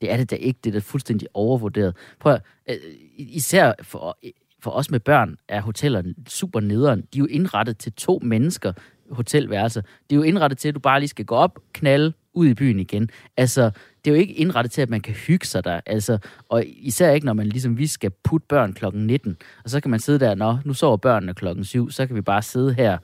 Det 0.00 0.12
er 0.12 0.16
det 0.16 0.30
da 0.30 0.36
ikke, 0.36 0.60
det 0.64 0.70
er 0.70 0.74
da 0.74 0.78
fuldstændig 0.78 1.28
overvurderet. 1.34 1.96
Prøv 2.20 2.32
at, 2.32 2.42
øh, 2.70 2.76
især 3.18 3.72
for, 3.82 4.18
for 4.60 4.70
os 4.70 4.90
med 4.90 5.00
børn 5.00 5.36
er 5.48 5.60
hotellerne 5.60 6.14
super 6.28 6.60
nederen. 6.60 7.00
De 7.00 7.18
er 7.18 7.20
jo 7.20 7.26
indrettet 7.26 7.78
til 7.78 7.92
to 7.92 8.20
mennesker, 8.22 8.72
hotelværelser. 9.10 9.80
Det 9.80 10.12
er 10.12 10.16
jo 10.16 10.22
indrettet 10.22 10.58
til, 10.58 10.68
at 10.68 10.74
du 10.74 10.80
bare 10.80 11.00
lige 11.00 11.08
skal 11.08 11.24
gå 11.24 11.34
op, 11.34 11.58
knalde, 11.72 12.12
ud 12.34 12.46
i 12.46 12.54
byen 12.54 12.80
igen. 12.80 13.10
Altså, 13.36 13.70
det 14.04 14.10
er 14.10 14.14
jo 14.14 14.20
ikke 14.20 14.34
indrettet 14.34 14.72
til, 14.72 14.82
at 14.82 14.90
man 14.90 15.00
kan 15.00 15.14
hygge 15.14 15.46
sig 15.46 15.64
der. 15.64 15.80
Altså, 15.86 16.18
og 16.48 16.64
især 16.66 17.10
ikke, 17.10 17.26
når 17.26 17.32
man 17.32 17.46
ligesom, 17.46 17.78
vi 17.78 17.86
skal 17.86 18.10
putte 18.24 18.46
børn 18.48 18.72
klokken 18.72 19.06
19, 19.06 19.36
og 19.64 19.70
så 19.70 19.80
kan 19.80 19.90
man 19.90 20.00
sidde 20.00 20.18
der, 20.18 20.34
nå, 20.34 20.58
nu 20.64 20.74
sover 20.74 20.96
børnene 20.96 21.34
klokken 21.34 21.64
7, 21.64 21.90
så 21.90 22.06
kan 22.06 22.16
vi 22.16 22.20
bare 22.20 22.42
sidde 22.42 22.74
her 22.74 22.98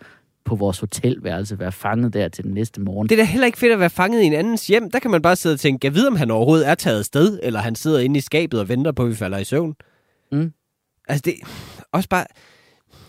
på 0.49 0.57
vores 0.57 0.79
hotelværelse, 0.79 1.59
være 1.59 1.73
fanget 1.73 2.13
der 2.13 2.29
til 2.29 2.45
den 2.45 2.55
næste 2.55 2.81
morgen. 2.81 3.09
Det 3.09 3.15
er 3.15 3.25
da 3.25 3.31
heller 3.31 3.47
ikke 3.47 3.59
fedt 3.59 3.73
at 3.73 3.81
være 3.81 3.91
fanget 3.91 4.23
i 4.23 4.25
en 4.25 4.33
andens 4.33 4.67
hjem. 4.67 4.91
Der 4.91 4.99
kan 4.99 5.11
man 5.11 5.23
bare 5.23 5.37
sidde 5.37 5.53
og 5.53 5.61
tænke, 5.61 5.87
jeg 5.87 5.95
ved, 5.95 6.07
om 6.07 6.17
han 6.17 6.31
overhovedet 6.31 6.69
er 6.69 6.75
taget 6.75 7.07
sted, 7.07 7.41
eller 7.43 7.61
han 7.61 7.75
sidder 7.75 7.99
inde 7.99 8.19
i 8.19 8.21
skabet 8.21 8.61
og 8.61 8.69
venter 8.69 8.93
på, 8.93 9.03
at 9.03 9.09
vi 9.09 9.15
falder 9.15 9.39
i 9.39 9.45
søvn. 9.45 9.75
Mm. 10.33 10.53
Altså, 11.09 11.23
det 11.25 11.35
også 11.93 12.09
bare... 12.09 12.27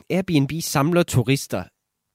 Airbnb 0.10 0.52
samler 0.62 1.04
turister 1.04 1.63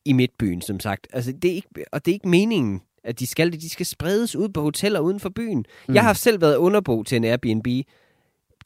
i 0.04 0.12
midtbyen, 0.12 0.62
som 0.62 0.80
sagt. 0.80 1.06
Altså, 1.12 1.32
det 1.32 1.50
er 1.50 1.54
ikke, 1.54 1.68
og 1.92 2.04
det 2.04 2.10
er 2.10 2.14
ikke 2.14 2.28
meningen, 2.28 2.80
at 3.04 3.18
de 3.18 3.26
skal 3.26 3.52
det. 3.52 3.60
De 3.60 3.68
skal 3.68 3.86
spredes 3.86 4.36
ud 4.36 4.48
på 4.48 4.62
hoteller 4.62 5.00
uden 5.00 5.20
for 5.20 5.28
byen. 5.28 5.64
Mm. 5.88 5.94
Jeg 5.94 6.02
har 6.02 6.12
selv 6.12 6.40
været 6.40 6.56
underbo 6.56 7.02
til 7.02 7.16
en 7.16 7.24
Airbnb. 7.24 7.66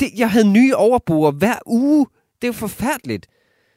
Det, 0.01 0.09
jeg 0.17 0.31
havde 0.31 0.53
nye 0.53 0.77
overboere 0.77 1.33
hver 1.33 1.59
uge. 1.67 2.07
Det 2.43 2.45
er 2.45 2.49
jo 2.49 2.53
forfærdeligt. 2.53 3.27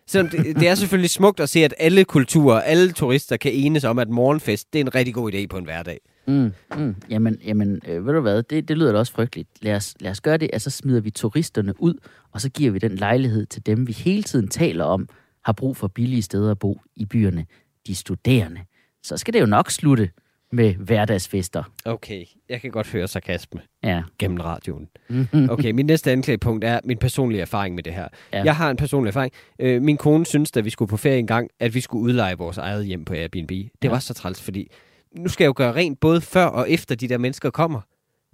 Så 0.08 0.24
det, 0.24 0.56
det 0.56 0.68
er 0.68 0.76
selvfølgelig 0.76 1.10
smukt 1.10 1.40
at 1.40 1.50
se, 1.50 1.66
at 1.66 1.74
alle 1.78 2.06
kulturer, 2.06 2.62
alle 2.62 2.92
turister 2.92 3.38
kan 3.38 3.52
enes 3.52 3.84
om, 3.84 4.00
at 4.00 4.10
morgenfest, 4.10 4.74
det 4.74 4.80
er 4.80 4.84
en 4.84 4.96
rigtig 4.96 5.14
god 5.14 5.34
idé 5.34 5.48
på 5.48 5.58
en 5.58 5.64
hverdag. 5.64 6.00
Mm, 6.28 6.54
mm. 6.78 6.96
Jamen, 7.10 7.38
jamen 7.46 7.82
øh, 7.88 8.06
ved 8.06 8.14
du 8.14 8.22
hvad, 8.22 8.44
det, 8.44 8.68
det 8.68 8.78
lyder 8.78 8.92
da 8.92 8.98
også 8.98 9.14
frygteligt. 9.14 9.50
Lad 9.62 9.76
os, 9.76 9.96
lad 10.00 10.12
os 10.12 10.22
gøre 10.22 10.38
det, 10.38 10.50
at 10.54 10.62
så 10.62 10.70
smider 10.70 11.02
vi 11.02 11.10
turisterne 11.10 11.82
ud, 11.82 11.94
og 12.32 12.42
så 12.42 12.50
giver 12.50 12.72
vi 12.72 12.80
den 12.80 12.96
lejlighed 12.96 13.46
til 13.46 13.66
dem, 13.66 13.88
vi 13.88 13.94
hele 13.94 14.24
tiden 14.24 14.48
taler 14.48 14.84
om, 14.84 15.10
har 15.46 15.54
brug 15.54 15.78
for 15.78 15.88
billige 15.88 16.22
steder 16.22 16.52
at 16.52 16.60
bo 16.60 16.82
i 16.96 17.06
byerne, 17.06 17.46
de 17.88 17.96
studerende. 17.96 18.62
Så 19.04 19.18
skal 19.18 19.34
det 19.34 19.42
jo 19.42 19.46
nok 19.46 19.72
slutte 19.72 20.10
med 20.52 20.74
hverdagsfester. 20.76 21.64
Okay, 21.86 22.26
jeg 22.50 22.62
kan 22.62 22.72
godt 22.72 22.88
høre 22.88 23.08
sarkasme 23.08 23.62
Ja. 23.84 24.02
gennem 24.20 24.38
radioen. 24.40 24.88
Okay, 25.50 25.72
min 25.72 25.86
næste 25.86 26.12
anklagepunkt 26.12 26.64
er 26.64 26.80
min 26.84 26.98
personlige 26.98 27.42
erfaring 27.42 27.76
med 27.76 27.84
det 27.84 27.94
her. 27.94 28.08
Ja. 28.34 28.44
Jeg 28.44 28.56
har 28.56 28.70
en 28.72 28.78
personlig 28.78 29.08
erfaring. 29.10 29.34
Øh, 29.60 29.82
min 29.82 29.98
kone 29.98 30.26
synes, 30.26 30.52
da 30.52 30.60
vi 30.60 30.70
skulle 30.70 30.90
på 30.90 30.98
ferie 30.98 31.20
en 31.20 31.28
gang, 31.28 31.50
at 31.60 31.74
vi 31.74 31.82
skulle 31.82 32.04
udleje 32.04 32.38
vores 32.38 32.58
eget 32.58 32.86
hjem 32.86 33.06
på 33.06 33.14
Airbnb. 33.14 33.50
Det 33.50 33.70
Ja. 33.84 33.90
var 33.90 34.00
så 34.00 34.14
træls, 34.14 34.42
fordi 34.42 34.72
nu 35.18 35.30
skal 35.30 35.44
jeg 35.44 35.48
jo 35.48 35.54
gøre 35.58 35.76
rent 35.76 36.00
både 36.00 36.22
før 36.22 36.46
og 36.46 36.70
efter 36.70 36.96
de 36.96 37.08
der 37.08 37.18
mennesker 37.18 37.50
kommer. 37.50 37.82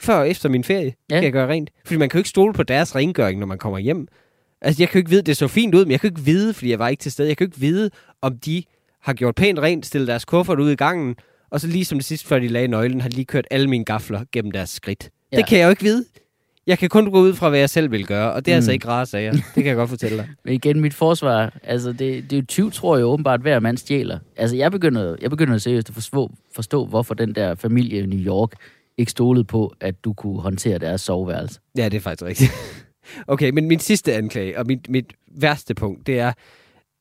Før 0.02 0.16
og 0.16 0.30
efter 0.30 0.50
min 0.50 0.64
ferie 0.64 0.94
ja. 1.12 1.16
skal 1.18 1.24
jeg 1.24 1.32
gøre 1.34 1.48
rent. 1.50 1.70
Fordi 1.86 1.98
man 1.98 2.10
kan 2.10 2.18
jo 2.18 2.20
ikke 2.20 2.30
stole 2.30 2.54
på 2.54 2.64
deres 2.64 2.96
rengøring, 2.96 3.40
når 3.40 3.48
man 3.48 3.58
kommer 3.58 3.80
hjem. 3.80 4.08
Altså, 4.62 4.82
jeg 4.84 4.90
kan 4.90 4.94
jo 4.96 5.00
ikke 5.00 5.10
vide, 5.10 5.22
det 5.22 5.38
så 5.38 5.48
fint 5.48 5.76
ud, 5.76 5.86
men 5.86 5.92
jeg 5.92 6.00
kan 6.02 6.10
jo 6.10 6.12
ikke 6.12 6.26
vide, 6.26 6.54
fordi 6.54 6.72
jeg 6.72 6.80
var 6.80 6.88
ikke 6.88 7.02
til 7.02 7.12
stede. 7.12 7.28
Jeg 7.28 7.38
kan 7.38 7.46
jo 7.46 7.50
ikke 7.50 7.60
vide, 7.60 7.90
om 8.22 8.38
de 8.40 8.64
har 9.02 9.14
gjort 9.14 9.36
pænt 9.36 9.60
rent, 9.60 9.86
stillet 9.86 10.08
deres 10.08 10.26
kuffert 10.26 10.60
ud 10.60 10.72
i 10.72 10.76
gangen, 10.76 11.16
og 11.52 11.62
så 11.62 11.68
lige 11.68 11.86
som 11.86 11.98
det 11.98 12.06
sidste, 12.06 12.28
før 12.28 12.40
de 12.40 12.48
lagde 12.48 12.68
nøglen, 12.68 13.02
har 13.02 13.10
de 13.10 13.16
lige 13.16 13.26
kørt 13.26 13.48
alle 13.52 13.68
mine 13.70 13.86
gafler 13.86 14.24
gennem 14.32 14.52
deres 14.52 14.70
skridt. 14.70 15.10
Ja. 15.32 15.38
Det 15.38 15.48
kan 15.48 15.60
jeg 15.60 15.66
jo 15.66 15.70
ikke 15.70 15.84
vide. 15.84 16.06
Jeg 16.68 16.80
kan 16.80 16.90
kun 16.90 17.12
gå 17.12 17.20
ud 17.20 17.34
fra, 17.34 17.50
hvad 17.50 17.60
jeg 17.60 17.70
selv 17.70 17.92
vil 17.92 18.06
gøre, 18.08 18.34
og 18.34 18.46
det 18.46 18.52
er 18.52 18.56
Mm. 18.56 18.58
mm. 18.58 18.58
altså 18.58 18.72
ikke 18.72 18.88
rare 18.88 19.06
sager. 19.06 19.32
Det 19.32 19.44
kan 19.56 19.66
jeg 19.66 19.76
godt 19.76 19.90
fortælle 19.90 20.18
dig. 20.18 20.28
Men 20.46 20.54
igen, 20.54 20.80
mit 20.80 20.94
forsvar, 20.94 21.54
altså 21.64 21.90
det, 21.92 22.00
det 22.00 22.34
er 22.34 22.38
jo 22.38 22.46
20, 22.46 22.72
tror 22.72 22.98
jeg 22.98 23.06
åbenbart, 23.06 23.42
hver 23.42 23.60
mand 23.60 23.78
stjæler. 23.78 24.20
Altså 24.38 24.56
jeg 24.56 24.72
begynder, 24.72 25.16
jeg 25.22 25.30
begynder 25.30 25.58
seriøst 25.58 25.90
at 25.90 25.94
forstå, 25.96 26.32
forstå, 26.56 26.86
hvorfor 26.86 27.14
den 27.14 27.36
der 27.36 27.56
familie 27.56 28.00
i 28.00 28.06
New 28.06 28.20
York 28.20 28.52
ikke 28.98 29.12
stolede 29.12 29.44
på, 29.44 29.74
at 29.82 30.04
du 30.04 30.14
kunne 30.14 30.42
håndtere 30.42 30.78
deres 30.78 31.02
soveværelse. 31.02 31.60
Ja, 31.78 31.90
det 31.90 31.98
er 31.98 32.02
faktisk 32.02 32.26
rigtigt. 32.26 32.52
Okay, 33.28 33.50
men 33.50 33.68
min 33.68 33.80
sidste 33.80 34.14
anklage, 34.14 34.60
og 34.60 34.66
mit, 34.68 34.90
mit 34.90 35.14
værste 35.36 35.74
punkt, 35.76 36.08
det 36.08 36.20
er, 36.20 36.34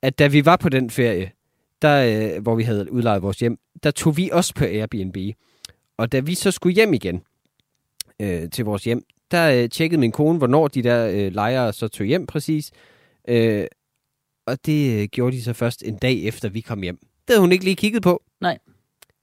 at 0.02 0.18
da 0.18 0.26
vi 0.26 0.44
var 0.44 0.56
på 0.56 0.68
den 0.68 0.90
ferie, 0.90 1.30
der, 1.82 2.34
øh, 2.36 2.42
hvor 2.42 2.54
vi 2.54 2.62
havde 2.62 2.92
udlejet 2.92 3.22
vores 3.22 3.38
hjem, 3.38 3.58
der 3.82 3.90
tog 3.90 4.16
vi 4.16 4.30
også 4.32 4.54
på 4.54 4.64
Airbnb. 4.64 5.16
Og 5.96 6.12
da 6.12 6.20
vi 6.20 6.34
så 6.34 6.50
skulle 6.50 6.74
hjem 6.74 6.94
igen 6.94 7.22
øh, 8.20 8.50
til 8.50 8.64
vores 8.64 8.84
hjem, 8.84 9.02
der 9.30 9.62
øh, 9.62 9.68
tjekkede 9.68 10.00
min 10.00 10.12
kone, 10.12 10.38
hvornår 10.38 10.68
de 10.68 10.82
der 10.82 11.06
øh, 11.06 11.34
lejere 11.34 11.72
så 11.72 11.88
tog 11.88 12.06
hjem 12.06 12.26
præcis. 12.26 12.70
Øh, 13.28 13.66
og 14.46 14.66
det 14.66 15.02
øh, 15.02 15.08
gjorde 15.08 15.36
de 15.36 15.42
så 15.42 15.52
først 15.52 15.82
en 15.82 15.96
dag 15.96 16.24
efter, 16.24 16.48
vi 16.48 16.60
kom 16.60 16.82
hjem. 16.82 16.96
Det 16.96 17.34
havde 17.34 17.40
hun 17.40 17.52
ikke 17.52 17.64
lige 17.64 17.76
kigget 17.76 18.02
på. 18.02 18.22
Nej. 18.40 18.58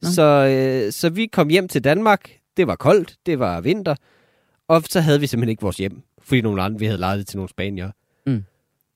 Nå. 0.01 0.09
Så, 0.09 0.23
øh, 0.23 0.91
så 0.91 1.09
vi 1.09 1.25
kom 1.25 1.49
hjem 1.49 1.67
til 1.67 1.83
Danmark. 1.83 2.31
Det 2.57 2.67
var 2.67 2.75
koldt, 2.75 3.15
det 3.25 3.39
var 3.39 3.61
vinter. 3.61 3.95
Og 4.67 4.83
så 4.89 5.01
havde 5.01 5.19
vi 5.19 5.27
simpelthen 5.27 5.49
ikke 5.49 5.61
vores 5.61 5.77
hjem, 5.77 6.01
fordi 6.21 6.41
nogle 6.41 6.61
andre, 6.61 6.79
vi 6.79 6.85
havde 6.85 6.99
lejet 6.99 7.19
det 7.19 7.27
til 7.27 7.37
nogle 7.37 7.49
spanier. 7.49 7.91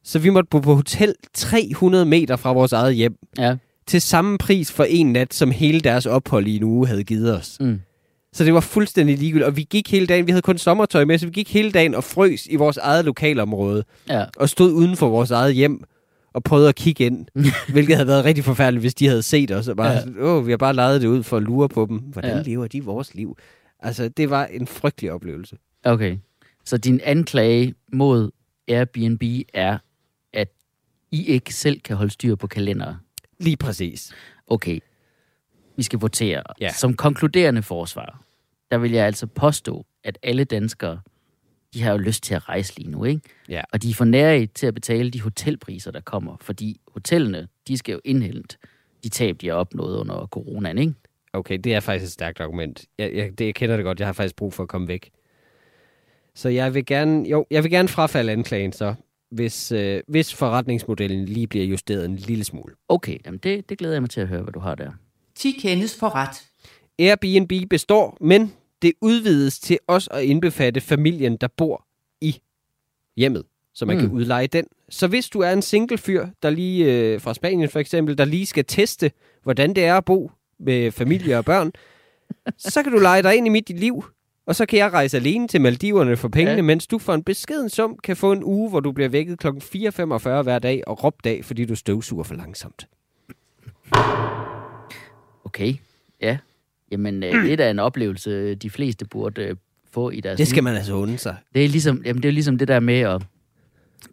Så 0.07 0.19
vi 0.19 0.29
måtte 0.29 0.47
bo 0.49 0.59
på 0.59 0.75
hotel 0.75 1.13
300 1.33 2.05
meter 2.05 2.35
fra 2.35 2.53
vores 2.53 2.71
eget 2.73 2.95
hjem, 2.95 3.15
Ja. 3.37 3.55
til 3.87 4.01
samme 4.01 4.37
pris 4.37 4.71
for 4.71 4.83
en 4.83 5.13
nat, 5.13 5.33
som 5.33 5.51
hele 5.51 5.79
deres 5.79 6.05
ophold 6.05 6.47
i 6.47 6.55
en 6.57 6.63
uge 6.63 6.87
havde 6.87 7.03
givet 7.03 7.37
os. 7.37 7.57
Mm. 7.59 7.81
Så 8.33 8.43
det 8.43 8.53
var 8.53 8.59
fuldstændig 8.59 9.17
ligegyldigt. 9.17 9.45
Og 9.47 9.57
vi 9.57 9.67
gik 9.69 9.91
hele 9.91 10.07
dagen, 10.07 10.27
vi 10.27 10.31
havde 10.31 10.41
kun 10.41 10.57
sommertøj 10.57 11.05
med, 11.05 11.17
så 11.17 11.25
vi 11.25 11.31
gik 11.31 11.53
hele 11.53 11.71
dagen 11.71 11.95
og 11.95 12.03
frøs 12.03 12.47
i 12.47 12.55
vores 12.55 12.77
eget 12.77 13.05
lokalområde. 13.05 13.83
Ja. 14.09 14.25
Og 14.37 14.49
stod 14.49 14.71
uden 14.71 14.95
for 14.95 15.09
vores 15.09 15.31
eget 15.31 15.53
hjem 15.53 15.83
og 16.33 16.43
prøvede 16.43 16.69
at 16.69 16.75
kigge 16.75 17.05
ind. 17.05 17.25
hvilket 17.73 17.95
havde 17.95 18.07
været 18.07 18.25
rigtig 18.25 18.43
forfærdeligt, 18.43 18.83
hvis 18.83 18.93
de 18.95 19.07
havde 19.07 19.23
set 19.23 19.51
os. 19.51 19.67
Og 19.67 19.77
bare, 19.77 19.91
Ja. 19.91 20.01
åh, 20.23 20.45
vi 20.45 20.51
har 20.51 20.57
bare 20.57 20.73
lejet 20.73 21.01
det 21.01 21.07
ud 21.07 21.23
for 21.23 21.37
at 21.37 21.43
lure 21.43 21.69
på 21.69 21.85
dem. 21.89 21.97
Hvordan 21.97 22.37
Ja. 22.37 22.41
lever 22.43 22.67
de 22.67 22.83
vores 22.83 23.15
liv? 23.15 23.37
Altså, 23.79 24.09
det 24.09 24.29
var 24.29 24.45
en 24.45 24.67
frygtelig 24.67 25.11
oplevelse. 25.11 25.57
Okay. 25.85 26.17
Så 26.65 26.77
din 26.77 26.99
anklage 27.03 27.73
mod 27.93 28.31
Airbnb 28.67 29.23
er, 29.53 29.77
I 31.11 31.25
ikke 31.25 31.53
selv 31.53 31.81
kan 31.81 31.95
holde 31.95 32.11
styr 32.11 32.35
på 32.35 32.47
kalendere. 32.47 32.99
Lige 33.39 33.57
præcis. 33.57 34.13
Okay. 34.47 34.79
Vi 35.77 35.83
skal 35.83 35.99
votere. 35.99 36.43
Ja. 36.61 36.73
Som 36.73 36.93
konkluderende 36.93 37.61
forsvar, 37.63 38.23
der 38.71 38.77
vil 38.77 38.91
jeg 38.91 39.05
altså 39.05 39.27
påstå, 39.27 39.85
at 40.03 40.17
alle 40.23 40.43
danskere, 40.43 40.99
de 41.73 41.83
har 41.83 41.91
jo 41.91 41.97
lyst 41.97 42.23
til 42.23 42.35
at 42.35 42.49
rejse 42.49 42.77
lige 42.77 42.91
nu, 42.91 43.03
ikke? 43.03 43.21
Ja. 43.49 43.61
Og 43.73 43.83
de 43.83 43.89
er 43.89 43.93
for 43.93 44.05
nære 44.05 44.45
til 44.45 44.67
at 44.67 44.73
betale 44.73 45.11
de 45.11 45.21
hotelpriser, 45.21 45.91
der 45.91 46.01
kommer. 46.01 46.37
Fordi 46.41 46.81
hotellene, 46.87 47.47
de 47.67 47.77
skal 47.77 47.93
jo 47.93 48.01
indhente 48.05 48.57
de 49.03 49.09
tab, 49.09 49.37
de 49.41 49.47
har 49.47 49.53
opnået 49.53 49.97
under 49.97 50.27
coronaen, 50.27 50.77
ikke? 50.77 50.93
Okay, 51.33 51.59
det 51.63 51.73
er 51.73 51.79
faktisk 51.79 52.09
et 52.09 52.11
stærkt 52.11 52.39
argument. 52.39 52.85
Jeg, 52.97 53.13
jeg, 53.13 53.39
det, 53.39 53.45
jeg 53.45 53.55
kender 53.55 53.75
det 53.75 53.83
godt. 53.85 53.99
Jeg 53.99 54.07
har 54.07 54.13
faktisk 54.13 54.35
brug 54.35 54.53
for 54.53 54.63
at 54.63 54.69
komme 54.69 54.87
væk. 54.87 55.11
Så 56.35 56.49
jeg 56.49 56.73
vil 56.73 56.85
gerne, 56.85 57.29
jo, 57.29 57.45
jeg 57.51 57.63
vil 57.63 57.71
gerne 57.71 57.87
frafalde 57.87 58.31
anklagen 58.31 58.73
så, 58.73 58.95
hvis, 59.31 59.71
øh, 59.71 60.01
hvis 60.07 60.33
forretningsmodellen 60.33 61.25
lige 61.25 61.47
bliver 61.47 61.65
justeret 61.65 62.05
en 62.05 62.15
lille 62.15 62.43
smule. 62.43 62.73
Okay, 62.89 63.17
jamen 63.25 63.39
det, 63.43 63.69
det 63.69 63.77
glæder 63.77 63.93
jeg 63.95 64.01
mig 64.01 64.09
til 64.09 64.21
at 64.21 64.27
høre, 64.27 64.41
hvad 64.41 64.53
du 64.53 64.59
har 64.59 64.75
der. 64.75 64.91
10 65.35 65.51
kendes 65.51 65.95
for 65.99 66.15
ret. 66.15 66.43
Airbnb 66.99 67.69
består, 67.69 68.17
men 68.21 68.53
det 68.81 68.93
udvides 69.01 69.59
til 69.59 69.79
også 69.87 70.09
at 70.13 70.23
indbefatte 70.23 70.81
familien, 70.81 71.37
der 71.37 71.47
bor 71.57 71.87
i 72.21 72.41
hjemmet, 73.17 73.43
så 73.73 73.85
man 73.85 73.95
Mm. 73.97 74.01
kan 74.01 74.11
udleje 74.11 74.47
den. 74.47 74.65
Så 74.89 75.07
hvis 75.07 75.29
du 75.29 75.39
er 75.39 75.51
en 75.53 75.61
single 75.61 75.97
fyr, 75.97 76.27
der 76.43 76.49
lige 76.49 76.85
øh, 77.13 77.21
fra 77.21 77.33
Spanien 77.33 77.69
for 77.69 77.79
eksempel, 77.79 78.17
der 78.17 78.25
lige 78.25 78.45
skal 78.45 78.65
teste, 78.65 79.11
hvordan 79.43 79.73
det 79.75 79.85
er 79.85 79.95
at 79.97 80.05
bo 80.05 80.31
med 80.59 80.91
familie 80.91 81.37
og 81.37 81.45
børn, 81.45 81.71
så 82.57 82.83
kan 82.83 82.91
du 82.91 82.99
lege 82.99 83.23
dig 83.23 83.35
ind 83.35 83.47
i 83.47 83.49
mit 83.49 83.69
liv, 83.69 84.03
og 84.47 84.55
så 84.55 84.65
kan 84.65 84.79
jeg 84.79 84.93
rejse 84.93 85.17
alene 85.17 85.47
til 85.47 85.61
Maldiverne 85.61 86.17
for 86.17 86.27
pengene, 86.27 86.55
Ja. 86.55 86.61
mens 86.61 86.87
du 86.87 86.97
for 86.97 87.13
en 87.13 87.23
beskeden 87.23 87.69
sum 87.69 87.97
kan 88.03 88.15
få 88.17 88.31
en 88.31 88.43
uge, 88.43 88.69
hvor 88.69 88.79
du 88.79 88.91
bliver 88.91 89.09
vækket 89.09 89.39
kl. 89.39 89.47
4.45 89.47 90.41
hver 90.41 90.59
dag 90.59 90.83
og 90.87 91.03
råbt 91.03 91.25
af, 91.25 91.39
fordi 91.43 91.65
du 91.65 91.75
støvsuger 91.75 92.23
for 92.23 92.35
langsomt. 92.35 92.87
Okay, 95.45 95.73
ja. 96.21 96.37
Jamen, 96.91 97.23
øh, 97.23 97.33
det 97.43 97.51
er 97.53 97.57
da 97.57 97.69
en 97.69 97.79
oplevelse, 97.79 98.55
de 98.55 98.69
fleste 98.69 99.05
burde 99.05 99.41
øh, 99.41 99.55
få 99.91 100.09
i 100.09 100.19
deres 100.21 100.37
Det 100.37 100.47
skal 100.47 100.55
liv. 100.55 100.63
man 100.63 100.75
altså 100.75 100.93
unde 100.93 101.17
sig. 101.17 101.35
Det 101.55 101.65
er 101.65 101.69
ligesom, 101.69 102.01
jamen, 102.05 102.23
det 102.23 102.29
er 102.29 102.33
ligesom 102.33 102.57
det 102.57 102.67
der 102.67 102.79
med 102.79 102.99
at 102.99 103.21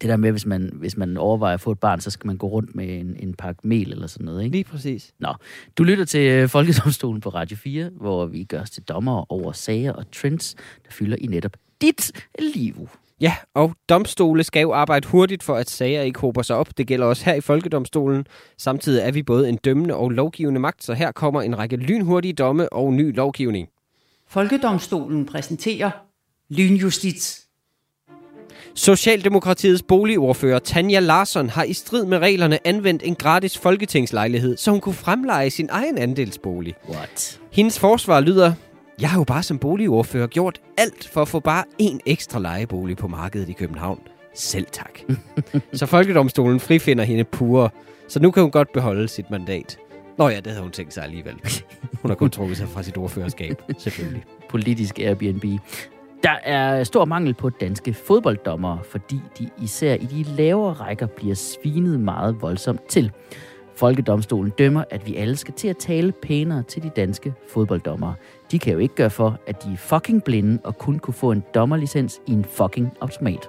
det 0.00 0.10
der 0.10 0.16
med, 0.16 0.30
hvis 0.30 0.46
man, 0.46 0.70
hvis 0.72 0.96
man 0.96 1.16
overvejer 1.16 1.54
at 1.54 1.60
få 1.60 1.72
et 1.72 1.78
barn, 1.78 2.00
så 2.00 2.10
skal 2.10 2.26
man 2.26 2.36
gå 2.36 2.46
rundt 2.46 2.74
med 2.74 3.00
en, 3.00 3.16
en 3.18 3.34
pakke 3.34 3.68
mel 3.68 3.92
eller 3.92 4.06
sådan 4.06 4.24
noget, 4.24 4.44
ikke? 4.44 4.56
Lige 4.56 4.64
præcis. 4.64 5.14
Nå, 5.18 5.34
du 5.78 5.84
lytter 5.84 6.04
til 6.04 6.20
øh, 6.20 6.48
Folkedomstolen 6.48 7.20
på 7.20 7.28
Radio 7.28 7.56
4, 7.56 7.90
hvor 8.00 8.26
vi 8.26 8.44
gør 8.44 8.60
os 8.60 8.70
til 8.70 8.82
dommer 8.82 9.32
over 9.32 9.52
sager 9.52 9.92
og 9.92 10.10
trends, 10.12 10.54
der 10.54 10.90
fylder 10.90 11.16
i 11.20 11.26
netop 11.26 11.56
dit 11.80 12.12
liv. 12.54 12.88
Ja, 13.20 13.36
og 13.54 13.74
domstole 13.88 14.44
skal 14.44 14.60
jo 14.60 14.72
arbejde 14.72 15.08
hurtigt 15.08 15.42
for, 15.42 15.54
at 15.54 15.70
sager 15.70 16.02
ikke 16.02 16.20
hober 16.20 16.42
sig 16.42 16.56
op. 16.56 16.68
Det 16.78 16.86
gælder 16.86 17.06
også 17.06 17.24
her 17.24 17.34
i 17.34 17.40
Folkedomstolen. 17.40 18.26
Samtidig 18.58 19.02
er 19.02 19.12
vi 19.12 19.22
både 19.22 19.48
en 19.48 19.56
dømmende 19.56 19.94
og 19.94 20.10
lovgivende 20.10 20.60
magt, 20.60 20.84
så 20.84 20.94
her 20.94 21.12
kommer 21.12 21.42
en 21.42 21.58
række 21.58 21.76
lynhurtige 21.76 22.32
domme 22.32 22.72
og 22.72 22.92
ny 22.92 23.16
lovgivning. 23.16 23.68
Folkedomstolen 24.28 25.26
præsenterer 25.26 25.90
Lynjustits. 26.48 27.43
Socialdemokratiets 28.76 29.82
boligordfører 29.82 30.58
Tanja 30.58 31.00
Larsson 31.00 31.48
har 31.48 31.64
i 31.64 31.72
strid 31.72 32.04
med 32.04 32.18
reglerne 32.18 32.66
anvendt 32.66 33.02
en 33.04 33.14
gratis 33.14 33.58
folketingslejlighed, 33.58 34.56
så 34.56 34.70
hun 34.70 34.80
kunne 34.80 34.94
fremleje 34.94 35.50
sin 35.50 35.68
egen 35.72 35.98
andelsbolig. 35.98 36.74
What? 36.90 37.40
Hendes 37.52 37.78
forsvar 37.78 38.20
lyder, 38.20 38.52
jeg 39.00 39.10
har 39.10 39.18
jo 39.20 39.24
bare 39.24 39.42
som 39.42 39.58
boligordfører 39.58 40.26
gjort 40.26 40.60
alt 40.78 41.08
for 41.08 41.22
at 41.22 41.28
få 41.28 41.40
bare 41.40 41.64
en 41.78 42.00
ekstra 42.06 42.38
lejebolig 42.38 42.96
på 42.96 43.08
markedet 43.08 43.48
i 43.48 43.52
København. 43.52 44.00
Selv 44.34 44.66
tak. 44.72 44.98
så 45.72 45.86
Folkedomstolen 45.86 46.60
frifinder 46.60 47.04
hende 47.04 47.24
pure, 47.24 47.70
så 48.08 48.20
nu 48.20 48.30
kan 48.30 48.42
hun 48.42 48.50
godt 48.52 48.72
beholde 48.72 49.08
sit 49.08 49.30
mandat. 49.30 49.78
Nå 50.18 50.28
ja, 50.28 50.36
det 50.36 50.46
havde 50.46 50.62
hun 50.62 50.72
tænkt 50.72 50.94
sig 50.94 51.04
alligevel. 51.04 51.34
Hun 52.02 52.10
har 52.10 52.16
kun 52.16 52.30
trukket 52.30 52.56
sig 52.56 52.68
fra 52.68 52.82
sit 52.82 52.96
ordførerskab, 52.96 53.62
selvfølgelig. 53.78 54.24
Politisk 54.50 54.98
Airbnb. 54.98 55.44
Der 56.24 56.38
er 56.44 56.84
stor 56.84 57.04
mangel 57.04 57.34
på 57.34 57.50
danske 57.50 57.94
fodbolddommere, 57.94 58.78
fordi 58.90 59.20
de 59.38 59.48
især 59.62 59.94
i 59.94 60.04
de 60.04 60.22
lavere 60.22 60.72
rækker 60.72 61.06
bliver 61.06 61.34
svinet 61.34 62.00
meget 62.00 62.42
voldsomt 62.42 62.88
til. 62.88 63.12
Folkedomstolen 63.76 64.52
dømmer, 64.58 64.84
at 64.90 65.06
vi 65.06 65.16
alle 65.16 65.36
skal 65.36 65.54
til 65.54 65.68
at 65.68 65.76
tale 65.76 66.12
pænere 66.12 66.62
til 66.62 66.82
de 66.82 66.88
danske 66.96 67.34
fodbolddommere. 67.48 68.14
De 68.50 68.58
kan 68.58 68.72
jo 68.72 68.78
ikke 68.78 68.94
gøre 68.94 69.10
for, 69.10 69.38
at 69.46 69.64
de 69.64 69.72
er 69.72 69.76
fucking 69.76 70.24
blinde 70.24 70.58
og 70.64 70.78
kun 70.78 70.98
kunne 70.98 71.14
få 71.14 71.32
en 71.32 71.44
dommerlicens 71.54 72.20
i 72.26 72.32
en 72.32 72.44
fucking 72.44 72.92
automat. 73.00 73.48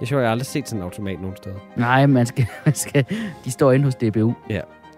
Jeg 0.00 0.08
tror, 0.08 0.18
jeg 0.18 0.26
har 0.26 0.32
aldrig 0.32 0.46
set 0.46 0.68
sådan 0.68 0.78
en 0.78 0.84
automat 0.84 1.20
nogen 1.20 1.36
steder. 1.36 1.56
Nej, 1.76 2.06
man 2.06 2.26
skal, 2.26 2.46
man 2.66 2.74
skal, 2.74 3.04
de 3.44 3.50
står 3.50 3.72
inde 3.72 3.84
hos 3.84 3.94
DBU. 3.94 4.34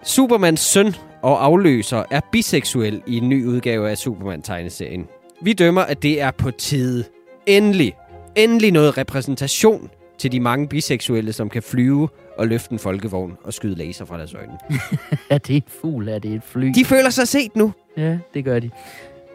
Supermans 0.03 0.59
søn 0.59 0.95
og 1.21 1.45
afløser 1.45 2.03
er 2.11 2.21
biseksuel 2.31 3.01
i 3.07 3.17
en 3.17 3.29
ny 3.29 3.45
udgave 3.45 3.89
af 3.89 3.97
Superman-tegneserien. 3.97 5.07
Vi 5.41 5.53
dømmer, 5.53 5.81
at 5.81 6.03
det 6.03 6.21
er 6.21 6.31
på 6.31 6.51
tide. 6.51 7.05
Endelig. 7.49 7.93
Endelig 8.35 8.71
noget 8.71 8.97
repræsentation 8.97 9.89
til 10.17 10.31
de 10.31 10.39
mange 10.39 10.67
biseksuelle, 10.67 11.33
som 11.33 11.49
kan 11.49 11.63
flyve 11.63 12.09
og 12.37 12.47
løfte 12.47 12.71
en 12.71 12.79
folkevogn 12.79 13.37
og 13.43 13.53
skyde 13.53 13.75
laser 13.75 14.05
fra 14.05 14.17
deres 14.17 14.33
øjne. 14.33 14.57
Er 15.29 15.37
det 15.37 15.55
en 15.55 15.63
fugl? 15.67 16.07
Er 16.09 16.19
det 16.19 16.33
et 16.33 16.43
fly? 16.43 16.71
De 16.75 16.85
føler 16.85 17.09
sig 17.09 17.27
set 17.27 17.55
nu. 17.55 17.73
Ja, 17.97 18.17
det 18.33 18.45
gør 18.45 18.59
de. 18.59 18.69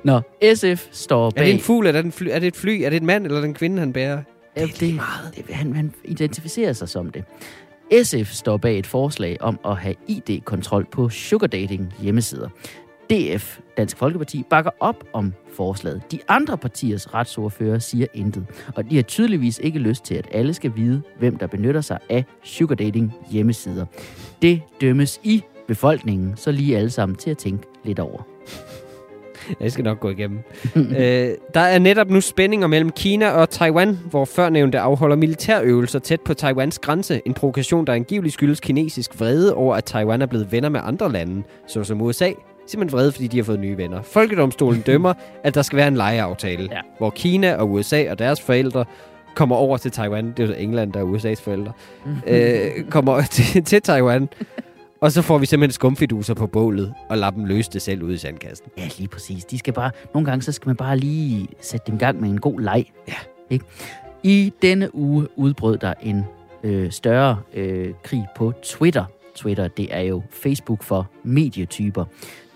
Nå, 0.04 0.20
SF 0.54 0.86
står 0.90 1.26
Er 1.26 1.30
bag... 1.30 1.46
det 1.46 1.54
en 1.54 1.60
fugl, 1.60 1.86
er 1.86 1.92
det, 1.92 2.04
en 2.04 2.12
fly, 2.12 2.28
er 2.30 2.38
det 2.38 2.46
et 2.46 2.56
fly, 2.56 2.80
er 2.82 2.90
det 2.90 2.96
en 2.96 3.06
mand, 3.06 3.24
eller 3.26 3.40
er 3.40 3.44
en 3.44 3.54
kvinde, 3.54 3.78
han 3.78 3.92
bærer? 3.92 4.22
Ja, 4.56 4.62
det, 4.62 4.80
det, 4.80 5.00
det, 5.36 5.54
han, 5.54 5.74
han 5.76 5.92
identificerer 6.04 6.72
sig 6.72 6.88
som 6.88 7.10
det. 7.10 7.24
SF 8.02 8.32
står 8.32 8.56
bag 8.56 8.78
et 8.78 8.86
forslag 8.86 9.36
om 9.40 9.58
at 9.64 9.76
have 9.76 9.94
ID-kontrol 10.08 10.86
på 10.92 11.08
sugardating 11.08 11.94
hjemmesider. 12.00 12.48
DF, 13.10 13.58
Dansk 13.76 13.96
Folkeparti, 13.96 14.44
bakker 14.50 14.70
op 14.80 15.04
om 15.12 15.32
forslaget. 15.52 16.02
De 16.12 16.18
andre 16.28 16.58
partiers 16.58 17.14
retsordfører 17.14 17.78
siger 17.78 18.06
intet, 18.14 18.46
og 18.76 18.90
de 18.90 18.96
har 18.96 19.02
tydeligvis 19.02 19.60
ikke 19.62 19.78
lyst 19.78 20.04
til, 20.04 20.14
at 20.14 20.28
alle 20.32 20.54
skal 20.54 20.72
vide, 20.76 21.02
hvem 21.18 21.36
der 21.36 21.46
benytter 21.46 21.80
sig 21.80 21.98
af 22.10 22.24
sugardating 22.42 23.12
hjemmesider. 23.30 23.86
Det 24.42 24.62
dømmes 24.80 25.20
i 25.22 25.42
befolkningen, 25.68 26.36
så 26.36 26.52
lige 26.52 26.76
alle 26.76 26.90
sammen 26.90 27.16
til 27.16 27.30
at 27.30 27.38
tænke 27.38 27.66
lidt 27.84 27.98
over. 27.98 28.22
Jeg 29.60 29.72
skal 29.72 29.84
nok 29.84 30.00
gå 30.00 30.10
igennem. 30.10 30.38
øh, 30.76 31.30
der 31.54 31.60
er 31.60 31.78
netop 31.78 32.10
nu 32.10 32.20
spændinger 32.20 32.66
mellem 32.66 32.90
Kina 32.90 33.30
og 33.30 33.50
Taiwan, 33.50 33.98
hvor 34.10 34.24
førnævnte 34.24 34.78
afholder 34.78 35.16
militærøvelser 35.16 35.98
tæt 35.98 36.20
på 36.20 36.34
Taiwans 36.34 36.78
grænse. 36.78 37.20
En 37.26 37.34
provokation, 37.34 37.86
der 37.86 37.92
angiveligt 37.92 38.32
skyldes 38.34 38.60
kinesisk 38.60 39.20
vrede 39.20 39.54
over, 39.54 39.76
at 39.76 39.84
Taiwan 39.84 40.22
er 40.22 40.26
blevet 40.26 40.52
venner 40.52 40.68
med 40.68 40.80
andre 40.84 41.12
lande, 41.12 41.42
såsom 41.66 42.00
USA. 42.00 42.30
Simpelthen 42.66 42.98
vrede, 42.98 43.12
fordi 43.12 43.26
de 43.26 43.36
har 43.36 43.44
fået 43.44 43.60
nye 43.60 43.76
venner. 43.76 44.02
Folkedomstolen 44.02 44.80
dømmer, 44.86 45.14
at 45.42 45.54
der 45.54 45.62
skal 45.62 45.76
være 45.76 45.88
en 45.88 45.94
lejeaftale, 45.96 46.68
Ja. 46.72 46.80
hvor 46.98 47.10
Kina 47.10 47.54
og 47.54 47.70
USA 47.72 48.10
og 48.10 48.18
deres 48.18 48.40
forældre 48.40 48.84
kommer 49.34 49.56
over 49.56 49.76
til 49.76 49.90
Taiwan. 49.90 50.26
Det 50.36 50.38
er 50.40 50.46
jo 50.46 50.54
England, 50.58 50.92
der 50.92 51.00
er 51.00 51.04
USA's 51.04 51.42
forældre. 51.44 51.72
øh, 52.26 52.84
kommer 52.90 53.22
til, 53.30 53.64
til 53.64 53.82
Taiwan. 53.82 54.28
Og 55.00 55.12
så 55.12 55.22
får 55.22 55.38
vi 55.38 55.46
simpelthen 55.46 55.72
skumfiduser 55.72 56.34
på 56.34 56.46
bålet 56.46 56.94
og 57.08 57.18
lader 57.18 57.30
dem 57.30 57.44
løse 57.44 57.70
det 57.72 57.82
selv 57.82 58.02
ud 58.02 58.12
i 58.12 58.16
sandkassen. 58.18 58.66
Ja, 58.78 58.88
lige 58.98 59.08
præcis. 59.08 59.44
De 59.44 59.58
skal 59.58 59.72
bare, 59.72 59.90
nogle 60.14 60.26
gange 60.26 60.42
så 60.42 60.52
skal 60.52 60.68
man 60.68 60.76
bare 60.76 60.96
lige 60.96 61.48
sætte 61.60 61.86
dem 61.86 61.94
i 61.94 61.98
gang 61.98 62.20
med 62.20 62.28
en 62.30 62.40
god 62.40 62.60
leg. 62.60 62.84
Ja. 63.08 63.14
Ikke? 63.50 63.64
I 64.22 64.52
denne 64.62 64.94
uge 64.94 65.26
udbrød 65.36 65.78
der 65.78 65.94
en 66.02 66.24
øh, 66.62 66.90
større 66.90 67.38
øh, 67.54 67.88
krig 68.02 68.26
på 68.36 68.52
Twitter. 68.62 69.04
Twitter, 69.34 69.68
det 69.68 69.88
er 69.90 70.00
jo 70.00 70.22
Facebook 70.30 70.82
for 70.82 71.10
medietyper. 71.22 72.04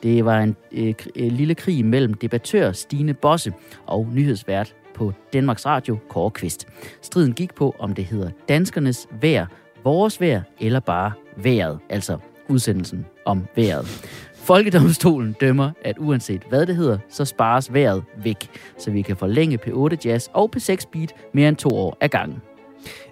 Det 0.03 0.25
var 0.25 0.41
en 0.41 0.57
øh, 0.73 0.95
øh, 1.17 1.33
lille 1.33 1.55
krig 1.55 1.85
mellem 1.85 2.15
debattør 2.15 2.73
Stine 2.73 3.15
Bosse 3.15 3.53
og 3.87 4.09
nyhedsvært 4.13 4.75
på 4.95 5.13
Danmarks 5.33 5.67
Radio, 5.67 5.99
Kåre 6.09 6.31
Kvist. 6.31 6.69
Striden 7.03 7.33
gik 7.33 7.55
på, 7.55 7.77
om 7.79 7.95
det 7.95 8.05
hedder 8.05 8.31
danskernes 8.49 9.09
vejr, 9.21 9.47
vores 9.85 10.21
vejr 10.21 10.43
eller 10.61 10.81
bare 10.81 11.13
vejret, 11.37 11.79
altså 11.89 12.19
udsendelsen 12.49 13.07
om 13.25 13.47
vejret. 13.57 13.87
Folkedomstolen 14.35 15.33
dømmer, 15.41 15.71
at 15.85 15.99
uanset 15.99 16.43
hvad 16.49 16.67
det 16.67 16.77
hedder, 16.77 16.99
så 17.09 17.25
spares 17.25 17.73
vejret 17.73 18.05
væk, 18.23 18.51
så 18.79 18.91
vi 18.91 19.03
kan 19.03 19.17
forlænge 19.17 19.59
P8 19.67 19.97
Jazz 20.05 20.29
og 20.33 20.51
P6 20.57 20.77
Beat 20.93 21.13
mere 21.33 21.49
end 21.49 21.57
to 21.57 21.69
år 21.69 21.97
ad 22.01 22.09
gangen. 22.09 22.43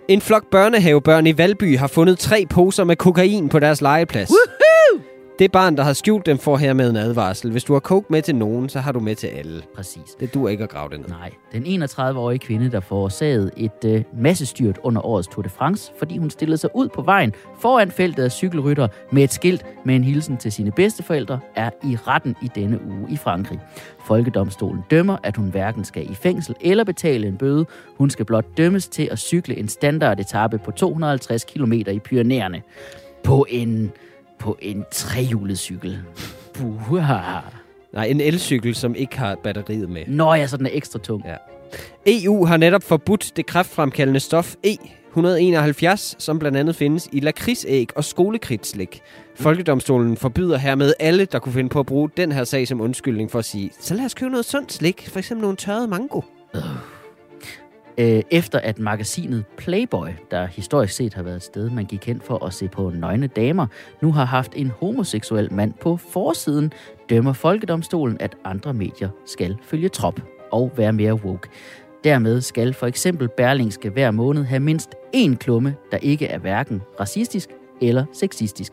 En 0.08 0.20
flok 0.20 0.44
børnehavebørn 0.50 1.26
i 1.26 1.38
Valby 1.38 1.78
har 1.78 1.86
fundet 1.86 2.18
tre 2.18 2.46
poser 2.50 2.84
med 2.84 2.96
kokain 2.96 3.48
på 3.48 3.58
deres 3.58 3.80
legeplads. 3.80 4.30
Det 5.38 5.52
barn, 5.52 5.76
der 5.76 5.82
har 5.82 5.92
skjult 5.92 6.26
dem, 6.26 6.38
får 6.38 6.56
hermed 6.56 6.90
en 6.90 6.96
advarsel. 6.96 7.50
Hvis 7.50 7.64
du 7.64 7.72
har 7.72 7.80
coke 7.80 8.06
med 8.10 8.22
til 8.22 8.34
nogen, 8.34 8.68
så 8.68 8.80
har 8.80 8.92
du 8.92 9.00
med 9.00 9.14
til 9.14 9.26
alle. 9.26 9.62
Præcis. 9.74 10.14
Det 10.20 10.34
duer 10.34 10.48
ikke 10.48 10.64
at 10.64 10.70
grave 10.70 10.90
det 10.90 11.00
ned. 11.00 11.08
Nej, 11.08 11.32
den 11.52 11.82
31-årige 11.82 12.38
kvinde, 12.38 12.70
der 12.70 12.80
forårsagede 12.80 13.50
et 13.56 13.84
øh, 13.86 14.02
massestyrt 14.18 14.78
under 14.82 15.06
årets 15.06 15.28
Tour 15.28 15.42
de 15.42 15.48
France, 15.48 15.92
fordi 15.98 16.18
hun 16.18 16.30
stillede 16.30 16.58
sig 16.58 16.70
ud 16.74 16.88
på 16.88 17.02
vejen 17.02 17.32
foran 17.60 17.90
feltet 17.90 18.22
af 18.22 18.32
cykelrytter 18.32 18.88
med 19.12 19.24
et 19.24 19.32
skilt 19.32 19.66
med 19.84 19.96
en 19.96 20.04
hilsen 20.04 20.36
til 20.36 20.52
sine 20.52 20.72
bedsteforældre, 20.72 21.40
er 21.54 21.70
i 21.84 21.96
retten 22.06 22.36
i 22.42 22.50
denne 22.54 22.80
uge 22.86 23.06
i 23.10 23.16
Frankrig. 23.16 23.60
Folkedomstolen 24.06 24.82
dømmer, 24.90 25.16
at 25.22 25.36
hun 25.36 25.48
hverken 25.48 25.84
skal 25.84 26.10
i 26.10 26.14
fængsel 26.14 26.54
eller 26.60 26.84
betale 26.84 27.26
en 27.26 27.36
bøde. 27.36 27.66
Hun 27.98 28.10
skal 28.10 28.24
blot 28.24 28.44
dømmes 28.56 28.88
til 28.88 29.08
at 29.12 29.18
cykle 29.18 29.56
en 29.58 29.68
standardetappe 29.68 30.58
på 30.58 30.70
250 30.70 31.44
km 31.44 31.72
i 31.72 31.98
Pyrenæerne. 31.98 32.62
På 33.24 33.46
en, 33.48 33.92
på 34.38 34.56
en 34.62 34.84
trehjulet 34.92 35.58
cykel. 35.58 35.98
Buha. 36.54 37.40
Nej, 37.92 38.04
en 38.06 38.20
elcykel, 38.20 38.74
som 38.74 38.94
ikke 38.94 39.18
har 39.18 39.36
batteriet 39.44 39.90
med. 39.90 40.02
Nå 40.06 40.34
ja, 40.34 40.46
så 40.46 40.56
den 40.56 40.66
er 40.66 40.70
ekstra 40.72 40.98
tung. 40.98 41.22
Ja. 41.26 41.36
EU 42.06 42.44
har 42.44 42.56
netop 42.56 42.82
forbudt 42.82 43.32
det 43.36 43.46
kræftfremkaldende 43.46 44.20
stof 44.20 44.54
E171, 44.66 46.14
som 46.18 46.38
blandt 46.38 46.58
andet 46.58 46.76
findes 46.76 47.08
i 47.12 47.20
lakridsæg 47.20 47.88
og 47.96 48.04
skolekridtslik. 48.04 49.00
Folkedomstolen 49.36 50.16
forbyder 50.16 50.58
hermed 50.58 50.92
alle, 51.00 51.24
der 51.24 51.38
kunne 51.38 51.52
finde 51.52 51.68
på 51.68 51.80
at 51.80 51.86
bruge 51.86 52.10
den 52.16 52.32
her 52.32 52.44
sag 52.44 52.68
som 52.68 52.80
undskyldning 52.80 53.30
for 53.30 53.38
at 53.38 53.44
sige, 53.44 53.70
så 53.80 53.94
lad 53.94 54.04
os 54.04 54.14
købe 54.14 54.30
noget 54.30 54.44
sundt 54.46 54.72
slik, 54.72 55.08
for 55.08 55.18
eksempel 55.18 55.42
nogle 55.42 55.56
tørrede 55.56 55.88
mango. 55.88 56.20
øh, 56.54 56.62
Øh, 57.98 58.22
efter 58.30 58.58
at 58.58 58.78
magasinet 58.78 59.44
Playboy, 59.56 60.08
der 60.30 60.46
historisk 60.46 60.94
set 60.94 61.14
har 61.14 61.22
været 61.22 61.36
et 61.36 61.42
sted, 61.42 61.70
man 61.70 61.84
gik 61.84 62.06
hen 62.06 62.20
for 62.20 62.44
at 62.44 62.54
se 62.54 62.68
på 62.68 62.90
nøgne 62.90 63.26
damer, 63.26 63.66
nu 64.02 64.12
har 64.12 64.24
haft 64.24 64.52
en 64.56 64.72
homoseksuel 64.80 65.52
mand 65.52 65.72
på 65.80 65.96
forsiden, 65.96 66.72
dømmer 67.10 67.32
Folkedomstolen, 67.32 68.16
at 68.20 68.36
andre 68.44 68.74
medier 68.74 69.08
skal 69.26 69.56
følge 69.62 69.88
trop 69.88 70.20
og 70.52 70.72
være 70.76 70.92
mere 70.92 71.14
woke. 71.14 71.48
Dermed 72.04 72.40
skal 72.40 72.74
for 72.74 72.86
eksempel 72.86 73.28
Berlingske 73.36 73.90
hver 73.90 74.10
måned 74.10 74.44
have 74.44 74.60
mindst 74.60 74.94
én 75.16 75.36
klumme, 75.36 75.74
der 75.90 75.98
ikke 75.98 76.26
er 76.26 76.38
hverken 76.38 76.82
racistisk 77.00 77.48
eller 77.80 78.04
sexistisk. 78.12 78.72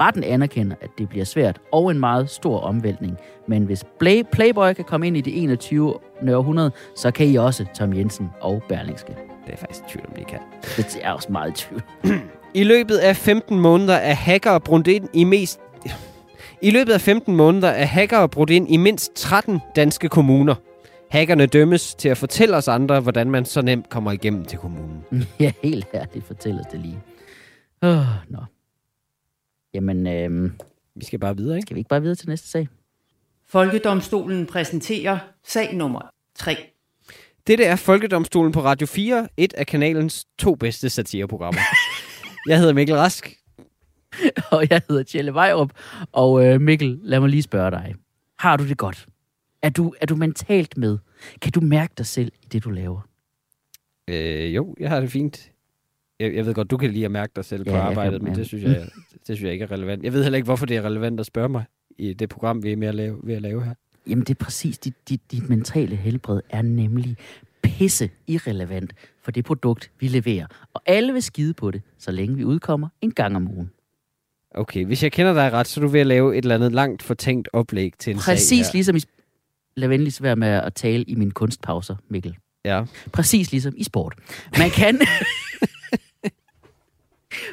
Retten 0.00 0.24
anerkender, 0.24 0.76
at 0.80 0.90
det 0.98 1.08
bliver 1.08 1.24
svært 1.24 1.60
og 1.72 1.90
en 1.90 1.98
meget 2.00 2.30
stor 2.30 2.60
omvæltning. 2.60 3.16
Men 3.48 3.62
hvis 3.62 3.84
Play- 4.02 4.22
Playboy 4.32 4.72
kan 4.72 4.84
komme 4.84 5.06
ind 5.06 5.16
i 5.16 5.20
det 5.20 5.42
21. 5.42 5.94
århundrede, 6.28 6.70
så 6.96 7.10
kan 7.10 7.26
I 7.26 7.36
også 7.36 7.64
Tom 7.78 7.94
Jensen 7.96 8.30
og 8.40 8.62
Berlingske. 8.68 9.12
Det 9.46 9.52
er 9.52 9.56
faktisk 9.56 9.80
tvivl 9.88 10.06
om, 10.08 10.14
de 10.18 10.24
kan. 10.24 10.38
Det 10.76 10.98
er 11.02 11.12
også 11.12 11.32
meget 11.32 11.54
tvivl. 11.54 11.82
I 12.54 12.64
løbet 12.64 12.96
af 12.96 13.16
15 13.16 13.60
måneder 13.60 13.94
er 13.94 14.14
hackere 14.14 14.60
brudt 14.60 14.86
ind 14.86 15.08
i 15.12 15.24
mest... 15.24 15.60
I 16.62 16.70
løbet 16.70 16.92
af 16.92 17.00
15 17.00 17.36
måneder 17.36 17.68
er 17.68 17.84
hackere 17.84 18.28
brudt 18.28 18.50
ind 18.50 18.70
i 18.70 18.76
mindst 18.76 19.14
13 19.14 19.60
danske 19.76 20.08
kommuner. 20.08 20.54
Hackerne 21.10 21.46
dømmes 21.46 21.94
til 21.94 22.08
at 22.08 22.16
fortælle 22.16 22.56
os 22.56 22.68
andre, 22.68 23.00
hvordan 23.00 23.30
man 23.30 23.44
så 23.44 23.62
nemt 23.62 23.88
kommer 23.88 24.12
igennem 24.12 24.44
til 24.44 24.58
kommunen. 24.58 25.04
ja, 25.40 25.52
helt 25.62 25.86
ærligt, 25.94 26.26
fortæl 26.26 26.60
os 26.60 26.66
det 26.72 26.80
lige. 26.80 26.98
Åh, 27.82 28.06
nå. 28.28 28.44
Jamen, 29.74 30.06
øhm, 30.06 30.52
Vi 30.94 31.04
skal 31.04 31.18
bare 31.18 31.36
videre, 31.36 31.56
ikke? 31.56 31.66
skal 31.66 31.74
vi 31.74 31.80
ikke 31.80 31.88
bare 31.88 32.00
videre 32.00 32.16
til 32.16 32.28
næste 32.28 32.48
sag? 32.48 32.68
Folkedomstolen 33.46 34.46
præsenterer 34.46 35.18
sag 35.44 35.74
nummer 35.74 36.00
3. 36.34 36.56
Dette 37.46 37.64
er 37.64 37.76
Folkedomstolen 37.76 38.52
på 38.52 38.60
Radio 38.62 38.86
4, 38.86 39.28
et 39.36 39.52
af 39.52 39.66
kanalens 39.66 40.26
to 40.38 40.54
bedste 40.54 40.90
satireprogrammer. 40.90 41.60
Jeg 42.48 42.58
hedder 42.58 42.72
Mikkel 42.72 42.96
Rask. 42.96 43.36
og 44.52 44.66
jeg 44.70 44.82
hedder 44.88 45.02
Tjelle 45.02 45.34
Vejrup. 45.34 45.72
Og 46.12 46.44
øh, 46.46 46.60
Mikkel, 46.60 46.98
lad 47.02 47.20
mig 47.20 47.28
lige 47.28 47.42
spørge 47.42 47.70
dig. 47.70 47.94
Har 48.38 48.56
du 48.56 48.68
det 48.68 48.78
godt? 48.78 49.06
Er 49.62 49.70
du, 49.70 49.94
er 50.00 50.06
du 50.06 50.16
mentalt 50.16 50.76
med? 50.76 50.98
Kan 51.40 51.52
du 51.52 51.60
mærke 51.60 51.94
dig 51.98 52.06
selv 52.06 52.32
i 52.42 52.46
det, 52.46 52.64
du 52.64 52.70
laver? 52.70 53.00
Øh, 54.08 54.54
jo, 54.54 54.74
jeg 54.80 54.90
har 54.90 55.00
det 55.00 55.10
fint. 55.10 55.51
Jeg, 56.22 56.34
jeg 56.34 56.46
ved 56.46 56.54
godt, 56.54 56.70
du 56.70 56.76
kan 56.76 56.90
lige 56.90 57.04
at 57.04 57.10
mærke 57.10 57.32
dig 57.36 57.44
selv 57.44 57.64
på 57.64 57.70
Ja, 57.70 57.78
arbejdet, 57.80 58.20
kan- 58.20 58.28
men 58.28 58.38
det 58.38 58.46
synes, 58.46 58.64
jeg, 58.64 58.76
det 59.12 59.20
synes 59.24 59.42
jeg 59.42 59.52
ikke 59.52 59.62
er 59.62 59.70
relevant. 59.72 60.04
Jeg 60.04 60.12
ved 60.12 60.22
heller 60.22 60.36
ikke, 60.36 60.44
hvorfor 60.46 60.66
det 60.66 60.76
er 60.76 60.82
relevant 60.82 61.20
at 61.20 61.26
spørge 61.26 61.48
mig 61.48 61.64
i 61.98 62.12
det 62.12 62.28
program, 62.28 62.62
vi 62.62 62.72
er 62.72 62.76
med 62.76 62.88
at 62.88 62.94
lave, 62.94 63.16
ved 63.22 63.34
at 63.34 63.42
lave 63.42 63.64
her. 63.64 63.74
Jamen, 64.08 64.24
det 64.24 64.30
er 64.30 64.44
præcis. 64.44 64.78
Dit, 64.78 64.94
dit, 65.08 65.20
dit 65.32 65.48
mentale 65.48 65.96
helbred 65.96 66.40
er 66.50 66.62
nemlig 66.62 67.16
pisse 67.62 68.10
irrelevant 68.26 68.92
for 69.22 69.30
det 69.30 69.44
produkt, 69.44 69.90
vi 70.00 70.08
leverer. 70.08 70.46
Og 70.74 70.82
alle 70.86 71.12
vil 71.12 71.22
skide 71.22 71.54
på 71.54 71.70
det, 71.70 71.82
så 71.98 72.10
længe 72.10 72.36
vi 72.36 72.44
udkommer 72.44 72.88
en 73.00 73.10
gang 73.10 73.36
om 73.36 73.48
ugen. 73.48 73.70
Okay, 74.54 74.84
hvis 74.84 75.02
jeg 75.02 75.12
kender 75.12 75.32
dig 75.32 75.52
ret, 75.52 75.66
så 75.68 75.80
er 75.80 75.82
du 75.82 75.88
ved 75.88 76.00
at 76.00 76.06
lave 76.06 76.36
et 76.36 76.42
eller 76.44 76.54
andet 76.54 76.72
langt 76.72 77.02
fortænkt 77.02 77.48
oplæg 77.52 77.92
til 77.98 78.10
en 78.10 78.18
sag 78.18 78.32
Præcis 78.32 78.66
her. 78.66 78.72
ligesom 78.72 78.96
i... 78.96 79.00
Lad 79.76 79.88
venligst 79.88 80.22
være 80.22 80.36
med 80.36 80.48
at 80.48 80.74
tale 80.74 81.02
i 81.04 81.14
mine 81.14 81.30
kunstpauser, 81.30 81.96
Mikkel. 82.08 82.36
Ja. 82.64 82.84
Præcis 83.12 83.50
ligesom 83.52 83.74
i 83.76 83.84
sport. 83.84 84.14
Man 84.58 84.70
kan... 84.70 85.00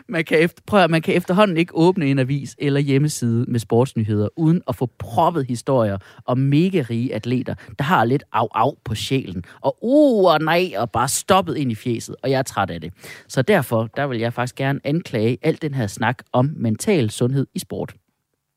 man, 0.07 0.25
kan 0.25 0.39
efter, 0.39 0.61
prøv, 0.67 0.89
man 0.89 1.01
kan 1.01 1.15
efterhånden 1.15 1.57
ikke 1.57 1.75
åbne 1.75 2.05
en 2.05 2.19
avis 2.19 2.55
eller 2.59 2.79
hjemmeside 2.79 3.45
med 3.47 3.59
sportsnyheder, 3.59 4.27
uden 4.35 4.61
at 4.67 4.75
få 4.75 4.89
proppet 4.99 5.45
historier 5.45 5.97
om 6.25 6.37
mega 6.37 6.83
rige 6.89 7.15
atleter, 7.15 7.55
der 7.77 7.83
har 7.83 8.05
lidt 8.05 8.23
af 8.33 8.47
af 8.55 8.73
på 8.85 8.95
sjælen. 8.95 9.43
Og 9.61 9.77
uh 9.81 10.31
og 10.33 10.39
nej, 10.39 10.71
og 10.77 10.91
bare 10.91 11.07
stoppet 11.07 11.57
ind 11.57 11.71
i 11.71 11.75
fjeset, 11.75 12.15
og 12.23 12.31
jeg 12.31 12.39
er 12.39 12.43
træt 12.43 12.69
af 12.69 12.81
det. 12.81 12.93
Så 13.27 13.41
derfor, 13.41 13.89
der 13.95 14.07
vil 14.07 14.19
jeg 14.19 14.33
faktisk 14.33 14.55
gerne 14.55 14.79
anklage 14.83 15.37
alt 15.41 15.61
den 15.61 15.73
her 15.73 15.87
snak 15.87 16.23
om 16.33 16.53
mental 16.57 17.09
sundhed 17.09 17.47
i 17.53 17.59
sport. 17.59 17.93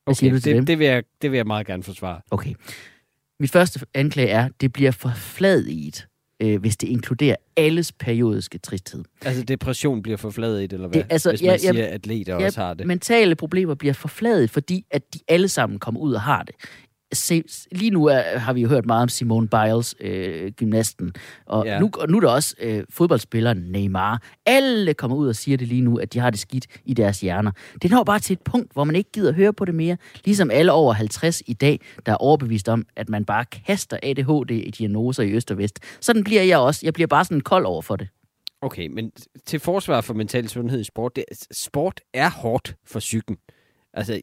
Hvad 0.04 0.14
siger 0.14 0.30
Okay, 0.30 0.36
du 0.36 0.40
til 0.40 0.54
dem? 0.54 0.60
det, 0.60 0.66
det, 0.66 0.78
vil 0.78 0.86
jeg, 0.86 1.02
det 1.22 1.30
vil 1.30 1.36
jeg 1.36 1.46
meget 1.46 1.66
gerne 1.66 1.82
forsvare. 1.82 2.20
Okay. 2.30 2.54
Mit 3.40 3.50
første 3.50 3.80
anklage 3.94 4.28
er, 4.28 4.44
at 4.44 4.52
det 4.60 4.72
bliver 4.72 4.90
forfladiget, 4.90 6.06
øh, 6.42 6.60
hvis 6.60 6.76
det 6.76 6.88
inkluderer 6.88 7.36
alles 7.56 7.92
periodiske 7.92 8.58
tristhed. 8.58 9.04
Altså, 9.24 9.42
depression 9.42 10.02
bliver 10.02 10.16
forfladet, 10.16 10.72
eller 10.72 10.88
hvad? 10.88 11.00
Det- 11.02 11.12
altså, 11.12 11.30
hvis 11.30 11.42
man 11.42 11.46
ja, 11.46 11.52
ja, 11.52 11.58
siger, 11.58 11.72
at 11.86 11.92
atleter 11.92 12.34
også 12.34 12.60
har 12.60 12.74
det. 12.74 12.86
Mentale 12.86 13.34
problemer 13.34 13.74
bliver 13.74 13.94
forfladiget, 13.94 14.50
fordi 14.50 14.84
at 14.90 15.14
de 15.14 15.18
alle 15.28 15.48
sammen 15.48 15.78
kommer 15.78 16.00
ud 16.00 16.12
og 16.12 16.20
har 16.20 16.42
det. 16.42 16.54
Se, 17.12 17.42
lige 17.72 17.90
nu 17.90 18.06
er, 18.06 18.38
har 18.38 18.52
vi 18.52 18.60
jo 18.60 18.68
hørt 18.68 18.86
meget 18.86 19.02
om 19.02 19.08
Simone 19.08 19.48
Biles, 19.48 19.94
øh, 20.00 20.50
gymnasten, 20.52 21.12
og 21.46 21.66
Ja. 21.66 21.78
nu, 21.80 21.90
og 21.98 22.08
nu 22.08 22.16
er 22.16 22.20
der 22.20 22.28
også 22.28 22.54
øh, 22.60 22.84
fodboldspilleren 22.90 23.58
Neymar. 23.58 24.22
Alle 24.46 24.94
kommer 24.94 25.16
ud 25.16 25.28
og 25.28 25.36
siger 25.36 25.56
det 25.56 25.68
lige 25.68 25.80
nu, 25.80 25.96
at 25.96 26.12
de 26.12 26.18
har 26.18 26.30
det 26.30 26.38
skidt 26.40 26.66
i 26.84 26.94
deres 26.94 27.20
hjerner. 27.20 27.50
Det 27.82 27.90
når 27.90 28.04
bare 28.04 28.18
til 28.18 28.34
et 28.34 28.40
punkt, 28.40 28.72
hvor 28.72 28.84
man 28.84 28.96
ikke 28.96 29.10
gider 29.12 29.32
høre 29.32 29.52
på 29.52 29.64
det 29.64 29.74
mere. 29.74 29.96
Ligesom 30.24 30.50
alle 30.50 30.72
over 30.72 30.92
50 30.92 31.42
i 31.46 31.52
dag, 31.52 31.80
der 32.06 32.12
er 32.12 32.16
overbevist 32.16 32.68
om, 32.68 32.84
at 32.96 33.08
man 33.08 33.24
bare 33.24 33.44
kaster 33.44 33.96
ADHD-diagnoser 34.02 35.22
i 35.22 35.32
øst 35.32 35.50
og 35.50 35.58
vest. 35.58 35.78
Sådan 36.00 36.24
bliver 36.24 36.42
jeg 36.42 36.58
også. 36.58 36.80
Jeg 36.84 36.92
bliver 36.94 37.06
bare 37.06 37.24
sådan 37.24 37.40
kold 37.40 37.66
over 37.66 37.82
for 37.82 37.96
det. 37.96 38.08
Okay, 38.62 38.86
men 38.86 39.10
til 39.46 39.60
forsvar 39.60 40.00
for 40.00 40.14
mental 40.14 40.48
sundhed 40.48 40.80
i 40.80 40.84
sport, 40.84 41.16
det, 41.16 41.24
sport 41.52 42.00
er 42.14 42.30
hårdt 42.30 42.74
for 42.86 42.98
psyken. 42.98 43.36
Altså, 43.94 44.20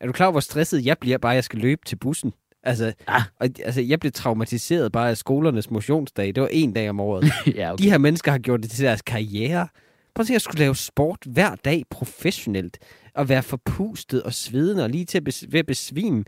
er 0.00 0.06
du 0.06 0.12
klar 0.12 0.26
over, 0.26 0.30
hvor 0.32 0.40
stresset 0.40 0.86
jeg 0.86 0.96
bliver, 1.00 1.18
bare 1.18 1.32
jeg 1.32 1.44
skal 1.44 1.58
løbe 1.58 1.80
til 1.86 1.96
bussen? 1.96 2.32
Altså, 2.62 2.92
Ah. 3.06 3.22
og, 3.40 3.48
altså, 3.64 3.80
jeg 3.80 4.00
blev 4.00 4.12
traumatiseret 4.12 4.92
bare 4.92 5.10
af 5.10 5.16
skolernes 5.16 5.70
motionsdag. 5.70 6.34
Det 6.34 6.40
var 6.42 6.48
en 6.52 6.72
dag 6.72 6.90
om 6.90 7.00
året. 7.00 7.32
ja, 7.54 7.72
De 7.78 7.90
her 7.90 7.98
mennesker 7.98 8.30
har 8.30 8.38
gjort 8.38 8.62
det 8.62 8.70
til 8.70 8.84
deres 8.84 9.02
karriere. 9.02 9.68
Prøv 10.14 10.20
at 10.22 10.26
se, 10.26 10.34
at 10.34 10.42
skulle 10.42 10.58
lave 10.60 10.76
sport 10.76 11.18
hver 11.26 11.54
dag 11.54 11.82
professionelt, 11.90 12.78
og 13.14 13.28
være 13.28 13.42
forpustet 13.42 14.22
og 14.22 14.34
svedende 14.34 14.82
og 14.84 14.90
lige 14.90 15.04
til 15.04 15.18
at, 15.18 15.28
bes- 15.28 15.46
ved 15.48 15.60
at 15.60 15.66
besvime. 15.66 16.18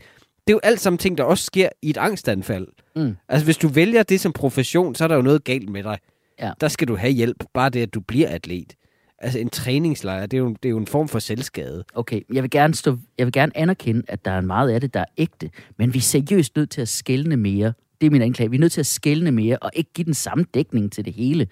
Det 0.47 0.53
er 0.53 0.53
jo 0.53 0.59
alt 0.63 0.79
sammen 0.79 0.97
ting, 0.97 1.17
der 1.17 1.23
også 1.23 1.43
sker 1.45 1.69
i 1.81 1.89
et 1.89 1.97
angstanfald. 1.97 2.67
Mm. 2.95 3.15
Altså, 3.29 3.45
hvis 3.45 3.57
du 3.57 3.67
vælger 3.67 4.03
det 4.03 4.19
som 4.19 4.33
profession, 4.33 4.95
så 4.95 5.03
er 5.03 5.07
der 5.07 5.15
jo 5.15 5.21
noget 5.21 5.43
galt 5.43 5.69
med 5.69 5.83
dig. 5.83 5.97
Ja. 6.39 6.51
Der 6.61 6.67
skal 6.67 6.87
du 6.87 6.95
have 6.95 7.11
hjælp. 7.13 7.43
Bare 7.53 7.69
det, 7.69 7.81
at 7.81 7.93
du 7.93 7.99
bliver 7.99 8.29
atlet. 8.29 8.73
Altså, 9.23 9.39
en 9.39 9.49
træningslejr, 9.49 10.25
det 10.25 10.37
er 10.37 10.41
jo, 10.41 10.49
det 10.49 10.65
er 10.65 10.69
jo 10.69 10.77
en 10.77 10.87
form 10.87 11.07
for 11.07 11.19
selvskade. 11.19 11.83
Okay, 11.93 12.21
jeg 12.33 12.43
vil, 12.43 12.49
gerne 12.51 12.73
stå, 12.73 12.97
jeg 13.17 13.25
vil 13.27 13.33
gerne 13.33 13.57
anerkende, 13.57 14.01
at 14.07 14.25
der 14.25 14.31
er 14.31 14.41
meget 14.41 14.69
af 14.69 14.81
det, 14.81 14.93
der 14.93 14.99
er 14.99 15.05
ægte, 15.17 15.49
men 15.77 15.93
vi 15.93 15.97
er 15.97 16.01
seriøst 16.01 16.55
nødt 16.55 16.69
til 16.69 16.81
at 16.81 16.87
skælne 16.89 17.37
mere. 17.37 17.73
Det 18.01 18.07
er 18.07 18.11
min 18.11 18.21
anklage. 18.21 18.49
Vi 18.51 18.57
er 18.57 18.59
nødt 18.59 18.71
til 18.71 18.79
at 18.79 18.85
skælne 18.85 19.31
mere, 19.31 19.57
og 19.57 19.71
ikke 19.75 19.93
give 19.93 20.05
den 20.05 20.13
samme 20.13 20.45
dækning 20.53 20.91
til 20.91 21.05
det 21.05 21.13
hele. 21.13 21.47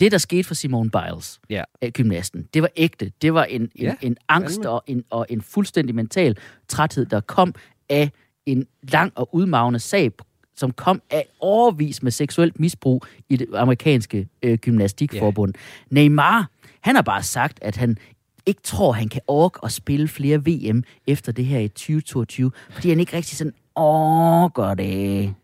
Det, 0.00 0.12
der 0.12 0.18
skete 0.18 0.44
for 0.44 0.54
Simone 0.54 0.90
Biles, 0.90 1.40
Ja. 1.50 1.62
af 1.82 1.92
gymnasten, 1.92 2.48
det 2.54 2.62
var 2.62 2.68
ægte. 2.76 3.12
Det 3.22 3.34
var 3.34 3.44
en, 3.44 3.60
en, 3.62 3.68
Ja, 3.80 3.94
en 4.02 4.16
angst 4.28 4.54
fandme. 4.54 4.70
og 4.70 4.82
en, 4.86 5.04
og 5.10 5.26
en 5.28 5.42
fuldstændig 5.42 5.94
mental 5.94 6.36
træthed, 6.68 7.06
der 7.06 7.20
kom 7.20 7.54
af 7.88 8.10
en 8.46 8.66
lang 8.82 9.12
og 9.14 9.28
udmagende 9.34 9.78
sag, 9.78 10.10
som 10.56 10.70
kom 10.72 11.02
af 11.10 11.26
overvis 11.40 12.02
med 12.02 12.10
seksuelt 12.12 12.60
misbrug 12.60 13.06
i 13.28 13.36
det 13.36 13.46
amerikanske 13.54 14.28
øh, 14.42 14.58
gymnastikforbund. 14.58 15.54
Neymar, 15.90 16.50
han 16.84 16.94
har 16.94 17.02
bare 17.02 17.22
sagt, 17.22 17.58
at 17.62 17.76
han 17.76 17.98
ikke 18.46 18.60
tror, 18.62 18.92
han 18.92 19.08
kan 19.08 19.20
orke 19.26 19.60
at 19.62 19.72
spille 19.72 20.08
flere 20.08 20.38
VM 20.38 20.84
efter 21.06 21.32
det 21.32 21.46
her 21.46 21.58
i 21.58 21.68
2022, 21.68 22.52
fordi 22.70 22.88
han 22.88 23.00
ikke 23.00 23.16
rigtig 23.16 23.38
sådan 23.38 23.54
orker 23.74 24.74
det. 24.74 25.34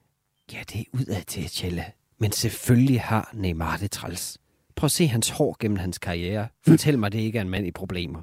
Ja, 0.52 0.58
det 0.72 0.80
er 0.80 0.84
ud 0.92 1.04
af 1.04 1.24
til, 1.26 1.46
Tjelle. 1.46 1.84
Men 2.18 2.32
selvfølgelig 2.32 3.00
har 3.00 3.30
Neymar 3.34 3.76
det 3.76 3.90
træls. 3.90 4.38
Prøv 4.76 4.86
at 4.86 4.90
se 4.90 5.06
hans 5.06 5.30
hår 5.30 5.56
gennem 5.60 5.78
hans 5.78 5.98
karriere. 5.98 6.48
Fortæl 6.68 6.98
mig, 6.98 7.12
det 7.12 7.18
ikke 7.18 7.38
er 7.38 7.42
en 7.42 7.50
mand 7.50 7.66
i 7.66 7.70
problemer. 7.70 8.20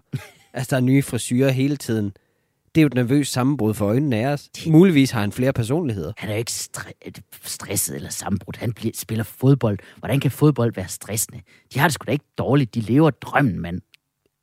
Altså, 0.53 0.69
der 0.69 0.77
er 0.77 0.85
nye 0.85 1.01
frisyrer 1.01 1.51
hele 1.51 1.77
tiden. 1.77 2.13
Det 2.75 2.81
er 2.81 2.83
jo 2.83 2.87
et 2.87 2.93
nervøst 2.93 3.31
sammenbrud 3.31 3.73
for 3.73 3.85
øjnene 3.85 4.15
af 4.17 4.27
os. 4.27 4.49
Muligvis 4.67 5.11
har 5.11 5.21
han 5.21 5.31
flere 5.31 5.53
personligheder. 5.53 6.13
Han 6.17 6.29
er 6.29 6.33
jo 6.33 6.39
ikke 6.39 6.51
stre- 6.51 7.21
stresset 7.43 7.95
eller 7.95 8.09
sammenbrudt. 8.09 8.57
Han 8.57 8.73
bliver, 8.73 8.91
spiller 8.95 9.23
fodbold. 9.23 9.79
Hvordan 9.97 10.19
kan 10.19 10.31
fodbold 10.31 10.73
være 10.75 10.87
stressende? 10.87 11.41
De 11.73 11.79
har 11.79 11.87
det 11.87 11.93
sgu 11.93 12.03
da 12.07 12.11
ikke 12.11 12.25
dårligt. 12.37 12.75
De 12.75 12.79
lever 12.81 13.09
drømmen, 13.09 13.59
mand. 13.59 13.81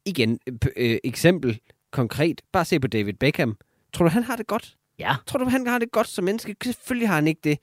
Igen, 0.06 0.38
øh, 0.76 0.98
eksempel 1.04 1.60
konkret. 1.92 2.40
Bare 2.52 2.64
se 2.64 2.80
på 2.80 2.86
David 2.86 3.14
Beckham. 3.14 3.56
Tror 3.92 4.04
du, 4.04 4.10
han 4.10 4.22
har 4.22 4.36
det 4.36 4.46
godt? 4.46 4.76
Ja, 4.98 5.14
Tror 5.26 5.38
du, 5.38 5.44
han 5.48 5.66
har 5.66 5.78
det 5.78 5.90
godt 5.92 6.08
som 6.08 6.24
menneske? 6.24 6.56
Selvfølgelig 6.64 7.08
har 7.08 7.14
han 7.14 7.28
ikke 7.28 7.40
det. 7.44 7.58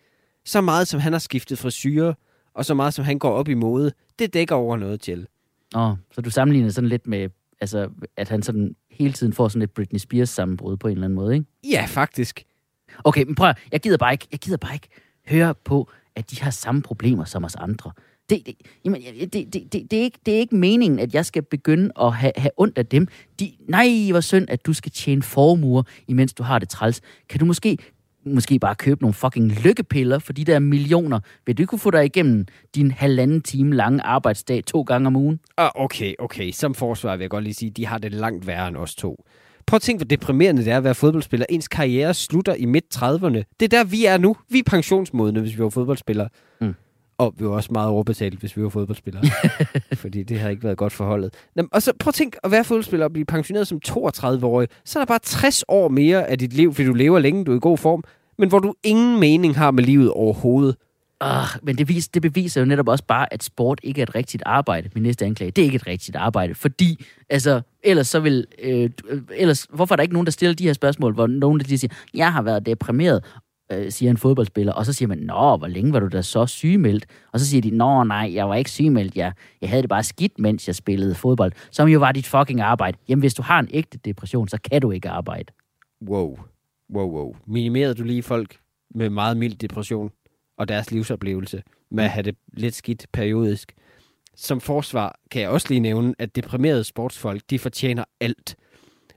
Så 0.46 0.62
meget, 0.62 0.88
som 0.88 1.00
han 1.00 1.12
har 1.14 1.20
skiftet 1.20 1.58
frisyrer, 1.60 2.14
og 2.54 2.66
så 2.66 2.74
meget, 2.74 2.94
som 2.94 3.06
han 3.06 3.20
går 3.20 3.32
op 3.32 3.48
i 3.48 3.54
mode, 3.54 3.92
det 4.20 4.34
dækker 4.34 4.56
over 4.56 4.78
noget 4.78 5.02
til. 5.02 5.28
Åh, 5.76 5.92
så 6.12 6.22
du 6.22 6.30
sammenligner 6.30 6.70
sådan 6.70 6.88
lidt 6.90 7.08
med, 7.08 7.30
altså, 7.62 7.90
at 8.18 8.30
han 8.30 8.44
sådan 8.44 8.76
hele 9.02 9.14
tiden 9.14 9.34
får 9.34 9.48
sådan 9.48 9.62
et 9.62 9.72
Britney 9.72 10.00
Spears 10.00 10.30
sammenbrud 10.30 10.78
på 10.78 10.88
en 10.88 10.92
eller 10.92 11.06
anden 11.06 11.16
måde, 11.16 11.34
ikke? 11.34 11.46
Ja, 11.72 11.86
faktisk. 11.88 12.44
Okay, 13.04 13.24
men 13.24 13.36
prøv 13.36 13.50
at, 13.50 13.58
jeg 13.72 13.80
gider 13.80 13.98
bare 13.98 14.14
ikke, 14.14 14.28
jeg 14.32 14.40
gider 14.40 14.58
bare 14.58 14.74
ikke 14.74 14.88
høre 15.28 15.56
på, 15.56 15.90
at 16.16 16.32
de 16.32 16.42
har 16.42 16.52
samme 16.52 16.82
problemer 16.82 17.26
som 17.26 17.44
os 17.44 17.56
andre. 17.56 17.92
Det, 18.30 18.46
det, 18.46 18.56
jamen, 18.86 19.02
det, 19.02 19.34
det, 19.34 19.54
det, 19.54 19.92
det, 19.92 20.00
er 20.00 20.04
ikke, 20.04 20.20
det 20.26 20.34
er 20.34 20.40
ikke 20.40 20.56
meningen, 20.56 21.00
at 21.00 21.14
jeg 21.14 21.26
skal 21.26 21.42
begynde 21.42 21.92
at 22.02 22.14
have, 22.14 22.32
have 22.38 22.52
ondt 22.58 22.78
af 22.78 22.86
dem. 22.86 23.08
De, 23.40 23.52
nej, 23.68 23.88
hvor 24.12 24.20
synd, 24.20 24.46
at 24.50 24.66
du 24.66 24.74
skal 24.74 24.92
tjene 24.92 25.24
formuer, 25.24 25.84
imens 26.08 26.34
du 26.34 26.44
har 26.44 26.60
det 26.60 26.70
træls. 26.70 27.02
Kan 27.30 27.40
du 27.40 27.46
måske, 27.46 27.78
måske 28.26 28.60
bare 28.60 28.76
købe 28.76 29.02
nogle 29.02 29.14
fucking 29.14 29.52
lykkepiller 29.64 30.20
for 30.20 30.34
de 30.34 30.46
der 30.46 30.60
millioner? 30.60 31.20
Vil 31.46 31.58
du 31.58 31.66
kunne 31.66 31.80
få 31.80 31.92
dig 31.92 32.06
igennem 32.06 32.46
din 32.76 32.92
halvanden 32.92 33.42
time 33.42 33.76
lange 33.76 34.02
arbejdsdag 34.02 34.64
to 34.66 34.82
gange 34.82 35.08
om 35.08 35.16
ugen? 35.16 35.40
Ah, 35.58 35.70
okay, 35.76 36.14
okay. 36.20 36.52
Som 36.52 36.76
forsvar 36.76 37.16
vil 37.16 37.24
jeg 37.24 37.30
godt 37.30 37.44
lige 37.44 37.54
sige, 37.54 37.72
de 37.72 37.86
har 37.86 37.98
det 37.98 38.12
langt 38.12 38.48
værre 38.48 38.68
end 38.68 38.78
os 38.78 38.96
to. 38.96 39.26
Prøv 39.66 39.76
at 39.76 39.82
tænke, 39.82 40.00
hvor 40.00 40.08
deprimerende 40.08 40.66
det 40.66 40.72
er 40.72 40.78
at 40.78 40.84
være 40.84 40.96
fodboldspiller. 40.96 41.46
Ens 41.50 41.68
karriere 41.68 42.14
slutter 42.14 42.54
i 42.54 42.66
midt-30'erne. 42.66 43.44
Det 43.60 43.74
er 43.74 43.78
der, 43.78 43.84
vi 43.84 44.06
er 44.06 44.18
nu. 44.18 44.36
Vi 44.50 44.60
er 44.60 44.64
pensionsmodne, 44.66 45.40
hvis 45.40 45.58
vi 45.58 45.64
var 45.64 45.70
fodboldspillere. 45.70 46.30
Mm. 46.62 46.74
Og 47.22 47.34
vi 47.38 47.46
var 47.46 47.52
også 47.52 47.70
meget 47.72 47.90
overbetalt, 47.90 48.40
hvis 48.40 48.58
vi 48.58 48.64
var 48.64 48.70
fodboldspillere. 48.70 49.24
Fordi 49.94 50.24
det 50.24 50.40
har 50.40 50.50
ikke 50.50 50.64
været 50.64 50.78
godt 50.78 50.94
forholdet. 50.94 51.34
Og 51.72 51.82
så 51.82 51.94
prøv 52.00 52.10
at 52.10 52.14
tænke 52.14 52.38
at 52.44 52.52
være 52.52 52.64
fodboldspiller 52.64 53.06
og 53.06 53.14
blive 53.14 53.26
pensioneret 53.26 53.68
som 53.68 53.80
32-årig. 53.88 54.68
Så 54.86 55.00
er 55.00 55.02
der 55.02 55.08
bare 55.08 55.20
60 55.24 55.64
år 55.68 55.88
mere 55.90 56.30
af 56.30 56.40
dit 56.40 56.54
liv, 56.54 56.74
fordi 56.74 56.88
du 56.88 56.94
lever 56.94 57.20
længe, 57.20 57.46
du 57.46 57.52
er 57.52 57.56
i 57.56 57.60
god 57.60 57.78
form. 57.78 58.04
Men 58.38 58.50
hvor 58.50 58.60
du 58.60 58.74
ingen 58.84 59.20
mening 59.20 59.58
har 59.58 59.72
med 59.72 59.84
livet 59.84 60.12
overhovedet. 60.12 60.76
Ah, 61.20 61.48
men 61.64 61.78
det, 61.78 61.90
vis, 61.90 62.08
det 62.08 62.22
beviser 62.22 62.62
jo 62.62 62.66
netop 62.66 62.88
også 62.88 63.04
bare, 63.08 63.34
at 63.34 63.44
sport 63.44 63.80
ikke 63.84 64.02
er 64.02 64.04
et 64.04 64.16
rigtigt 64.16 64.44
arbejde. 64.46 64.90
Min 64.96 65.04
næste 65.04 65.26
anklage, 65.26 65.52
det 65.52 65.62
er 65.62 65.66
ikke 65.66 65.76
et 65.76 65.88
rigtigt 65.88 66.16
arbejde. 66.18 66.56
Fordi, 66.56 67.06
altså, 67.30 67.62
ellers 67.84 68.08
så 68.08 68.20
vil... 68.20 68.46
Øh, 68.64 68.90
øh, 69.10 69.22
ellers, 69.36 69.68
hvorfor 69.74 69.96
er 69.96 69.96
der 69.96 70.04
ikke 70.04 70.14
nogen, 70.14 70.26
der 70.26 70.32
stiller 70.32 70.56
de 70.56 70.64
her 70.64 70.74
spørgsmål, 70.74 71.14
hvor 71.14 71.28
nogen 71.28 71.60
der 71.60 71.78
siger, 71.78 71.94
jeg 72.14 72.34
har 72.34 72.42
været 72.42 72.66
deprimeret, 72.66 73.24
øh, 73.72 73.92
siger 73.92 74.10
en 74.10 74.18
fodboldspiller, 74.18 74.74
og 74.74 74.86
så 74.86 74.94
siger 74.94 75.08
man, 75.08 75.18
nå, 75.18 75.58
hvor 75.58 75.68
længe 75.68 75.94
var 75.94 76.00
du 76.00 76.08
da 76.08 76.22
så 76.22 76.46
sygemeldt? 76.46 77.06
Og 77.32 77.40
så 77.40 77.48
siger 77.48 77.62
de, 77.62 77.70
nå 77.70 78.04
nej, 78.04 78.32
jeg 78.34 78.50
var 78.50 78.56
ikke 78.56 78.72
sygemeldt, 78.72 79.16
jeg, 79.16 79.34
jeg 79.62 79.70
havde 79.70 79.82
det 79.82 79.90
bare 79.90 80.04
skidt, 80.04 80.40
mens 80.40 80.68
jeg 80.68 80.76
spillede 80.76 81.16
fodbold, 81.16 81.52
som 81.72 81.88
jo 81.88 82.00
var 82.00 82.12
dit 82.12 82.28
fucking 82.28 82.62
arbejde. 82.62 82.98
Jamen, 83.08 83.22
hvis 83.22 83.34
du 83.34 83.42
har 83.42 83.60
en 83.60 83.68
ægte 83.72 83.98
depression, 83.98 84.48
så 84.48 84.58
kan 84.72 84.82
du 84.82 84.92
ikke 84.92 85.10
arbejde. 85.10 85.54
Wow. 86.08 86.40
Wow, 86.94 87.12
wow. 87.12 87.36
Minimerede 87.48 87.94
du 87.94 88.04
lige 88.04 88.24
folk 88.24 88.58
med 88.96 89.10
meget 89.10 89.38
mild 89.38 89.56
depression 89.56 90.12
og 90.58 90.68
deres 90.68 90.92
livsoplevelse 90.92 91.64
med 91.92 92.04
at 92.04 92.10
have 92.10 92.24
det 92.24 92.36
lidt 92.54 92.76
skidt 92.76 93.06
periodisk? 93.14 93.74
Som 94.36 94.62
forsvar 94.62 95.20
kan 95.32 95.42
jeg 95.42 95.50
også 95.50 95.68
lige 95.70 95.80
nævne, 95.80 96.14
at 96.20 96.36
deprimerede 96.36 96.84
sportsfolk, 96.84 97.42
de 97.50 97.60
fortjener 97.60 98.04
alt. 98.20 98.56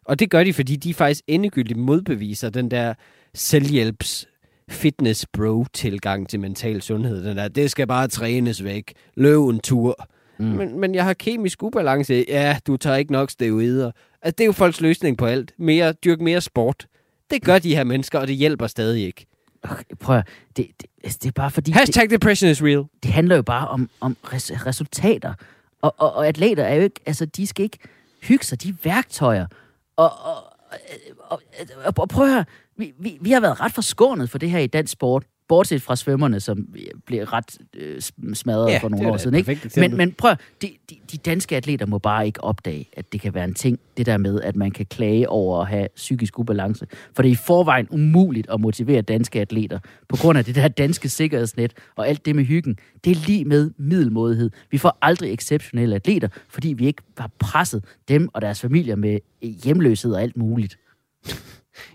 Og 0.04 0.18
det 0.18 0.30
gør 0.30 0.44
de, 0.44 0.52
fordi 0.52 0.76
de 0.76 0.94
faktisk 0.94 1.24
endegyldigt 1.26 1.78
modbeviser 1.78 2.50
den 2.50 2.70
der 2.70 2.94
selvhjælps 3.34 4.28
fitness 4.68 5.26
bro 5.32 5.64
tilgang 5.72 6.28
til 6.28 6.40
mental 6.40 6.82
sundhed. 6.82 7.24
Den 7.24 7.36
der, 7.36 7.48
det 7.48 7.70
skal 7.70 7.86
bare 7.86 8.08
trænes 8.08 8.64
væk. 8.64 8.92
Løb 9.16 9.40
en 9.40 9.60
tur. 9.60 10.08
Mm. 10.38 10.44
Men, 10.44 10.80
men 10.80 10.94
jeg 10.94 11.04
har 11.04 11.12
kemisk 11.14 11.62
ubalance. 11.62 12.24
Ja, 12.28 12.58
du 12.66 12.76
tager 12.76 12.96
ikke 12.96 13.12
nok 13.12 13.30
steroider. 13.30 13.90
Altså, 14.22 14.34
det 14.38 14.44
er 14.44 14.46
jo 14.46 14.52
folks 14.52 14.80
løsning 14.80 15.18
på 15.18 15.26
alt. 15.26 15.52
Mere, 15.58 15.92
dyrk 15.92 16.20
mere 16.20 16.40
sport. 16.40 16.86
Det 17.30 17.42
gør 17.42 17.58
de 17.58 17.76
her 17.76 17.84
mennesker, 17.84 18.18
og 18.18 18.28
det 18.28 18.36
hjælper 18.36 18.66
stadig 18.66 19.06
ikke. 19.06 19.26
Okay, 19.62 19.94
prøv 20.00 20.16
at, 20.16 20.28
det, 20.56 20.66
det, 20.80 20.90
altså, 21.04 21.18
det 21.22 21.28
er 21.28 21.32
bare 21.32 21.50
fordi... 21.50 21.70
det, 21.70 21.78
Hashtag 21.78 22.10
depression 22.10 22.50
is 22.50 22.62
real. 22.62 22.84
det 23.02 23.10
handler 23.12 23.36
jo 23.36 23.42
bare 23.42 23.68
om, 23.68 23.90
om 24.00 24.16
res- 24.24 24.66
resultater. 24.66 25.34
Og, 25.82 25.94
og, 25.98 26.12
og 26.14 26.28
atleter 26.28 26.64
er 26.64 26.74
jo 26.74 26.82
ikke, 26.82 27.00
altså 27.06 27.24
de 27.26 27.46
skal 27.46 27.62
ikke 27.62 27.78
hygge 28.22 28.44
sig, 28.44 28.62
de 28.62 28.68
er 28.68 28.72
værktøjer. 28.84 29.46
Og, 29.96 30.12
og, 30.24 30.53
og, 30.74 30.80
øh, 31.10 31.16
og, 31.30 31.42
øh, 31.60 31.92
og 31.98 32.08
prøv 32.08 32.26
at 32.26 32.32
høre, 32.32 32.44
vi, 32.76 32.92
vi, 32.98 33.18
vi 33.20 33.30
har 33.30 33.40
været 33.40 33.60
ret 33.60 33.72
forskånet 33.72 34.30
for 34.30 34.38
det 34.38 34.50
her 34.50 34.58
i 34.58 34.66
dansk 34.66 34.92
sport. 34.92 35.26
Bortset 35.48 35.82
fra 35.82 35.96
svømmerne, 35.96 36.40
som 36.40 36.68
blev 37.06 37.24
ret 37.24 37.58
øh, 37.76 38.00
smadret 38.34 38.70
Ja, 38.70 38.78
for 38.78 38.88
nogle 38.88 39.08
år 39.08 39.16
siden. 39.16 39.34
Ikke? 39.34 39.70
Men, 39.76 39.96
men 39.96 40.12
prøv 40.12 40.34
de, 40.62 40.70
de, 40.90 40.96
de 41.12 41.18
danske 41.18 41.56
atleter 41.56 41.86
må 41.86 41.98
bare 41.98 42.26
ikke 42.26 42.44
opdage, 42.44 42.88
at 42.92 43.12
det 43.12 43.20
kan 43.20 43.34
være 43.34 43.44
en 43.44 43.54
ting, 43.54 43.78
det 43.96 44.06
der 44.06 44.16
med, 44.16 44.40
at 44.40 44.56
man 44.56 44.70
kan 44.70 44.86
klage 44.86 45.28
over 45.28 45.60
at 45.60 45.66
have 45.66 45.88
psykisk 45.96 46.38
ubalance. 46.38 46.86
For 47.14 47.22
det 47.22 47.28
er 47.28 47.32
i 47.32 47.36
forvejen 47.36 47.88
umuligt 47.90 48.50
at 48.50 48.60
motivere 48.60 49.02
danske 49.02 49.40
atleter, 49.40 49.78
på 50.08 50.16
grund 50.16 50.38
af 50.38 50.44
det 50.44 50.54
der 50.54 50.68
danske 50.68 51.08
sikkerhedsnet 51.08 51.72
og 51.96 52.08
alt 52.08 52.26
det 52.26 52.36
med 52.36 52.44
hyggen. 52.44 52.78
Det 53.04 53.10
er 53.10 53.26
lige 53.26 53.44
med 53.44 53.70
middelmådighed. 53.78 54.50
Vi 54.70 54.78
får 54.78 54.98
aldrig 55.02 55.34
exceptionelle 55.34 55.94
atleter, 55.96 56.28
fordi 56.48 56.68
vi 56.68 56.86
ikke 56.86 57.02
har 57.18 57.30
presset 57.38 57.84
dem 58.08 58.28
og 58.32 58.42
deres 58.42 58.60
familier 58.60 58.96
med 58.96 59.18
hjemløshed 59.64 60.12
og 60.12 60.22
alt 60.22 60.36
muligt. 60.36 60.78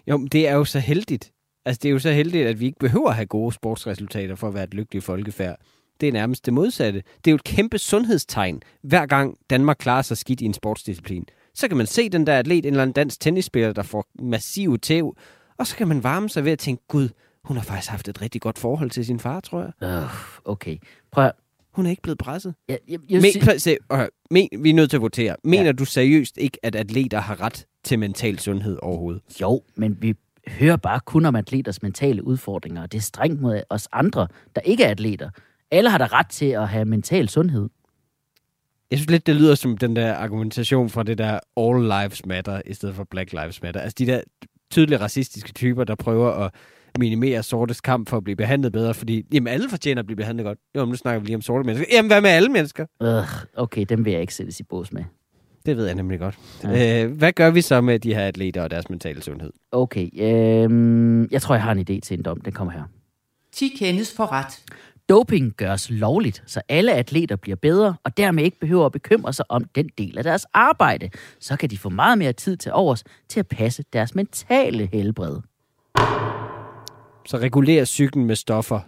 Jo, 0.08 0.18
men 0.18 0.28
det 0.28 0.48
er 0.48 0.54
jo 0.54 0.66
så 0.66 0.80
heldigt. 0.80 1.32
Altså, 1.70 1.80
det 1.84 1.90
er 1.90 1.94
jo 1.94 2.00
så 2.00 2.12
heldigt, 2.12 2.48
at 2.48 2.60
vi 2.60 2.66
ikke 2.66 2.80
behøver 2.80 3.10
at 3.10 3.16
have 3.16 3.26
gode 3.26 3.52
sportsresultater 3.54 4.36
for 4.36 4.48
at 4.48 4.54
være 4.54 4.64
et 4.64 4.74
lykkeligt 4.74 5.06
folkefærd. 5.06 5.56
Det 6.02 6.08
er 6.10 6.14
nærmest 6.14 6.46
det 6.46 6.54
modsatte. 6.54 7.04
Det 7.26 7.28
er 7.28 7.32
jo 7.32 7.36
et 7.36 7.44
kæmpe 7.44 7.78
sundhedstegn, 7.78 8.62
hver 8.82 9.06
gang 9.06 9.38
Danmark 9.50 9.78
klarer 9.80 10.02
sig 10.02 10.18
skidt 10.18 10.42
i 10.42 10.46
en 10.46 10.54
sportsdisciplin. 10.54 11.26
Så 11.54 11.68
kan 11.68 11.78
man 11.78 11.86
se 11.88 12.10
den 12.10 12.28
der 12.28 12.38
atlet, 12.40 12.58
en 12.66 12.66
eller 12.66 12.82
anden 12.82 12.94
dansk 12.94 13.20
tennisspiller, 13.20 13.74
der 13.74 13.84
får 13.84 14.06
massive 14.20 14.78
tæv, 14.78 15.16
Og 15.58 15.68
så 15.68 15.76
kan 15.76 15.88
man 15.88 16.04
varme 16.04 16.30
sig 16.30 16.46
ved 16.46 16.52
at 16.52 16.60
tænke, 16.60 16.84
gud, 16.88 17.10
hun 17.44 17.58
har 17.58 17.64
faktisk 17.64 17.90
haft 17.92 18.08
et 18.08 18.22
rigtig 18.22 18.42
godt 18.42 18.58
forhold 18.60 18.90
til 18.90 19.06
sin 19.06 19.20
far, 19.20 19.40
tror 19.40 19.62
jeg. 19.62 19.90
Øh, 19.90 20.10
okay. 20.46 20.78
Prøv 21.12 21.32
Hun 21.74 21.86
er 21.86 21.90
ikke 21.90 22.02
blevet 22.02 22.18
presset. 22.18 22.54
jeg, 22.68 22.80
jeg, 22.88 23.00
jeg, 23.10 23.22
Men, 23.22 23.50
at 23.50 23.62
se, 23.62 23.78
øh, 23.94 24.00
men, 24.32 24.48
vi 24.60 24.70
er 24.70 24.74
nødt 24.74 24.90
til 24.90 24.98
at 24.98 25.02
votere. 25.02 25.36
Mener 25.44 25.66
Ja. 25.66 25.72
du 25.72 25.86
seriøst 25.86 26.38
ikke, 26.38 26.58
at 26.64 26.76
atleter 26.76 27.20
har 27.20 27.42
ret 27.42 27.66
til 27.84 28.00
mental 28.00 28.40
sundhed 28.40 28.78
overhovedet? 28.82 29.22
Jo, 29.42 29.62
men 29.76 29.98
vi 30.02 30.14
hører 30.50 30.78
bare 30.78 31.00
kun 31.06 31.26
om 31.26 31.36
atleters 31.36 31.82
mentale 31.82 32.24
udfordringer, 32.24 32.82
og 32.82 32.92
det 32.92 32.98
er 32.98 33.02
strengt 33.02 33.42
mod 33.42 33.62
os 33.70 33.88
andre, 33.92 34.28
der 34.56 34.62
ikke 34.62 34.84
er 34.84 34.92
atleter. 34.92 35.30
Alle 35.72 35.90
har 35.90 35.98
da 35.98 36.06
ret 36.06 36.30
til 36.30 36.46
at 36.46 36.68
have 36.68 36.86
mental 36.86 37.30
sundhed. 37.30 37.70
Jeg 38.92 39.00
synes 39.00 39.10
lidt, 39.10 39.28
det 39.28 39.36
lyder 39.36 39.56
som 39.56 39.78
den 39.78 39.96
der 39.96 40.14
argumentation 40.14 40.90
fra 40.90 41.04
det 41.04 41.18
der 41.18 41.40
All 41.58 41.84
Lives 41.84 42.26
Matter, 42.26 42.62
i 42.66 42.74
stedet 42.74 42.96
for 42.96 43.04
Black 43.12 43.32
Lives 43.32 43.62
Matter. 43.62 43.82
Altså 43.82 43.96
de 44.00 44.06
der 44.06 44.22
tydelige 44.72 45.00
racistiske 45.00 45.54
typer, 45.54 45.84
der 45.84 45.96
prøver 45.96 46.32
at 46.32 46.52
minimere 47.00 47.44
sortes 47.44 47.82
kamp 47.82 48.10
for 48.10 48.18
at 48.18 48.24
blive 48.24 48.36
behandlet 48.36 48.72
bedre, 48.72 48.94
fordi 48.94 49.26
jamen, 49.34 49.48
alle 49.48 49.70
fortjener 49.70 50.00
at 50.00 50.06
blive 50.06 50.16
behandlet 50.16 50.46
godt. 50.46 50.58
Jo, 50.76 50.86
men 50.86 50.90
nu 50.90 50.96
snakker 50.96 51.20
vi 51.20 51.26
lige 51.26 51.36
om 51.36 51.42
sorte 51.42 51.66
mennesker. 51.66 51.96
Jamen, 51.96 52.12
hvad 52.12 52.22
med 52.22 52.30
alle 52.30 52.50
mennesker? 52.50 52.86
Øh, 53.02 53.24
okay, 53.64 53.86
dem 53.90 54.06
vil 54.06 54.12
jeg 54.12 54.22
ikke 54.22 54.34
sættes 54.34 54.60
i 54.60 54.64
bås 54.64 54.94
med. 54.94 55.04
Det 55.66 55.78
ved 55.78 55.86
jeg 55.86 55.96
nemlig 55.96 56.20
godt. 56.20 56.40
Ja. 56.64 57.04
Øh, 57.04 57.12
hvad 57.12 57.34
gør 57.34 57.50
vi 57.50 57.62
så 57.62 57.82
med 57.82 58.00
de 58.00 58.14
her 58.14 58.26
atleter 58.26 58.62
og 58.64 58.72
deres 58.72 58.90
mentale 58.90 59.22
sundhed? 59.22 59.52
Okay, 59.72 60.10
øh, 60.14 61.28
jeg 61.32 61.42
tror, 61.42 61.56
jeg 61.56 61.64
har 61.64 61.72
en 61.72 61.80
idé 61.80 62.00
til 62.00 62.18
en 62.18 62.22
dom. 62.24 62.42
Den 62.42 62.54
kommer 62.54 62.74
her. 62.74 62.84
10 63.52 63.68
kendes 63.80 64.14
for 64.16 64.32
ret. 64.32 64.64
Doping 65.10 65.54
gøres 65.58 65.90
lovligt, 65.90 66.44
så 66.46 66.62
alle 66.70 66.94
atleter 66.94 67.36
bliver 67.36 67.56
bedre, 67.56 67.96
og 68.04 68.18
dermed 68.18 68.44
ikke 68.44 68.60
behøver 68.60 68.86
at 68.86 68.92
bekymre 68.92 69.34
sig 69.34 69.46
om 69.50 69.64
den 69.64 69.90
del 69.98 70.18
af 70.18 70.24
deres 70.24 70.46
arbejde. 70.54 71.10
Så 71.40 71.56
kan 71.56 71.70
de 71.70 71.78
få 71.78 71.90
meget 71.90 72.18
mere 72.18 72.34
tid 72.34 72.58
til 72.58 72.72
overs 72.72 73.04
til 73.30 73.40
at 73.40 73.48
passe 73.48 73.84
deres 73.94 74.16
mentale 74.16 74.90
helbred. 74.94 75.38
Så 77.26 77.38
regulere 77.38 77.86
cyklen 77.86 78.26
med 78.26 78.36
stoffer, 78.36 78.80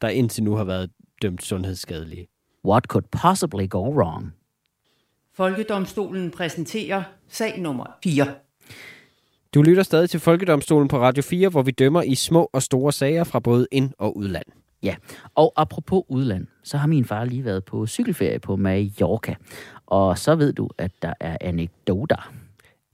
der 0.00 0.08
indtil 0.08 0.44
nu 0.44 0.54
har 0.54 0.64
været 0.64 0.90
dømt 1.22 1.42
sundhedsskadelige. 1.42 2.26
What 2.64 2.84
could 2.84 3.04
possibly 3.22 3.68
go 3.70 3.94
wrong? 3.94 4.32
Folkedomstolen 5.36 6.30
præsenterer 6.30 7.02
sag 7.28 7.60
nummer 7.60 7.84
4. 8.04 8.26
Du 9.54 9.62
lytter 9.62 9.82
stadig 9.82 10.10
til 10.10 10.20
Folkedomstolen 10.20 10.88
på 10.88 10.98
Radio 10.98 11.22
4, 11.22 11.48
hvor 11.48 11.62
vi 11.62 11.70
dømmer 11.70 12.02
i 12.02 12.14
små 12.14 12.50
og 12.52 12.62
store 12.62 12.92
sager 12.92 13.24
fra 13.24 13.40
både 13.40 13.66
ind- 13.72 13.92
og 13.98 14.16
udland. 14.16 14.44
Ja, 14.82 14.96
og 15.34 15.52
apropos 15.56 16.02
udland, 16.08 16.46
så 16.64 16.76
har 16.76 16.86
min 16.86 17.04
far 17.04 17.24
lige 17.24 17.44
været 17.44 17.64
på 17.64 17.86
cykelferie 17.86 18.38
på 18.38 18.56
Mallorca. 18.56 19.34
Og 19.86 20.18
så 20.18 20.34
ved 20.34 20.52
du, 20.52 20.68
at 20.78 20.90
der 21.02 21.12
er 21.20 21.36
anekdoter. 21.40 22.32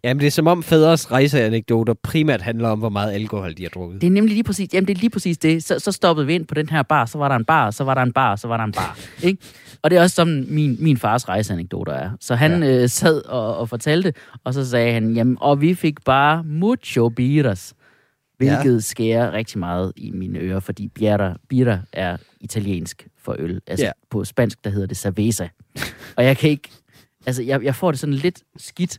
Jamen, 0.05 0.20
det 0.20 0.26
er 0.26 0.30
som 0.30 0.46
om 0.46 0.62
fædres 0.62 1.11
rejseanekdoter 1.11 1.94
primært 2.03 2.42
handler 2.42 2.68
om, 2.68 2.78
hvor 2.78 2.88
meget 2.88 3.12
alkohol 3.12 3.57
de 3.57 3.62
har 3.62 3.70
drukket. 3.70 4.00
Det 4.00 4.07
er 4.07 4.11
nemlig 4.11 4.34
lige 4.34 4.44
præcis, 4.44 4.74
jamen 4.74 4.88
det 4.88 4.96
er 4.96 5.00
lige 5.00 5.11
præcis 5.11 5.38
det. 5.38 5.64
Så, 5.64 5.78
så 5.78 5.92
stoppede 5.92 6.26
vi 6.26 6.34
ind 6.34 6.46
på 6.46 6.55
den 6.55 6.68
her 6.68 6.82
bar, 6.82 7.07
så 7.07 7.18
var 7.18 7.28
der 7.28 7.36
en 7.36 7.44
bar, 7.44 7.70
så 7.70 7.84
var 7.84 7.94
der 7.94 8.03
en 8.03 8.12
bar, 8.12 8.36
så 8.36 8.48
var 8.48 8.57
der 8.57 8.64
en 8.64 8.72
bar. 8.72 8.98
Ikke? 9.22 9.42
Og 9.82 9.90
det 9.90 9.98
er 9.98 10.03
også 10.03 10.14
sådan, 10.14 10.46
min, 10.48 10.76
min 10.80 10.96
fars 10.96 11.28
rejseanekdoter 11.28 11.92
er. 11.92 12.11
Så 12.20 12.34
han 12.34 12.62
ja. 12.62 12.82
øh, 12.82 12.88
sad 12.88 13.22
og, 13.24 13.57
og 13.57 13.68
fortalte, 13.68 14.12
og 14.44 14.55
så 14.55 14.70
sagde 14.70 14.92
han, 14.92 15.12
jamen, 15.14 15.36
og 15.40 15.61
vi 15.61 15.74
fik 15.74 16.05
bare 16.05 16.44
mucho 16.44 17.09
birras. 17.09 17.74
Hvilket 18.36 18.74
ja. 18.74 18.80
skærer 18.80 19.32
rigtig 19.32 19.59
meget 19.59 19.92
i 19.96 20.11
mine 20.11 20.38
ører, 20.38 20.61
fordi 20.61 20.88
birra, 20.88 21.36
birra 21.48 21.78
er 21.92 22.16
italiensk 22.40 23.07
for 23.18 23.36
øl. 23.38 23.61
Altså 23.66 23.84
Ja. 23.84 23.88
ja. 23.88 23.92
på 24.11 24.24
spansk, 24.24 24.64
der 24.64 24.70
hedder 24.70 24.86
det 24.86 24.96
cerveza. 24.96 25.48
og 26.16 26.24
jeg 26.24 26.36
kan 26.36 26.50
ikke, 26.50 26.68
altså 27.26 27.42
jeg, 27.42 27.62
jeg 27.64 27.74
får 27.74 27.90
det 27.90 28.00
sådan 28.00 28.14
lidt 28.14 28.42
skidt 28.57 28.98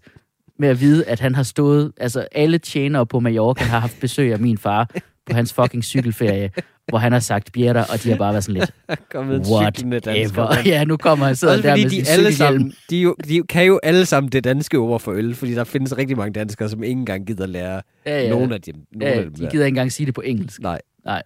med 0.59 0.69
at 0.69 0.81
vide, 0.81 1.05
at 1.05 1.19
han 1.19 1.35
har 1.35 1.43
stået, 1.43 1.91
altså 1.97 2.27
alle 2.31 2.57
tjenere 2.57 3.05
på 3.05 3.19
Mallorca 3.19 3.63
har 3.63 3.79
haft 3.79 3.99
besøg 3.99 4.33
af 4.33 4.39
min 4.39 4.57
far 4.57 4.89
på 5.25 5.33
hans 5.35 5.53
fucking 5.53 5.83
cykelferie, 5.83 6.51
hvor 6.87 6.97
han 6.97 7.11
har 7.11 7.19
sagt 7.19 7.51
birra, 7.51 7.85
og 7.93 8.03
de 8.03 8.09
har 8.09 8.17
bare 8.17 8.33
været 8.33 8.43
sådan 8.43 8.59
lidt, 8.59 8.99
Kommet 9.11 9.45
cyklende 9.45 9.99
danskere. 9.99 10.43
whatever. 10.45 10.69
Ja, 10.75 10.83
nu 10.83 10.97
kommer 10.97 11.25
han 11.25 11.35
sidder 11.35 11.53
Også 11.53 11.67
der 11.67 11.75
med 11.77 11.89
de 11.89 12.03
alle 12.09 12.33
sammen, 12.35 12.73
de, 12.89 12.97
jo, 12.97 13.15
de 13.27 13.41
kan 13.49 13.65
jo 13.65 13.79
alle 13.83 14.05
sammen 14.05 14.31
det 14.31 14.43
danske 14.43 14.77
ord 14.77 14.99
for 14.99 15.11
øl, 15.11 15.35
fordi 15.35 15.53
der 15.53 15.63
findes 15.63 15.97
rigtig 15.97 16.17
mange 16.17 16.33
danskere, 16.33 16.69
som 16.69 16.83
ikke 16.83 16.99
engang 16.99 17.27
gider 17.27 17.45
lære 17.45 17.81
Ja, 18.05 18.21
ja. 18.23 18.29
nogen 18.29 18.51
af 18.51 18.61
dem. 18.61 18.75
Nogle 18.91 19.13
Ja, 19.13 19.17
af 19.19 19.23
dem 19.23 19.33
de 19.33 19.43
der. 19.43 19.49
gider 19.49 19.65
ikke 19.65 19.71
engang 19.75 19.91
sige 19.91 20.05
det 20.05 20.13
på 20.13 20.21
engelsk. 20.21 20.61
Nej. 20.61 20.81
Nej. 21.05 21.23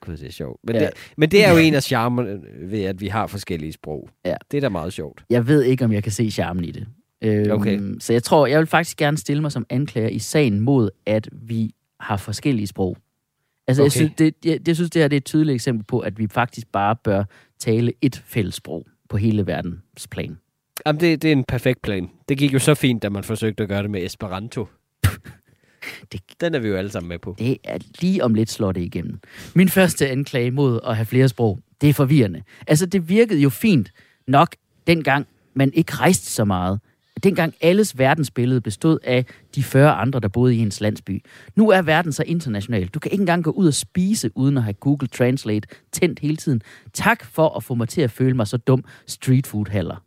Gud, 0.00 0.16
det 0.16 0.26
er 0.26 0.32
sjovt. 0.32 0.60
Men, 0.64 0.76
Ja. 0.76 0.80
det, 0.80 0.90
men 1.16 1.30
det 1.30 1.44
er 1.46 1.50
jo 1.52 1.56
en 1.58 1.74
af 1.74 1.82
charmerne 1.82 2.38
ved, 2.62 2.82
at 2.84 3.00
vi 3.00 3.08
har 3.08 3.26
forskellige 3.26 3.72
sprog. 3.72 4.08
Ja. 4.24 4.34
Det 4.50 4.56
er 4.56 4.60
da 4.60 4.68
meget 4.68 4.92
sjovt. 4.92 5.22
Jeg 5.30 5.46
ved 5.48 5.62
ikke, 5.62 5.84
om 5.84 5.92
jeg 5.92 6.02
kan 6.02 6.12
se 6.12 6.30
charmen 6.30 6.64
i 6.64 6.70
det. 6.70 6.86
Øhm, 7.22 7.50
Okay. 7.50 7.80
Så 8.00 8.12
jeg 8.12 8.22
tror, 8.22 8.46
jeg 8.46 8.58
vil 8.58 8.66
faktisk 8.66 8.96
gerne 8.96 9.16
stille 9.16 9.42
mig 9.42 9.52
som 9.52 9.66
anklager 9.70 10.08
i 10.08 10.18
sagen 10.18 10.60
mod, 10.60 10.90
at 11.06 11.28
vi 11.32 11.74
har 12.00 12.16
forskellige 12.16 12.66
sprog. 12.66 12.96
Altså, 13.66 13.82
okay. 13.82 13.86
jeg, 13.86 13.92
synes, 13.92 14.12
det, 14.18 14.34
jeg, 14.44 14.58
jeg 14.66 14.76
synes, 14.76 14.90
det 14.90 15.02
her 15.02 15.08
det 15.08 15.16
er 15.16 15.20
et 15.20 15.24
tydeligt 15.24 15.54
eksempel 15.54 15.84
på, 15.84 15.98
at 15.98 16.18
vi 16.18 16.26
faktisk 16.30 16.66
bare 16.72 16.96
bør 17.04 17.24
tale 17.58 17.92
et 18.02 18.22
fælles 18.26 18.54
sprog 18.54 18.86
på 19.08 19.16
hele 19.16 19.46
verdens 19.46 20.08
plan. 20.10 20.38
Jamen, 20.86 21.00
det, 21.00 21.22
det 21.22 21.28
er 21.28 21.32
en 21.32 21.44
perfekt 21.44 21.82
plan. 21.82 22.10
Det 22.28 22.38
gik 22.38 22.52
jo 22.54 22.58
så 22.58 22.74
fint, 22.74 23.02
da 23.02 23.08
man 23.08 23.24
forsøgte 23.24 23.62
at 23.62 23.68
gøre 23.68 23.82
det 23.82 23.90
med 23.90 24.04
Esperanto. 24.06 24.66
Det- 26.12 26.40
Den 26.40 26.54
er 26.54 26.58
vi 26.58 26.68
jo 26.68 26.76
alle 26.76 26.90
sammen 26.90 27.08
med 27.08 27.18
på. 27.18 27.34
Det 27.38 27.56
er 27.64 27.78
lige 28.00 28.24
om 28.24 28.34
lidt 28.34 28.50
slår 28.50 28.72
det 28.72 28.80
igennem. 28.80 29.20
Min 29.54 29.68
første 29.68 30.08
anklage 30.10 30.50
mod 30.50 30.80
at 30.86 30.96
have 30.96 31.06
flere 31.06 31.28
sprog, 31.28 31.60
det 31.80 31.88
er 31.88 31.92
forvirrende. 31.94 32.42
Altså, 32.66 32.86
det 32.86 33.08
virkede 33.08 33.40
jo 33.40 33.50
fint 33.50 33.92
nok 34.28 34.56
dengang, 34.86 35.26
man 35.54 35.72
ikke 35.74 35.92
rejste 35.94 36.26
så 36.26 36.44
meget. 36.44 36.80
Dengang 37.22 37.54
alles 37.60 37.98
verdensbillede 37.98 38.60
bestod 38.60 38.98
af 39.04 39.24
de 39.54 39.62
40 39.62 39.92
andre, 39.92 40.20
der 40.20 40.28
boede 40.28 40.54
i 40.54 40.58
ens 40.58 40.80
landsby. 40.80 41.24
Nu 41.56 41.70
er 41.70 41.82
verden 41.82 42.12
så 42.12 42.22
international. 42.26 42.86
Du 42.86 42.98
kan 42.98 43.12
ikke 43.12 43.22
engang 43.22 43.44
gå 43.44 43.50
ud 43.50 43.66
og 43.66 43.74
spise, 43.74 44.30
uden 44.34 44.56
at 44.56 44.62
have 44.62 44.74
Google 44.74 45.08
Translate 45.08 45.68
tændt 45.92 46.18
hele 46.18 46.36
tiden. 46.36 46.62
Tak 46.92 47.24
for 47.24 47.48
at 47.48 47.64
få 47.64 47.74
mig 47.74 47.88
til 47.88 48.00
at 48.00 48.10
føle 48.10 48.36
mig 48.36 48.46
så 48.46 48.56
dum 48.56 48.84
street 49.06 49.46
food 49.46 49.66
heller. 49.70 50.02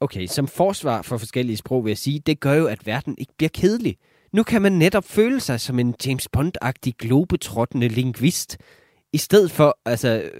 Okay, 0.00 0.26
som 0.26 0.46
forsvar 0.46 1.02
for 1.02 1.18
forskellige 1.18 1.56
sprog 1.56 1.84
vil 1.84 1.90
jeg 1.90 1.98
sige, 1.98 2.18
det 2.18 2.40
gør 2.40 2.54
jo, 2.54 2.66
at 2.66 2.86
verden 2.86 3.14
ikke 3.18 3.32
bliver 3.36 3.50
kedelig. 3.54 3.96
Nu 4.32 4.42
kan 4.42 4.62
man 4.62 4.72
netop 4.72 5.04
føle 5.04 5.40
sig 5.40 5.60
som 5.60 5.78
en 5.78 5.94
James 6.06 6.28
Bond-agtig 6.36 6.92
globetrottende 6.98 7.88
lingvist. 7.88 8.58
I 9.12 9.18
stedet 9.18 9.50
for, 9.50 9.78
altså, 9.84 10.30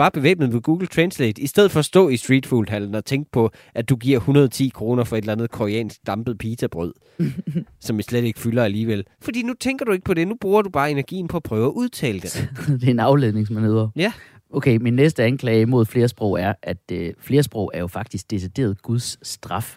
bare 0.00 0.10
bevæbnet 0.10 0.52
med 0.52 0.60
Google 0.60 0.86
Translate, 0.86 1.42
i 1.42 1.46
stedet 1.46 1.70
for 1.70 1.78
at 1.78 1.84
stå 1.84 2.08
i 2.08 2.16
streetfood-hallen 2.16 2.94
og 2.94 3.04
tænke 3.04 3.30
på, 3.30 3.50
at 3.74 3.88
du 3.88 3.96
giver 3.96 4.18
110 4.18 4.68
kroner 4.68 5.04
for 5.04 5.16
et 5.16 5.20
eller 5.20 5.32
andet 5.32 5.50
koreansk 5.50 6.06
dampet 6.06 6.38
pizzabrød, 6.38 6.92
som 7.80 7.98
I 7.98 8.02
slet 8.02 8.24
ikke 8.24 8.40
fylder 8.40 8.64
alligevel. 8.64 9.04
Fordi 9.22 9.42
nu 9.42 9.54
tænker 9.60 9.84
du 9.84 9.92
ikke 9.92 10.04
på 10.04 10.14
det, 10.14 10.28
nu 10.28 10.36
bruger 10.40 10.62
du 10.62 10.70
bare 10.70 10.90
energien 10.90 11.28
på 11.28 11.36
at 11.36 11.42
prøve 11.42 11.66
at 11.66 11.72
udtale 11.72 12.20
det. 12.20 12.48
det 12.80 12.84
er 12.84 12.90
en 12.90 13.00
afledningsmanøvre. 13.00 13.90
Ja. 13.96 14.12
Okay, 14.50 14.76
min 14.76 14.94
næste 14.94 15.24
anklage 15.24 15.66
mod 15.66 15.86
flersprog 15.86 16.40
er, 16.40 16.54
at 16.62 16.92
øh, 16.92 17.12
flersprog 17.18 17.70
er 17.74 17.80
jo 17.80 17.86
faktisk 17.86 18.30
decideret 18.30 18.82
Guds 18.82 19.28
straf. 19.28 19.76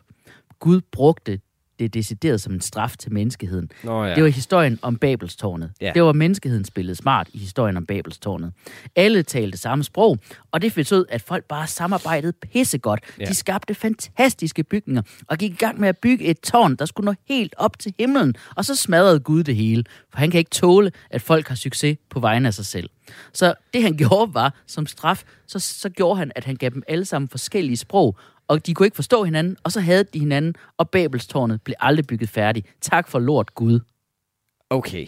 Gud 0.59 0.81
brugte 0.91 1.39
det 1.79 1.93
decideret 1.93 2.41
som 2.41 2.53
en 2.53 2.61
straf 2.61 2.97
til 2.97 3.13
menneskeheden. 3.13 3.69
Nå 3.83 4.05
ja. 4.05 4.15
Det 4.15 4.23
var 4.23 4.29
historien 4.29 4.79
om 4.81 4.97
Babelstårnet. 4.97 5.71
Ja. 5.81 5.91
Det 5.95 6.03
var 6.03 6.13
menneskeheden 6.13 6.65
spillet 6.65 6.97
smart 6.97 7.27
i 7.33 7.37
historien 7.37 7.77
om 7.77 7.85
Babelstårnet. 7.85 8.53
Alle 8.95 9.23
talte 9.23 9.57
samme 9.57 9.83
sprog, 9.83 10.17
og 10.51 10.61
det 10.61 10.73
betød, 10.73 11.05
at 11.09 11.21
folk 11.21 11.45
bare 11.45 11.67
samarbejdede 11.67 12.33
pissegodt. 12.33 12.99
Ja. 13.19 13.25
De 13.25 13.33
skabte 13.33 13.73
fantastiske 13.73 14.63
bygninger, 14.63 15.01
og 15.27 15.37
gik 15.37 15.51
i 15.51 15.55
gang 15.55 15.79
med 15.79 15.89
at 15.89 15.97
bygge 15.97 16.25
et 16.25 16.39
tårn, 16.39 16.75
der 16.75 16.85
skulle 16.85 17.05
nå 17.05 17.13
helt 17.27 17.55
op 17.57 17.79
til 17.79 17.93
himlen. 17.99 18.35
Og 18.55 18.65
så 18.65 18.75
smadrede 18.75 19.19
Gud 19.19 19.43
det 19.43 19.55
hele, 19.55 19.83
for 20.11 20.19
han 20.19 20.31
kan 20.31 20.37
ikke 20.37 20.51
tåle, 20.51 20.91
at 21.09 21.21
folk 21.21 21.47
har 21.47 21.55
succes 21.55 21.97
på 22.09 22.19
vegne 22.19 22.47
af 22.47 22.53
sig 22.53 22.65
selv. 22.65 22.89
Så 23.33 23.53
det 23.73 23.83
han 23.83 23.97
gjorde 24.01 24.33
var, 24.33 24.53
som 24.67 24.87
straf, 24.87 25.23
så, 25.47 25.59
så 25.59 25.89
gjorde 25.89 26.17
han, 26.17 26.31
at 26.35 26.45
han 26.45 26.55
gav 26.55 26.69
dem 26.69 26.83
alle 26.87 27.05
sammen 27.05 27.29
forskellige 27.29 27.77
sprog, 27.77 28.17
og 28.47 28.65
de 28.65 28.73
kunne 28.73 28.87
ikke 28.87 28.95
forstå 28.95 29.23
hinanden, 29.23 29.57
og 29.63 29.71
så 29.71 29.79
havde 29.79 30.03
de 30.03 30.19
hinanden, 30.19 30.55
og 30.77 30.89
Babelstårnet 30.89 31.61
blev 31.61 31.75
aldrig 31.79 32.07
bygget 32.07 32.29
færdigt. 32.29 32.67
Tak 32.81 33.07
for 33.07 33.19
lort 33.19 33.55
Gud. 33.55 33.79
Okay. 34.69 35.07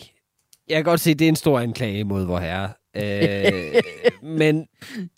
Jeg 0.69 0.75
kan 0.75 0.83
godt 0.83 0.99
se, 0.99 1.13
det 1.13 1.25
er 1.25 1.29
en 1.29 1.36
stor 1.36 1.59
anklage 1.59 2.03
mod 2.03 2.25
vor 2.25 2.39
herre. 2.39 2.69
Øh, 2.97 3.81
men 4.39 4.67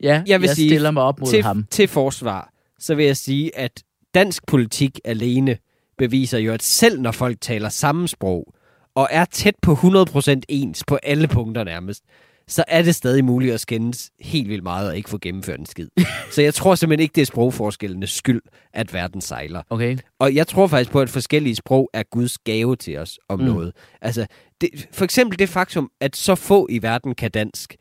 Ja, 0.04 0.24
Jeg 0.28 0.42
vil 0.42 0.48
jeg 0.48 0.56
sige, 0.56 0.70
stiller 0.70 0.92
mig 0.92 1.04
op 1.04 1.20
mod 1.20 1.28
til, 1.30 1.44
ham. 1.44 1.66
til 1.72 1.88
forsvar, 1.88 2.52
så 2.80 2.96
vil 2.96 3.06
jeg 3.06 3.18
sige, 3.18 3.58
at 3.58 3.84
dansk 4.14 4.48
politik 4.48 5.00
alene 5.06 5.58
beviser 5.98 6.38
jo, 6.38 6.54
at 6.54 6.64
selv 6.64 7.02
når 7.02 7.12
folk 7.12 7.42
taler 7.42 7.70
samme 7.70 8.08
sprog, 8.08 8.54
og 8.96 9.08
er 9.12 9.26
tæt 9.26 9.56
på 9.62 9.74
100% 9.74 10.42
ens 10.50 10.84
på 10.88 10.96
alle 11.04 11.28
punkter 11.28 11.64
nærmest, 11.64 12.04
så 12.48 12.64
er 12.68 12.82
det 12.82 12.96
stadig 12.96 13.26
muligt 13.26 13.54
at 13.54 13.60
skændes 13.60 14.12
helt 14.20 14.50
vildt 14.50 14.64
meget 14.64 14.90
og 14.90 14.98
ikke 14.98 15.10
få 15.10 15.18
gennemført 15.22 15.60
en 15.60 15.66
skid. 15.66 15.88
så 16.34 16.42
jeg 16.42 16.54
tror 16.54 16.76
simpelthen 16.76 17.04
ikke, 17.04 17.14
det 17.14 17.22
er 17.22 17.26
sprogforskellenes 17.26 18.10
skyld, 18.12 18.42
at 18.74 18.94
verden 18.94 19.22
sejler. 19.22 19.62
Okay. 19.70 19.98
Og 20.20 20.36
jeg 20.36 20.48
tror 20.48 20.68
faktisk 20.68 20.92
på, 20.92 21.02
at 21.02 21.10
forskellige 21.10 21.56
sprog 21.56 21.90
er 21.94 22.04
Guds 22.04 22.38
gave 22.38 22.76
til 22.76 22.98
os 22.98 23.20
om 23.30 23.40
Mm. 23.40 23.46
noget. 23.46 23.74
Altså, 24.02 24.26
det, 24.62 24.88
for 24.92 25.04
eksempel 25.06 25.40
det 25.40 25.50
faktum, 25.50 25.92
at 26.00 26.16
så 26.16 26.36
få 26.36 26.68
i 26.70 26.82
verden 26.82 27.16
kan 27.16 27.32
dansk, 27.32 27.76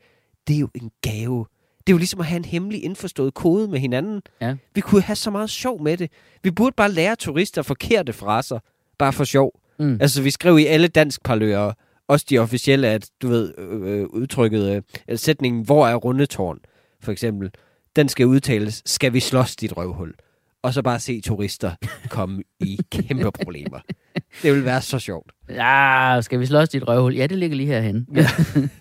det 0.47 0.55
er 0.55 0.59
jo 0.59 0.69
en 0.75 0.91
gave. 1.01 1.45
Det 1.77 1.93
er 1.93 1.93
jo 1.93 1.97
ligesom 1.97 2.19
at 2.19 2.25
have 2.25 2.37
en 2.37 2.45
hemmelig 2.45 2.83
indforstået 2.83 3.33
kode 3.33 3.67
med 3.67 3.79
hinanden. 3.79 4.21
Ja. 4.41 4.55
Vi 4.75 4.81
kunne 4.81 5.01
have 5.01 5.15
så 5.15 5.31
meget 5.31 5.49
sjov 5.49 5.83
med 5.83 5.97
det. 5.97 6.11
Vi 6.43 6.51
burde 6.51 6.73
bare 6.77 6.91
lære 6.91 7.15
turister 7.15 7.61
forkerte 7.61 8.13
fraser, 8.13 8.59
bare 8.97 9.13
for 9.13 9.23
sjov. 9.23 9.51
Mm. 9.79 9.97
Altså, 10.01 10.21
vi 10.21 10.31
skrev 10.31 10.59
i 10.59 10.65
alle 10.65 10.87
dansk 10.87 11.23
parlører 11.23 11.73
også 12.07 12.25
de 12.29 12.39
officielle, 12.39 12.87
at 12.87 13.09
du 13.21 13.27
ved, 13.27 13.53
øh, 13.57 14.05
udtrykket, 14.05 14.75
øh, 14.75 14.81
eller 15.07 15.17
sætningen, 15.17 15.65
hvor 15.65 15.87
er 15.87 15.95
rundetårn, 15.95 16.59
for 17.01 17.11
eksempel, 17.11 17.51
den 17.95 18.09
skal 18.09 18.25
udtales, 18.25 18.81
skal 18.85 19.13
vi 19.13 19.19
slås 19.19 19.55
dit 19.55 19.77
røvhul? 19.77 20.13
Og 20.61 20.73
så 20.73 20.81
bare 20.81 20.99
se 20.99 21.21
turister 21.21 21.71
komme 22.09 22.43
i 22.59 22.79
kæmpe 22.91 23.31
problemer. 23.31 23.79
Det 24.43 24.53
vil 24.53 24.65
være 24.65 24.81
så 24.81 24.99
sjovt. 24.99 25.31
Ja, 25.49 26.17
skal 26.21 26.39
vi 26.39 26.45
slås 26.45 26.69
dit 26.69 26.87
røvhul? 26.87 27.15
Ja, 27.15 27.27
det 27.27 27.37
ligger 27.37 27.57
lige 27.57 27.67
herhen. 27.67 28.07
Ja. 28.15 28.27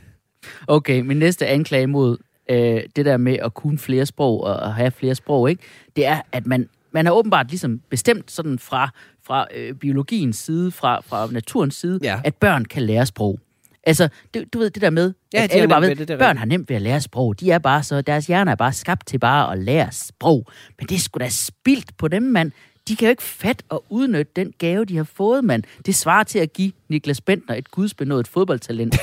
okay, 0.77 1.01
min 1.01 1.17
næste 1.17 1.47
anklage 1.47 1.87
mod 1.87 2.19
øh, 2.51 2.81
det 2.97 3.05
der 3.05 3.17
med 3.17 3.39
at 3.43 3.55
kunne 3.55 3.79
flere 3.79 4.07
sprog 4.07 4.41
og 4.41 4.67
at 4.67 4.75
have 4.75 4.91
flere 4.91 5.15
sprog, 5.15 5.51
ikke? 5.51 5.63
det 5.97 6.07
er, 6.07 6.21
at 6.33 6.47
man, 6.47 6.69
man 6.93 7.07
har 7.07 7.13
åbenbart 7.13 7.49
ligesom 7.49 7.81
bestemt 7.91 8.31
sådan 8.31 8.59
fra, 8.59 8.91
fra 9.27 9.47
øh, 9.55 9.75
biologiens 9.75 10.37
side, 10.37 10.71
fra, 10.71 11.01
fra 11.01 11.29
naturens 11.31 11.75
side, 11.75 11.99
Ja. 12.03 12.21
at 12.25 12.35
børn 12.35 12.65
kan 12.65 12.83
lære 12.83 13.07
sprog. 13.07 13.41
Altså, 13.83 14.09
du, 14.35 14.45
du 14.53 14.59
ved 14.59 14.71
det 14.71 14.83
der 14.83 14.91
med, 14.91 15.13
Ja, 15.35 15.43
at 15.45 15.51
de 15.51 15.55
alle 15.55 15.69
bare 15.69 15.81
ved, 15.81 15.89
ved 15.89 15.97
det, 15.97 16.09
det 16.09 16.19
børn 16.19 16.37
har 16.37 16.47
nemt 16.47 16.69
ved 16.69 16.77
at 16.77 16.83
lære 16.83 17.01
sprog. 17.01 17.41
De 17.41 17.51
er 17.51 17.59
bare 17.59 17.83
så, 17.83 18.01
deres 18.03 18.27
hjerner 18.27 18.53
er 18.53 18.57
bare 18.57 18.73
skabt 18.73 19.07
til 19.07 19.19
bare 19.19 19.53
at 19.53 19.59
lære 19.59 19.93
sprog. 19.93 20.47
Men 20.79 20.87
det 20.89 20.95
er 20.95 20.99
sgu 20.99 21.19
da 21.19 21.29
spildt 21.29 21.97
på 21.97 22.09
dem, 22.09 22.23
mand. 22.23 22.53
De 22.89 22.97
kan 22.97 23.07
jo 23.07 23.11
ikke 23.11 23.23
fat 23.23 23.63
og 23.69 23.85
udnytte 23.91 24.33
den 24.37 24.53
gave, 24.59 24.85
de 24.85 24.97
har 24.97 25.05
fået, 25.05 25.45
mand. 25.45 25.63
Det 25.87 25.95
svarer 25.95 26.23
til 26.25 26.39
at 26.39 26.53
give 26.53 26.73
Niklas 26.89 27.21
Bentner 27.21 27.55
et 27.55 27.71
gudsbenået 27.71 28.29
fodboldtalent. 28.29 28.97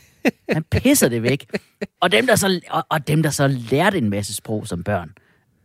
Han 0.52 0.64
pisser 0.70 1.08
det 1.08 1.22
væk. 1.22 1.46
Og 2.00 2.12
dem, 2.12 2.26
der 2.26 2.34
så, 2.36 2.60
og, 2.70 2.86
og 2.88 3.08
dem, 3.08 3.22
der 3.22 3.30
så 3.30 3.48
lærte 3.70 3.98
en 3.98 4.10
masse 4.10 4.34
sprog 4.34 4.66
som 4.66 4.82
børn. 4.84 5.12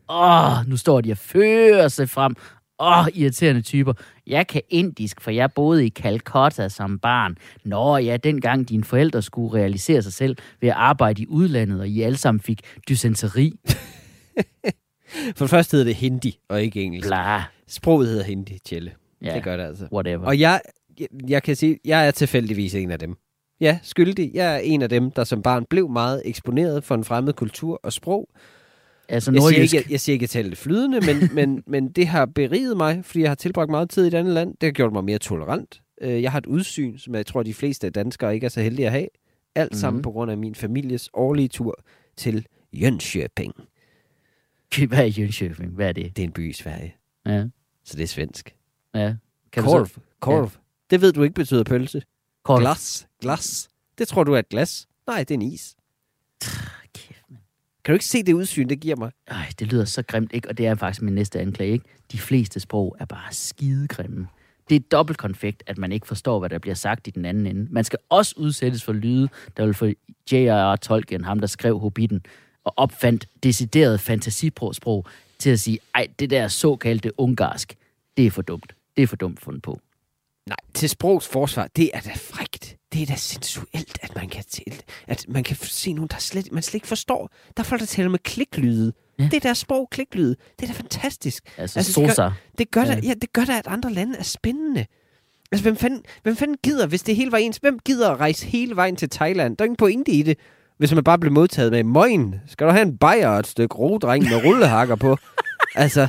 Åh, 0.10 0.70
nu 0.70 0.78
står 0.78 1.02
de 1.02 1.12
og 1.12 1.18
fører 1.18 1.88
sig 1.88 2.10
frem. 2.10 2.36
Åh, 2.82 3.08
irriterende 3.14 3.62
typer. 3.62 3.94
Jeg 4.28 4.48
kan 4.48 4.62
indisk, 4.70 5.22
for 5.22 5.32
jeg 5.32 5.52
boede 5.52 5.86
i 5.86 5.90
Calcutta 5.90 6.70
som 6.70 7.00
barn. 7.00 7.38
Nå 7.64 7.98
ja, 7.98 8.18
dengang 8.18 8.70
dine 8.70 8.84
forældre 8.84 9.22
skulle 9.22 9.60
realisere 9.60 10.02
sig 10.02 10.14
selv 10.14 10.36
ved 10.62 10.70
at 10.70 10.76
arbejde 10.76 11.22
i 11.22 11.28
udlandet, 11.28 11.80
og 11.80 11.88
I 11.88 12.02
alle 12.02 12.18
sammen 12.18 12.42
fik 12.42 12.62
dysenteri. 12.90 13.54
For 15.36 15.46
det 15.46 15.50
første 15.50 15.78
hedder 15.78 15.90
det 15.90 15.96
hindi, 15.96 16.40
og 16.50 16.64
ikke 16.64 16.82
engelsk. 16.82 17.08
Bla, 17.08 17.44
Sproget 17.68 18.08
hedder 18.08 18.24
hindi, 18.24 18.60
Tjelle. 18.66 18.92
Ja. 19.22 19.36
Det 19.36 19.44
gør 19.44 19.58
det 19.58 19.64
altså. 19.64 19.88
whatever. 19.94 20.26
Og 20.26 20.40
jeg, 20.40 20.62
jeg, 21.00 21.08
jeg 21.30 21.44
kan 21.44 21.56
sige, 21.56 21.80
jeg 21.86 22.08
er 22.08 22.12
tilfældigvis 22.12 22.76
en 22.76 22.92
af 22.92 23.00
dem. 23.00 23.16
Ja, 23.62 23.80
skyldig. 23.84 24.32
Jeg 24.34 24.56
er 24.56 24.60
en 24.60 24.82
af 24.82 24.90
dem, 24.90 25.12
der 25.12 25.24
som 25.24 25.42
barn 25.42 25.66
blev 25.70 25.90
meget 25.90 26.22
eksponeret 26.26 26.84
for 26.84 26.96
en 26.96 27.04
fremmed 27.04 27.34
kultur 27.34 27.80
og 27.84 27.94
sprog. 27.94 28.30
Altså 29.12 29.32
Jeg 29.32 29.42
siger, 29.42 29.62
ikke, 29.62 29.76
jeg, 29.76 29.92
jeg 29.92 30.00
siger 30.00 30.14
ikke, 30.14 30.24
at 30.24 30.28
jeg 30.28 30.30
taler 30.30 30.50
det 30.50 30.58
flydende, 30.58 31.00
men, 31.02 31.30
men, 31.36 31.64
men 31.68 31.92
det 31.92 32.08
har 32.08 32.26
beriget 32.26 32.78
mig, 32.78 33.06
fordi 33.06 33.22
jeg 33.22 33.30
har 33.30 33.36
tilbragt 33.36 33.70
meget 33.72 33.90
tid 33.90 34.04
i 34.04 34.08
et 34.08 34.14
andet 34.14 34.34
land. 34.34 34.50
Det 34.62 34.68
har 34.68 34.72
gjort 34.72 34.94
mig 34.94 35.04
mere 35.04 35.18
tolerant. 35.20 35.82
Øh, 36.02 36.22
Jeg 36.22 36.32
har 36.32 36.38
et 36.40 36.46
udsyn, 36.46 36.98
som 36.98 37.16
jeg 37.16 37.26
tror, 37.26 37.44
de 37.44 37.54
fleste 37.54 37.90
danskere 37.90 38.34
ikke 38.36 38.46
er 38.46 38.50
så 38.50 38.62
heldige 38.62 38.86
at 38.86 38.92
have. 38.92 39.08
Alt 39.56 39.72
mm-hmm. 39.72 39.80
sammen 39.80 39.98
Mhm. 39.98 40.04
på 40.04 40.12
grund 40.12 40.32
af 40.32 40.38
min 40.38 40.56
families 40.56 41.10
årlige 41.14 41.48
tur 41.48 41.84
til 42.18 42.46
Jönköping. 42.76 43.52
Hvad 44.88 45.00
er 45.00 45.10
Jönköping? 45.12 45.68
Hvad 45.76 45.88
er 45.88 45.92
det? 45.92 46.16
Det 46.16 46.24
er 46.24 46.28
en 46.28 46.32
by 46.34 46.50
i 46.50 46.54
Sverige, 46.54 46.96
Ja, 47.26 47.46
så 47.84 47.98
det 47.98 48.04
er 48.04 48.08
svensk. 48.08 48.56
ja. 48.96 49.14
Kan 49.52 49.64
Korv. 49.64 49.88
så- 49.88 50.00
Korv. 50.20 50.52
Det 50.90 51.02
ved 51.02 51.14
du 51.14 51.24
ikke 51.24 51.34
betyder 51.34 51.64
pølse. 51.64 52.02
Korv. 52.44 52.60
Glas. 52.60 53.08
Glas. 53.22 53.70
Det 53.98 54.08
tror 54.08 54.24
du 54.24 54.34
er 54.34 54.40
et 54.40 54.50
glas. 54.50 54.88
Nej, 55.08 55.20
det 55.20 55.32
er 55.32 55.36
en 55.36 55.42
is. 55.42 55.76
Kan 57.84 57.94
du 57.94 57.96
ikke 57.96 58.06
se 58.06 58.24
det 58.24 58.34
udsyn, 58.34 58.70
det 58.70 58.80
giver 58.80 58.96
mig? 58.96 59.12
Ej, 59.28 59.46
det 59.60 59.68
lyder 59.68 59.86
så 59.86 60.04
grimt, 60.04 60.34
ikke? 60.34 60.50
Og 60.50 60.58
det 60.58 60.68
er 60.68 60.76
faktisk 60.76 61.02
min 61.02 61.16
næste 61.16 61.40
anklage, 61.40 61.72
ikke? 61.72 61.86
De 62.12 62.18
fleste 62.18 62.60
sprog 62.60 62.96
er 63.00 63.06
bare 63.06 63.34
skidegrimme. 63.34 64.28
Det 64.70 64.76
er 64.76 64.80
dobbelt 64.92 65.18
konfekt, 65.18 65.64
at 65.68 65.78
man 65.78 65.92
ikke 65.92 66.08
forstår, 66.08 66.40
hvad 66.40 66.50
der 66.50 66.60
bliver 66.60 66.76
sagt 66.76 67.08
i 67.08 67.12
den 67.12 67.26
anden 67.26 67.48
ende. 67.48 67.68
Man 67.72 67.84
skal 67.84 68.00
også 68.10 68.36
udsættes 68.38 68.84
for 68.84 68.94
lyde, 68.94 69.30
der 69.58 69.66
vil 69.66 69.74
få 69.74 69.86
J.R.R. 70.32 70.76
Tolkien, 70.76 71.24
ham 71.24 71.40
der 71.40 71.48
skrev 71.48 71.80
Hobbiten, 71.80 72.26
og 72.64 72.74
opfandt 72.78 73.28
decideret 73.44 74.00
fantasisprog 74.00 75.06
til 75.40 75.50
at 75.50 75.60
sige, 75.60 75.80
ej, 75.96 76.08
det 76.20 76.30
der 76.30 76.48
såkaldte 76.48 77.20
ungarsk, 77.20 77.76
det 78.18 78.26
er 78.26 78.32
for 78.32 78.42
dumt. 78.42 78.76
Det 78.98 79.04
er 79.04 79.08
for 79.08 79.16
dumt 79.16 79.40
fundet 79.40 79.62
på. 79.62 79.80
Nej, 80.48 80.58
til 80.74 80.90
sprogs 80.90 81.28
forsvar, 81.28 81.68
det 81.76 81.90
er 81.94 82.00
da 82.00 82.12
frægt. 82.16 82.78
Det 82.94 83.02
er 83.02 83.06
da 83.06 83.16
sensuelt, 83.16 84.00
at 84.02 84.16
man 84.16 84.30
kan, 84.30 84.44
til, 84.50 84.84
at 85.08 85.26
man 85.30 85.44
kan 85.44 85.56
se 85.62 85.94
nogen, 85.94 86.08
der 86.08 86.18
slet, 86.20 86.52
man 86.52 86.64
slet 86.64 86.74
ikke 86.74 86.88
forstår. 86.88 87.30
Der 87.58 87.64
er 87.64 87.66
folk, 87.66 87.82
der 87.82 87.88
taler 87.88 88.10
med 88.10 88.20
kliklyde. 88.20 88.94
Ja. 89.20 89.24
Det 89.24 89.34
er 89.34 89.40
deres 89.40 89.58
sprog, 89.58 89.88
kliklyde. 89.92 90.36
Det 90.60 90.64
er 90.70 90.74
da 90.74 90.80
fantastisk. 90.80 91.44
Altså, 91.58 91.80
Altså, 91.80 92.02
det 92.02 92.16
gør-. 92.18 92.32
Det 92.58 92.72
gør, 92.72 92.82
Ja. 92.82 92.88
da, 92.96 93.00
ja, 93.04 93.14
det 93.22 93.34
gør 93.34 93.46
da, 93.46 93.58
at 93.58 93.68
andre 93.68 93.94
lande 93.94 94.18
er 94.18 94.24
spændende. 94.24 94.86
Altså, 95.52 95.64
hvem 95.64 95.76
fanden, 95.76 96.04
hvem 96.24 96.36
fanden 96.36 96.58
gider, 96.64 96.88
hvis 96.88 97.04
det 97.04 97.16
hele 97.16 97.32
var 97.32 97.38
ens? 97.38 97.58
Hvem 97.58 97.80
gider 97.80 98.10
at 98.10 98.20
rejse 98.20 98.46
hele 98.48 98.76
vejen 98.76 98.96
til 98.96 99.10
Thailand? 99.10 99.58
Der 99.58 99.64
er 99.64 99.66
ingen 99.66 99.76
pointe 99.78 100.12
i 100.12 100.22
det, 100.22 100.38
hvis 100.78 100.94
man 100.94 101.04
bare 101.04 101.20
bliver 101.20 101.34
modtaget 101.34 101.72
med 101.72 101.84
møgen. 101.84 102.36
Skal 102.48 102.68
du 102.68 102.72
have 102.72 102.82
en 102.82 102.98
bajer 102.98 103.28
og 103.28 103.40
et 103.40 103.48
stykke 103.48 103.76
rodreng 103.76 104.24
med 104.24 104.46
rullehakker 104.46 104.96
på? 104.96 105.18
altså, 105.76 106.08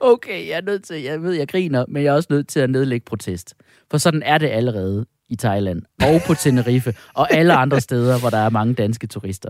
Okay, 0.00 0.48
jeg 0.48 0.56
er 0.56 0.60
nødt 0.60 0.84
til, 0.84 1.02
jeg 1.02 1.22
ved, 1.22 1.32
jeg 1.32 1.48
griner, 1.48 1.84
men 1.88 2.02
jeg 2.02 2.08
er 2.10 2.14
også 2.14 2.26
nødt 2.30 2.48
til 2.48 2.60
at 2.60 2.70
nedlægge 2.70 3.04
protest. 3.04 3.54
For 3.90 3.98
sådan 3.98 4.22
er 4.22 4.38
det 4.38 4.48
allerede 4.48 5.06
i 5.32 5.36
Thailand, 5.36 5.82
og 6.02 6.20
på 6.26 6.34
Tenerife, 6.34 6.94
og 7.14 7.32
alle 7.34 7.54
andre 7.54 7.80
steder, 7.80 8.18
hvor 8.20 8.30
der 8.30 8.38
er 8.38 8.50
mange 8.50 8.74
danske 8.74 9.06
turister. 9.06 9.48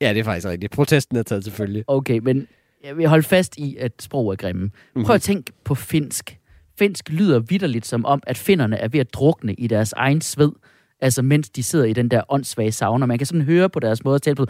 ja, 0.00 0.08
det 0.12 0.20
er 0.20 0.24
faktisk 0.24 0.46
rigtigt. 0.46 0.72
Protesten 0.72 1.16
er 1.16 1.22
taget 1.22 1.44
til 1.44 1.52
følge. 1.52 1.84
Okay, 1.86 2.18
men 2.18 2.46
jeg 2.84 2.96
vil 2.96 3.06
holde 3.08 3.22
fast 3.22 3.56
i, 3.56 3.76
at 3.76 3.92
sprog 4.00 4.30
er 4.32 4.36
grimme. 4.36 4.70
Prøv 5.04 5.14
at 5.14 5.22
tænke 5.22 5.52
på 5.64 5.74
finsk. 5.74 6.38
Finsk 6.78 7.10
lyder 7.10 7.38
vidderligt 7.38 7.86
som 7.86 8.04
om, 8.04 8.22
at 8.26 8.38
finnerne 8.38 8.76
er 8.76 8.88
ved 8.88 9.00
at 9.00 9.14
drukne 9.14 9.54
i 9.54 9.66
deres 9.66 9.92
egen 9.92 10.20
sved. 10.20 10.52
Altså, 11.00 11.22
mens 11.22 11.50
de 11.50 11.62
sidder 11.62 11.84
i 11.84 11.92
den 11.92 12.08
der 12.08 12.22
åndssvage 12.28 12.72
sauna. 12.72 13.06
Man 13.06 13.18
kan 13.18 13.26
sådan 13.26 13.42
høre 13.42 13.68
på 13.68 13.80
deres 13.80 14.04
måde 14.04 14.14
at 14.14 14.22
tale 14.22 14.36
på, 14.36 14.46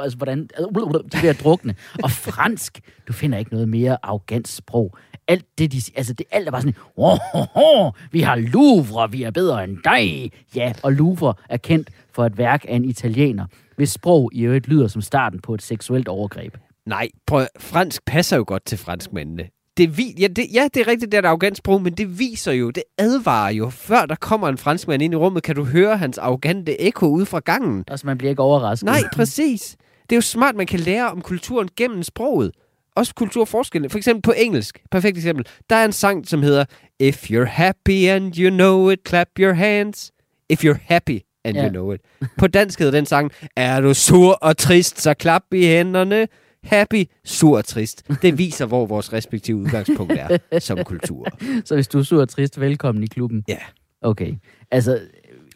altså, 0.00 0.16
hvordan 0.16 0.50
altså, 0.54 1.02
de 1.12 1.28
er 1.28 1.32
drukne. 1.32 1.74
Og 2.02 2.10
fransk, 2.10 2.80
du 3.08 3.12
finder 3.12 3.38
ikke 3.38 3.52
noget 3.52 3.68
mere 3.68 3.98
arrogant 4.02 4.48
sprog. 4.48 4.96
Alt 5.28 5.44
det, 5.58 5.72
de 5.72 5.82
altså, 5.96 6.12
det 6.12 6.26
alt 6.30 6.46
er 6.46 6.50
bare 6.50 6.60
sådan, 6.60 6.74
oh, 6.96 7.18
oh, 7.34 7.46
oh, 7.54 7.92
vi 8.12 8.20
har 8.20 8.36
Louvre, 8.36 9.10
vi 9.10 9.22
er 9.22 9.30
bedre 9.30 9.64
end 9.64 9.78
dig. 9.84 10.30
Ja, 10.54 10.72
og 10.82 10.92
Louvre 10.92 11.34
er 11.48 11.56
kendt 11.56 11.90
for 12.12 12.26
et 12.26 12.38
værk 12.38 12.64
af 12.68 12.74
en 12.76 12.84
italiener, 12.84 13.46
hvis 13.76 13.90
sprog 13.90 14.30
i 14.32 14.42
øvrigt 14.42 14.68
lyder 14.68 14.88
som 14.88 15.02
starten 15.02 15.40
på 15.40 15.54
et 15.54 15.62
seksuelt 15.62 16.08
overgreb. 16.08 16.56
Nej, 16.86 17.08
prøv, 17.26 17.46
fransk 17.58 18.04
passer 18.04 18.36
jo 18.36 18.44
godt 18.46 18.64
til 18.64 18.78
franskmændene. 18.78 19.44
Det 19.76 19.98
vi, 19.98 20.14
ja, 20.18 20.26
det, 20.26 20.46
ja, 20.52 20.68
det 20.74 20.80
er 20.80 20.86
rigtigt, 20.86 21.12
det 21.12 21.18
er 21.18 21.22
et 21.22 21.26
arrogant 21.26 21.56
sprog, 21.56 21.82
men 21.82 21.92
det 21.92 22.18
viser 22.18 22.52
jo, 22.52 22.70
det 22.70 22.82
advarer 22.98 23.50
jo. 23.52 23.70
Før 23.70 24.06
der 24.06 24.14
kommer 24.14 24.48
en 24.48 24.58
franskmand 24.58 25.02
ind 25.02 25.12
i 25.12 25.16
rummet, 25.16 25.42
kan 25.42 25.56
du 25.56 25.64
høre 25.64 25.96
hans 25.96 26.18
arrogante 26.18 26.80
ekko 26.80 27.06
ude 27.06 27.26
fra 27.26 27.40
gangen. 27.40 27.84
Altså, 27.88 28.06
man 28.06 28.18
bliver 28.18 28.30
ikke 28.30 28.42
overrasket. 28.42 28.84
Nej, 28.86 29.02
præcis. 29.16 29.76
Det 30.02 30.12
er 30.12 30.16
jo 30.16 30.20
smart, 30.20 30.54
man 30.56 30.66
kan 30.66 30.80
lære 30.80 31.10
om 31.10 31.20
kulturen 31.20 31.68
gennem 31.76 32.02
sproget. 32.02 32.50
Også 32.96 33.14
kulturforskelle. 33.14 33.90
For 33.90 33.98
eksempel 33.98 34.22
på 34.22 34.32
engelsk. 34.36 34.78
Perfekt 34.90 35.16
eksempel. 35.16 35.46
Der 35.70 35.76
er 35.76 35.84
en 35.84 35.92
sang, 35.92 36.28
som 36.28 36.42
hedder 36.42 36.64
If 37.00 37.30
you're 37.30 37.44
happy 37.48 38.08
and 38.08 38.38
you 38.38 38.50
know 38.50 38.90
it, 38.90 38.98
clap 39.08 39.28
your 39.38 39.52
hands. 39.52 40.12
If 40.50 40.64
you're 40.64 40.78
happy 40.86 41.18
and 41.44 41.56
Ja. 41.56 41.62
you 41.64 41.70
know 41.70 41.92
it. 41.92 42.00
På 42.38 42.46
dansk 42.46 42.78
hedder 42.78 42.92
den 42.98 43.06
sang, 43.06 43.30
er 43.56 43.80
du 43.80 43.94
sur 43.94 44.32
og 44.32 44.56
trist, 44.56 45.00
så 45.00 45.14
klap 45.14 45.42
i 45.52 45.66
hænderne. 45.66 46.28
Happy, 46.66 47.04
sur 47.24 47.56
og 47.56 47.64
trist. 47.64 48.02
Det 48.22 48.38
viser, 48.38 48.66
hvor 48.66 48.86
vores 48.86 49.12
respektive 49.12 49.56
udgangspunkt 49.56 50.12
er 50.50 50.58
som 50.58 50.78
kultur. 50.84 51.26
Så 51.64 51.74
hvis 51.74 51.88
du 51.88 51.98
er 51.98 52.02
sur 52.02 52.20
og 52.20 52.28
trist, 52.28 52.60
velkommen 52.60 53.04
i 53.04 53.06
klubben. 53.06 53.44
Ja. 53.48 53.58
Okay. 54.02 54.34
Altså, 54.70 55.00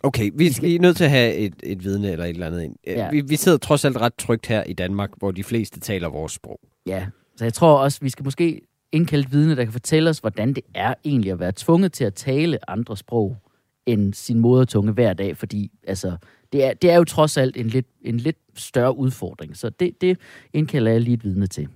Okay, 0.02 0.30
vi, 0.34 0.56
vi 0.61 0.74
er 0.74 0.80
nødt 0.80 0.96
til 0.96 1.04
at 1.04 1.11
have 1.11 1.34
et, 1.34 1.54
et 1.62 1.84
vidne 1.84 2.11
eller 2.11 2.24
et 2.24 2.30
eller 2.30 2.46
andet. 2.46 2.62
ind. 2.62 2.74
Ja. 2.86 3.11
Vi, 3.11 3.20
vi 3.20 3.36
sidder 3.36 3.58
trods 3.58 3.84
alt 3.84 3.96
ret 3.96 4.14
trygt 4.18 4.46
her 4.46 4.64
i 4.64 4.72
Danmark, 4.72 5.11
hvor 5.16 5.30
de 5.30 5.44
fleste 5.44 5.80
taler 5.80 6.08
vores 6.08 6.32
sprog. 6.32 6.61
ja. 6.86 7.06
Så 7.36 7.44
jeg 7.44 7.54
tror 7.54 7.78
også, 7.78 7.98
vi 8.02 8.08
skal 8.11 8.24
måske 8.24 8.61
indkalde 8.92 9.24
et 9.26 9.32
vidne, 9.32 9.56
der 9.56 9.64
kan 9.64 9.72
fortælle 9.72 10.11
os, 10.11 10.18
hvordan 10.18 10.54
det 10.54 10.64
er 10.74 10.94
egentlig 11.04 11.32
at 11.32 11.40
være 11.40 11.52
tvunget 11.56 11.92
til 11.92 12.04
at 12.04 12.14
tale 12.14 12.70
andre 12.70 12.96
sprog 12.96 13.36
end 13.86 14.14
sin 14.14 14.38
modertunge 14.38 14.92
hver 14.92 15.12
dag, 15.12 15.36
fordi 15.36 15.70
altså, 15.86 16.16
det, 16.53 16.64
er, 16.64 16.74
det 16.74 16.90
er 16.90 16.96
jo 16.96 17.05
trods 17.05 17.36
alt 17.36 17.57
en 17.57 17.66
lidt, 17.66 17.86
en 18.03 18.16
lidt 18.16 18.36
større 18.55 18.96
udfordring. 18.96 19.57
Så 19.57 19.70
det, 19.70 20.01
det 20.01 20.18
indkalder 20.53 20.90
jeg 20.92 21.01
lige 21.01 21.14
et 21.14 21.24
vidne 21.24 21.46
til. 21.46 21.68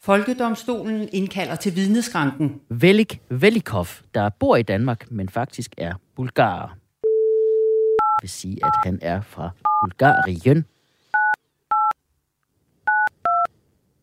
Folkedomstolen 0.00 1.08
indkalder 1.12 1.56
til 1.56 1.76
vidneskranken. 1.76 2.60
Velik 2.68 3.20
Velikov, 3.28 3.86
der 4.14 4.28
bor 4.28 4.56
i 4.56 4.62
Danmark, 4.62 5.10
men 5.10 5.28
faktisk 5.28 5.74
er 5.76 5.94
bulgarer. 6.16 6.68
Det 6.68 8.22
vil 8.22 8.30
sige, 8.30 8.58
at 8.64 8.72
han 8.84 8.98
er 9.02 9.20
fra 9.20 9.50
Bulgarien. 9.82 10.64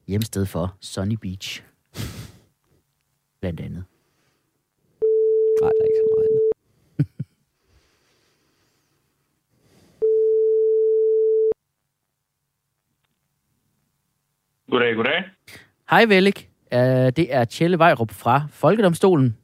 Hjemsted 0.07 0.45
for 0.45 0.75
Sunny 0.79 1.13
Beach. 1.21 1.63
Blandt 3.39 3.59
andet. 3.59 3.83
Nej, 5.61 5.69
der 5.69 5.81
er 5.81 5.85
ikke 5.85 5.97
så 5.97 6.15
meget 6.15 6.27
andet. 6.29 6.45
Goddag, 14.71 14.95
goddag. 14.95 15.23
Hej 15.89 16.05
Velik, 16.05 16.49
uh, 16.71 16.79
det 16.79 17.33
er 17.35 17.45
Tjelle 17.45 17.79
Vejrup 17.79 18.11
fra 18.11 18.41
Folkedomstolen. 18.49 19.37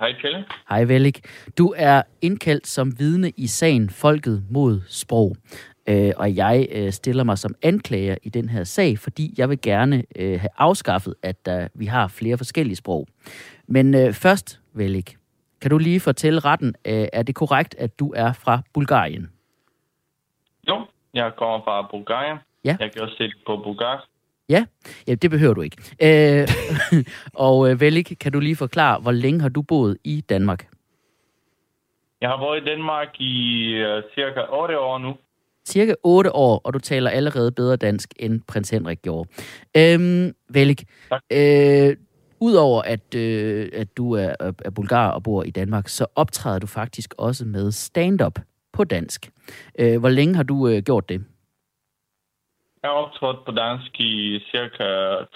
Hej, 0.00 0.12
Tjelle. 0.20 0.44
Hej 0.68 0.84
Velik. 0.84 1.20
Du 1.58 1.74
er 1.76 2.02
indkaldt 2.22 2.66
som 2.66 2.98
vidne 2.98 3.30
i 3.36 3.46
sagen 3.46 3.90
Folket 3.90 4.44
mod 4.50 4.80
sprog. 4.88 5.36
Øh, 5.88 6.12
og 6.16 6.36
jeg 6.36 6.68
øh, 6.72 6.90
stiller 6.92 7.24
mig 7.24 7.38
som 7.38 7.54
anklager 7.62 8.16
i 8.22 8.28
den 8.28 8.48
her 8.48 8.64
sag, 8.64 8.98
fordi 8.98 9.34
jeg 9.38 9.48
vil 9.48 9.60
gerne 9.60 10.04
øh, 10.16 10.40
have 10.40 10.50
afskaffet, 10.56 11.14
at 11.22 11.46
der, 11.46 11.68
vi 11.74 11.86
har 11.86 12.08
flere 12.08 12.38
forskellige 12.38 12.76
sprog. 12.76 13.06
Men 13.68 13.94
øh, 13.94 14.12
først, 14.12 14.60
Velik, 14.74 15.16
kan 15.60 15.70
du 15.70 15.78
lige 15.78 16.00
fortælle 16.00 16.40
retten, 16.40 16.74
øh, 16.86 17.06
er 17.12 17.22
det 17.22 17.34
korrekt, 17.34 17.74
at 17.78 17.98
du 17.98 18.12
er 18.16 18.32
fra 18.32 18.62
Bulgarien? 18.74 19.32
Jo, 20.68 20.86
jeg 21.14 21.32
kommer 21.36 21.64
fra 21.64 21.88
Bulgarien. 21.90 22.38
Ja. 22.68 22.76
Jeg 22.80 22.92
kan 22.92 23.02
også 23.02 23.14
se 23.18 23.24
det 23.24 23.34
på 23.46 23.56
bulgarsk. 23.64 24.06
Ja, 24.48 24.64
ja 25.08 25.14
det 25.14 25.30
behøver 25.30 25.54
du 25.54 25.60
ikke. 25.62 25.76
Øh, 26.02 26.48
og 27.46 27.70
øh, 27.70 27.80
Velik, 27.80 28.12
kan 28.20 28.32
du 28.32 28.40
lige 28.40 28.56
forklare, 28.56 29.00
hvor 29.00 29.12
længe 29.12 29.40
har 29.40 29.48
du 29.48 29.62
boet 29.62 29.96
i 30.04 30.20
Danmark? 30.28 30.66
Jeg 32.20 32.28
har 32.30 32.40
været 32.44 32.62
i 32.62 32.64
Danmark 32.64 33.08
i 33.20 33.34
uh, 33.84 34.02
cirka 34.14 34.40
8 34.52 34.78
år 34.78 34.98
nu. 34.98 35.14
cirka 35.68 35.94
8 36.04 36.32
år, 36.34 36.60
og 36.64 36.74
du 36.74 36.78
taler 36.78 37.10
allerede 37.10 37.52
bedre 37.52 37.76
dansk, 37.76 38.12
end 38.16 38.40
prins 38.48 38.70
Henrik 38.70 39.02
gjorde. 39.02 39.28
Øhm, 39.76 40.32
Velik, 40.50 40.84
Tak. 41.10 41.22
øh, 41.32 41.96
udover 42.40 42.82
at, 42.82 43.14
øh, 43.14 43.68
at 43.72 43.96
du 43.96 44.12
er, 44.12 44.34
er 44.40 44.52
er 44.64 44.70
bulgar 44.70 45.10
og 45.10 45.22
bor 45.22 45.42
i 45.42 45.50
Danmark, 45.50 45.88
så 45.88 46.06
optræder 46.14 46.58
du 46.58 46.66
faktisk 46.66 47.14
også 47.18 47.44
med 47.44 47.72
stand-up 47.72 48.38
på 48.72 48.84
dansk. 48.84 49.30
Øh, 49.78 49.98
hvor 50.00 50.08
længe 50.08 50.34
har 50.36 50.42
du 50.42 50.68
øh, 50.68 50.82
gjort 50.82 51.08
det? 51.08 51.24
Jeg 52.82 52.90
har 52.90 52.96
optrådt 52.96 53.44
på 53.46 53.52
dansk 53.52 54.00
i 54.00 54.40
cirka 54.50 54.84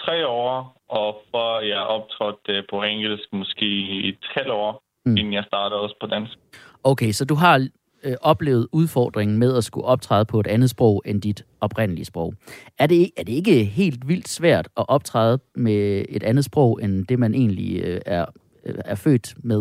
3 0.05 0.27
år, 0.27 0.81
og 0.89 1.21
for 1.31 1.59
jeg 1.59 1.79
optrådte 1.79 2.51
øh, 2.51 2.63
på 2.69 2.83
engelsk 2.83 3.33
måske 3.33 3.65
i 4.09 4.17
12 4.35 4.51
år, 4.51 4.83
Mm. 5.05 5.17
inden 5.17 5.33
jeg 5.33 5.43
startede 5.47 5.81
også 5.81 5.95
på 6.01 6.07
dansk. 6.07 6.33
Okay, 6.83 7.11
så 7.11 7.25
du 7.25 7.35
har 7.35 7.67
øh, 8.03 8.13
oplevet 8.21 8.67
udfordringen 8.71 9.37
med 9.39 9.57
at 9.57 9.63
skulle 9.63 9.85
optræde 9.87 10.25
på 10.25 10.39
et 10.39 10.47
andet 10.47 10.69
sprog 10.69 11.03
end 11.05 11.21
dit 11.21 11.45
oprindelige 11.61 12.05
sprog. 12.05 12.33
Er 12.79 12.87
det, 12.87 13.11
er 13.17 13.23
det 13.23 13.33
ikke 13.33 13.65
helt 13.65 14.07
vildt 14.07 14.27
svært 14.29 14.67
at 14.77 14.85
optræde 14.87 15.39
med 15.55 16.05
et 16.09 16.23
andet 16.23 16.45
sprog, 16.45 16.79
end 16.83 17.07
det 17.07 17.19
man 17.19 17.33
egentlig 17.33 17.81
øh, 17.83 18.01
er, 18.05 18.25
øh, 18.65 18.75
er 18.85 18.95
født 18.95 19.33
med? 19.43 19.59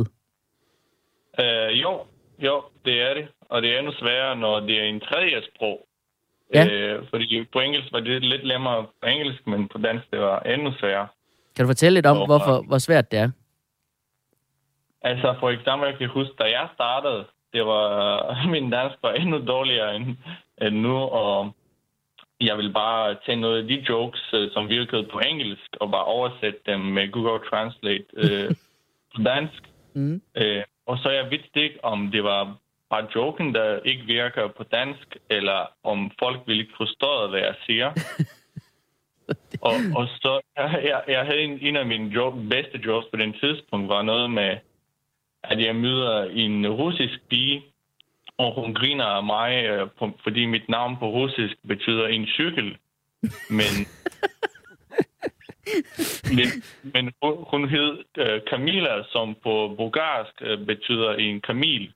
Uh, 1.39 1.81
jo, 1.83 2.01
jo, 2.39 2.63
det 2.85 3.03
er 3.03 3.15
det. 3.15 3.29
Og 3.41 3.63
det 3.63 3.75
er 3.75 3.79
endnu 3.79 3.93
sværere, 3.93 4.37
når 4.37 4.61
det 4.61 4.81
er 4.81 4.85
en 4.85 5.01
tredje 5.01 5.43
sprog. 5.55 5.87
Ja. 6.55 6.97
Uh, 6.99 7.09
fordi 7.11 7.45
på 7.53 7.61
engelsk 7.61 7.93
var 7.93 8.01
det 8.01 8.25
lidt 8.25 8.47
nemmere 8.47 8.87
på 9.03 9.07
engelsk, 9.09 9.47
men 9.47 9.69
på 9.69 9.79
dansk 9.79 10.11
det 10.11 10.21
var 10.21 10.41
endnu 10.41 10.73
sværere. 10.81 11.09
Kan 11.57 11.65
du 11.65 11.69
fortælle 11.69 11.95
lidt 11.95 12.07
om, 12.07 12.17
Jo, 12.17 12.27
hvorfor, 12.27 12.63
hvor 12.69 12.79
svært 12.79 13.11
det 13.11 13.19
er? 13.19 13.31
Altså 15.03 15.35
for 15.41 15.51
eksempel, 15.51 15.89
jeg 15.89 15.99
kan 15.99 16.09
huske, 16.09 16.35
da 16.39 16.45
jeg 16.45 16.69
startede, 16.75 17.25
det 17.53 17.67
var, 17.67 17.87
min 18.55 18.71
dansk 18.71 18.97
var 19.03 19.13
endnu 19.13 19.47
dårligere 19.47 19.97
end, 19.97 20.17
end 20.63 20.77
nu, 20.77 20.97
og 20.97 21.55
jeg 22.41 22.57
ville 22.57 22.73
bare 22.73 23.17
tage 23.27 23.41
noget 23.41 23.63
af 23.63 23.69
de 23.69 23.85
jokes, 23.89 24.31
øh, 24.35 24.51
som 24.53 24.69
virkede 24.69 25.09
på 25.13 25.19
engelsk, 25.19 25.77
og 25.81 25.91
bare 25.91 26.05
oversætte 26.05 26.61
dem 26.67 26.81
med 26.81 27.13
Google 27.13 27.41
Translate 27.51 28.05
øh, 28.15 28.51
på 29.17 29.23
dansk. 29.23 29.63
Mm. 29.95 30.23
Øh, 30.35 30.63
og 30.87 30.99
så 30.99 31.11
jeg 31.11 31.31
vidste 31.31 31.63
ikke, 31.63 31.85
om 31.85 32.11
det 32.11 32.25
var 32.25 32.57
bare 32.93 33.09
joken, 33.15 33.55
der 33.55 33.81
ikke 33.85 34.05
virker 34.05 34.49
på 34.49 34.63
dansk, 34.63 35.17
eller 35.31 35.61
om 35.83 36.11
folk 36.19 36.41
ville 36.47 36.63
ikke 36.63 36.77
forstå, 36.77 37.29
hvad 37.31 37.41
jeg 37.41 37.55
siger. 37.67 37.89
og, 39.69 39.75
og 39.97 40.05
så, 40.23 40.41
jeg, 40.57 41.03
jeg 41.09 41.25
havde 41.27 41.41
en, 41.41 41.59
en 41.61 41.77
af 41.77 41.87
mine 41.87 42.09
joke, 42.15 42.37
bedste 42.51 42.81
jokes 42.87 43.09
på 43.11 43.17
den 43.17 43.33
tidspunkt, 43.33 43.89
var 43.89 44.03
noget 44.03 44.31
med, 44.31 44.57
at 45.45 45.59
jeg 45.61 45.77
møder 45.77 46.25
en 46.25 46.67
russisk 46.69 47.29
pige, 47.31 47.63
og 48.39 48.55
hun 48.55 48.75
griner 48.75 49.05
af 49.05 49.25
mig, 49.25 49.65
øh, 49.65 49.89
fordi 50.23 50.47
mit 50.47 50.69
navn 50.69 50.97
på 50.97 51.07
russisk 51.07 51.57
betyder 51.69 52.07
en 52.07 52.27
cykel. 52.27 52.77
Men, 53.51 53.73
men, 56.37 56.49
men 56.95 57.13
hun, 57.23 57.45
hun 57.51 57.69
hed 57.69 58.05
øh, 58.19 58.41
Camilla, 58.51 59.03
som 59.13 59.37
på 59.43 59.75
bulgarsk 59.77 60.35
øh, 60.41 60.67
betyder 60.67 61.13
en 61.13 61.41
kamil. 61.41 61.93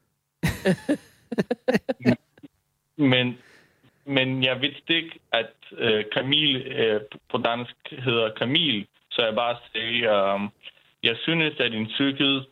men, 3.13 3.39
men 4.05 4.45
jeg 4.45 4.61
vidste 4.61 4.95
ikke, 4.95 5.19
at 5.33 5.53
øh, 5.79 6.05
Kamil 6.13 6.57
øh, 6.57 7.01
på 7.31 7.39
dansk 7.39 7.75
hedder 7.91 8.31
Kamil, 8.39 8.87
så 9.11 9.25
jeg 9.25 9.35
bare 9.35 9.57
sagde, 9.73 9.99
øh, 9.99 10.41
jeg 11.03 11.17
synes, 11.23 11.61
at 11.61 11.75
en 11.75 11.89
cykel 11.89 12.47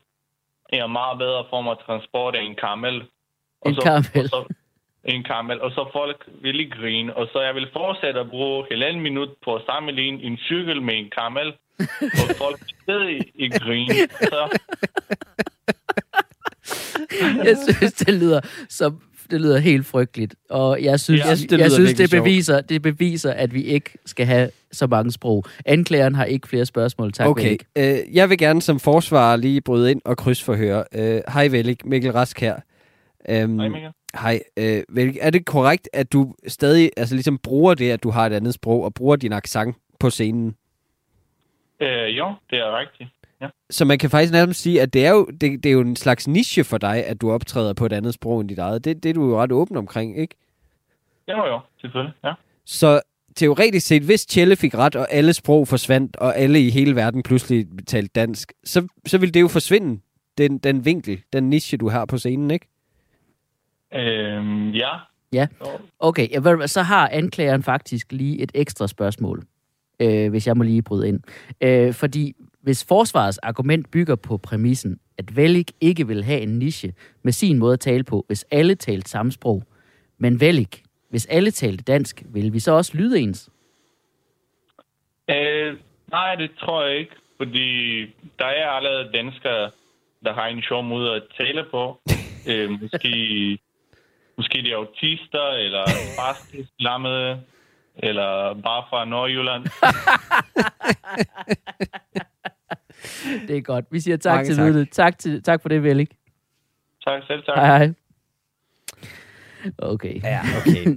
er 0.73 0.87
meget 0.87 1.19
bedre 1.19 1.45
form 1.51 1.69
af 1.69 1.77
transport 1.87 2.37
end 2.37 2.49
en 2.49 2.55
kamel. 2.55 3.03
Og 3.61 3.71
En 3.71 3.75
så, 3.75 3.83
kamel. 3.83 4.25
Og 4.25 4.29
så, 4.29 4.55
en 5.05 5.25
kamel. 5.25 5.61
Og 5.61 5.71
så 5.71 5.91
folk 5.93 6.29
vil 6.43 6.61
ikke 6.61 6.77
grine. 6.77 7.17
Og 7.17 7.29
så 7.33 7.41
jeg 7.41 7.55
vil 7.55 7.69
fortsætte 7.73 8.21
at 8.21 8.31
bruge 8.31 8.67
halvanden 8.71 9.03
minut 9.03 9.29
på 9.45 9.55
at 9.55 9.63
sammenligne 9.67 10.23
en 10.23 10.37
cykel 10.37 10.83
med 10.83 10.95
en 10.95 11.11
kamel. 11.11 11.53
og 12.23 12.29
folk 12.39 12.61
stadig 12.83 13.21
ikke 13.35 13.59
grine. 13.59 14.09
Så 14.09 14.59
Jeg 17.49 17.57
synes, 17.69 17.93
det 17.93 18.15
lyder 18.15 18.41
som 18.69 19.01
det 19.31 19.41
lyder 19.41 19.59
helt 19.59 19.87
frygteligt. 19.87 20.35
Og 20.51 20.83
jeg 20.83 21.01
synes, 21.01 21.21
Ja, 21.21 21.29
jeg, 21.29 21.37
det 21.51 21.59
jeg 21.59 21.73
synes 21.73 21.95
det, 21.95 22.11
beviser, 22.11 22.61
det 22.61 22.83
beviser, 22.83 23.33
at 23.33 23.55
vi 23.55 23.63
ikke 23.63 23.91
skal 24.07 24.27
have 24.27 24.51
så 24.73 24.87
mange 24.87 25.13
sprog. 25.13 25.45
Anklageren 25.67 26.15
har 26.15 26.25
ikke 26.25 26.49
flere 26.49 26.67
spørgsmål. 26.67 27.13
Tak, 27.13 27.29
Okay, 27.29 27.57
øh, 27.79 27.99
jeg 28.13 28.31
vil 28.31 28.39
gerne 28.39 28.63
som 28.63 28.81
forsvarer 28.81 29.37
lige 29.37 29.61
bryde 29.61 29.91
ind 29.91 30.01
og 30.05 30.17
krydsforhøre. 30.17 30.85
Øh, 30.95 31.21
hej 31.33 31.49
Velik, 31.49 31.85
Mikkel 31.85 32.13
Rask 32.13 32.41
her. 32.41 32.57
Øhm, 33.29 33.59
Hej, 33.59 33.69
Mikkel. 33.69 33.91
Hej, 34.21 34.41
øh, 34.57 34.83
Velik, 34.89 35.17
er 35.21 35.31
det 35.31 35.47
korrekt, 35.47 35.89
at 35.93 36.13
du 36.13 36.35
stadig 36.47 36.91
altså 36.97 37.15
ligesom 37.15 37.39
bruger 37.39 37.75
det, 37.75 37.91
at 37.91 38.03
du 38.03 38.11
har 38.11 38.27
et 38.27 38.33
andet 38.33 38.55
sprog, 38.55 38.85
og 38.85 38.95
bruger 38.95 39.17
din 39.17 39.33
accent 39.33 39.77
på 40.01 40.11
scenen? 40.11 40.55
øh, 41.81 42.19
jo, 42.19 42.35
det 42.51 42.59
er 42.59 42.79
rigtigt. 42.79 43.11
Ja. 43.41 43.49
Så 43.71 43.85
man 43.85 43.99
kan 43.99 44.11
faktisk 44.11 44.33
nærmest 44.33 44.61
sige, 44.61 44.83
at 44.83 44.93
det 44.93 45.07
er 45.07 45.11
jo, 45.11 45.25
det, 45.25 45.41
det 45.41 45.67
er 45.67 45.73
jo 45.73 45.81
en 45.81 45.97
slags 45.97 46.29
niche 46.29 46.65
for 46.65 46.79
dig, 46.79 47.07
at 47.07 47.21
du 47.21 47.31
optræder 47.31 47.73
på 47.73 47.87
et 47.87 47.93
andet 47.93 48.15
sprog 48.15 48.41
end 48.41 48.49
dit 48.49 48.59
eget. 48.59 48.85
Det, 48.85 49.03
det 49.03 49.09
er 49.09 49.15
du 49.15 49.29
jo 49.29 49.43
ret 49.43 49.53
åben 49.53 49.77
omkring, 49.77 50.19
ikke? 50.19 50.35
Jo, 51.29 51.47
jo, 51.47 51.61
selvfølgelig. 51.81 52.15
Ja. 52.25 52.33
Så 52.65 53.01
teoretisk 53.37 53.87
set, 53.87 54.03
hvis 54.03 54.27
Tjelle 54.27 54.57
fik 54.57 54.75
ret, 54.75 54.97
og 54.97 55.13
alle 55.13 55.33
sprog 55.33 55.69
forsvandt, 55.69 56.17
og 56.17 56.37
alle 56.37 56.61
i 56.61 56.71
hele 56.71 56.97
verden 56.97 57.23
pludselig 57.23 57.67
talte 57.87 58.11
dansk, 58.15 58.53
så, 58.65 58.89
så 59.07 59.19
ville 59.19 59.33
det 59.33 59.41
jo 59.41 59.49
forsvinde, 59.49 60.01
den, 60.39 60.59
den 60.59 60.85
vinkel, 60.85 61.23
den 61.33 61.51
niche, 61.51 61.79
du 61.79 61.89
har 61.89 62.05
på 62.05 62.19
scenen, 62.19 62.51
ikke? 62.51 62.67
Øhm, 63.95 64.71
ja. 64.71 64.91
Ja. 65.33 65.47
Okay, 65.99 66.29
så 66.67 66.83
har 66.83 67.09
anklageren 67.13 67.63
faktisk 67.63 68.13
lige 68.13 68.41
et 68.41 68.53
ekstra 68.55 68.87
spørgsmål, 68.87 69.43
øh, 70.01 70.31
hvis 70.31 70.47
jeg 70.47 70.57
må 70.57 70.63
lige 70.63 70.83
bryde 70.83 71.09
ind. 71.09 71.21
Øh, 71.61 71.93
fordi 71.95 72.35
hvis 72.65 72.85
forsvarets 72.85 73.39
argument 73.39 73.91
bygger 73.91 74.17
på 74.17 74.37
præmissen, 74.37 75.01
at 75.19 75.37
Velik 75.37 75.73
ikke 75.81 76.07
vil 76.07 76.25
have 76.25 76.41
en 76.41 76.59
niche 76.59 76.95
med 77.23 77.33
sin 77.33 77.59
måde 77.59 77.73
at 77.73 77.81
tale 77.81 78.05
på, 78.05 78.25
hvis 78.27 78.45
alle 78.51 78.75
talte 78.75 79.11
samme 79.11 79.33
sprog, 79.33 79.63
men 80.19 80.41
Velik, 80.41 80.83
hvis 81.11 81.27
alle 81.27 81.51
talte 81.51 81.85
dansk, 81.85 82.23
vil 82.27 82.53
vi 82.53 82.61
så 82.61 82.73
også 82.73 82.97
lyde 82.97 83.21
ens? 83.21 83.51
Øh, 85.31 85.77
nej, 86.11 86.35
det 86.35 86.51
tror 86.61 86.85
jeg 86.85 86.99
ikke, 86.99 87.13
fordi 87.37 88.01
der 88.39 88.47
er 88.47 88.71
allerede 88.71 89.13
danskere, 89.13 89.71
der 90.25 90.35
har 90.35 90.47
en 90.47 90.63
sjov 90.63 90.85
måde 90.85 91.15
at 91.15 91.23
tale 91.37 91.65
på. 91.71 92.01
øh, 92.51 92.71
måske, 92.71 93.59
måske 94.37 94.63
de 94.63 94.73
er 94.73 94.77
autister, 94.77 95.49
eller 95.49 95.85
lammede, 96.79 97.41
eller 97.97 98.55
bare 98.55 98.85
fra 98.91 99.05
Nordjylland. 99.05 99.67
Det 103.49 103.57
er 103.57 103.61
godt. 103.61 103.85
Vi 103.91 104.01
siger 104.01 104.17
tak 104.17 104.47
Mange 104.47 104.73
til 104.75 104.87
tak. 104.87 104.93
Tak, 104.93 105.19
til, 105.19 105.43
tak 105.43 105.63
for 105.63 105.69
det, 105.69 105.83
Velik. 105.83 106.09
Tak 107.07 107.23
selv, 107.27 107.43
tak. 107.43 107.57
Hej, 107.57 107.67
hej. 107.79 107.93
Okay. 109.79 110.21
Ja, 110.23 110.41
okay. 110.61 110.97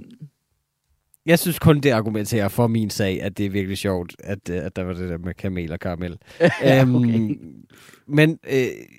Jeg 1.26 1.38
synes 1.38 1.58
kun, 1.58 1.80
det 1.80 1.90
argumenterer 1.90 2.48
for 2.48 2.66
min 2.66 2.90
sag, 2.90 3.22
at 3.22 3.38
det 3.38 3.46
er 3.46 3.50
virkelig 3.50 3.78
sjovt, 3.78 4.16
at, 4.18 4.50
øh, 4.50 4.64
at 4.64 4.76
der 4.76 4.82
var 4.82 4.92
det 4.92 5.08
der 5.10 5.18
med 5.18 5.34
kamel 5.34 5.72
og 5.72 5.80
karamel. 5.80 6.18
Ja, 6.62 6.80
Øhm, 6.82 6.94
okay. 6.96 7.38
Men 8.06 8.38
øh, 8.46 8.52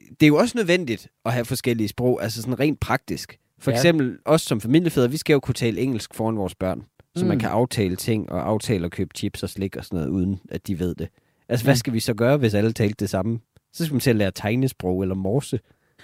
det 0.10 0.24
er 0.24 0.28
jo 0.28 0.36
også 0.36 0.58
nødvendigt 0.58 1.08
at 1.26 1.34
have 1.34 1.46
forskellige 1.46 1.88
sprog, 1.88 2.24
altså 2.24 2.42
sådan 2.42 2.60
rent 2.60 2.80
praktisk. 2.80 3.38
For 3.60 3.72
Ja. 3.72 3.78
eksempel 3.78 4.18
os 4.26 4.42
som 4.42 4.62
familiefædre, 4.62 5.12
vi 5.12 5.18
skal 5.18 5.34
jo 5.34 5.40
kunne 5.40 5.54
tale 5.54 5.82
engelsk 5.82 6.14
foran 6.14 6.38
vores 6.38 6.56
børn, 6.56 6.84
så 7.16 7.26
Mm. 7.26 7.30
man 7.30 7.40
kan 7.40 7.50
aftale 7.50 7.96
ting 7.96 8.32
og 8.32 8.48
aftale 8.48 8.86
at 8.86 8.92
købe 8.92 9.10
chips 9.18 9.44
og 9.44 9.50
slik 9.50 9.76
og 9.76 9.86
sådan 9.86 9.98
noget, 9.98 10.10
uden 10.12 10.40
at 10.52 10.68
de 10.68 10.80
ved 10.80 10.96
det. 10.96 11.10
Altså, 11.50 11.66
hvad 11.66 11.76
skal 11.76 11.94
vi 11.94 12.00
så 12.00 12.14
gøre, 12.14 12.38
hvis 12.38 12.54
alle 12.54 12.74
talte 12.74 12.96
det 13.00 13.10
samme? 13.10 13.40
Så 13.74 13.86
skal 13.86 13.94
man 13.94 14.00
til 14.02 14.10
at 14.10 14.16
lære 14.16 14.32
tegnesprog 14.32 15.02
eller 15.02 15.16
morse. 15.16 15.60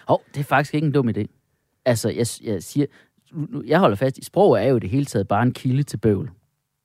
Hov, 0.08 0.24
det 0.34 0.40
er 0.40 0.44
faktisk 0.44 0.74
ikke 0.74 0.86
en 0.88 0.94
dum 0.94 1.10
idé. 1.10 1.26
Altså, 1.86 2.10
jeg, 2.10 2.28
jeg 2.44 2.64
siger... 2.64 2.86
Jeg 3.66 3.80
holder 3.80 3.96
fast 3.96 4.18
i, 4.18 4.24
sprog 4.24 4.60
er 4.64 4.68
jo 4.68 4.78
det 4.78 4.90
hele 4.90 5.06
taget 5.06 5.28
bare 5.28 5.44
en 5.44 5.52
kilde 5.52 5.84
til 5.84 5.98
bøvl. 5.98 6.32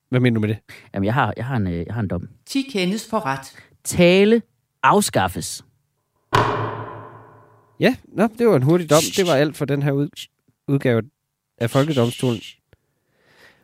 Hvad 0.08 0.20
mener 0.20 0.34
du 0.34 0.40
med 0.40 0.48
det? 0.48 0.58
Jamen, 0.94 1.04
jeg 1.04 1.14
har, 1.14 1.34
jeg 1.36 1.46
har, 1.46 1.56
en, 1.56 1.66
øh, 1.66 1.86
jeg 1.86 1.94
har 1.94 2.00
en 2.00 2.08
dom. 2.08 2.28
10 2.46 2.62
kendes 2.62 3.08
for 3.11 3.26
ret. 3.26 3.56
Tale 3.84 4.42
afskaffes. 4.82 5.64
Ja, 7.80 7.96
nå, 8.08 8.28
det 8.38 8.46
var 8.46 8.56
en 8.56 8.62
hurtig 8.62 8.90
dom. 8.90 9.02
Det 9.16 9.26
var 9.26 9.34
alt 9.34 9.56
for 9.56 9.64
den 9.64 9.82
her 9.82 9.92
ud, 9.92 10.08
udgave 10.68 11.02
af 11.58 11.70
Folkedomstolen. 11.70 12.40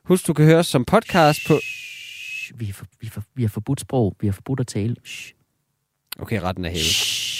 Husk, 0.05 0.27
du 0.27 0.33
kan 0.33 0.45
høre 0.45 0.59
os 0.59 0.67
som 0.67 0.85
podcast 0.85 1.41
på... 1.47 1.55
Shh, 2.47 2.61
Vi, 2.61 2.69
er 2.69 2.73
for, 2.73 2.87
vi, 3.01 3.07
er 3.07 3.11
for, 3.11 3.23
vi 3.35 3.43
har 3.43 3.49
forbudt 3.49 3.81
sprog. 3.81 4.17
Vi 4.21 4.27
har 4.27 4.33
forbudt 4.33 4.61
at 4.61 4.67
tale. 4.67 4.97
Shh. 5.05 5.33
Okay, 6.19 6.41
retten 6.43 6.65
er 6.65 6.69
hævet. 6.71 6.85
Shh. 6.85 7.36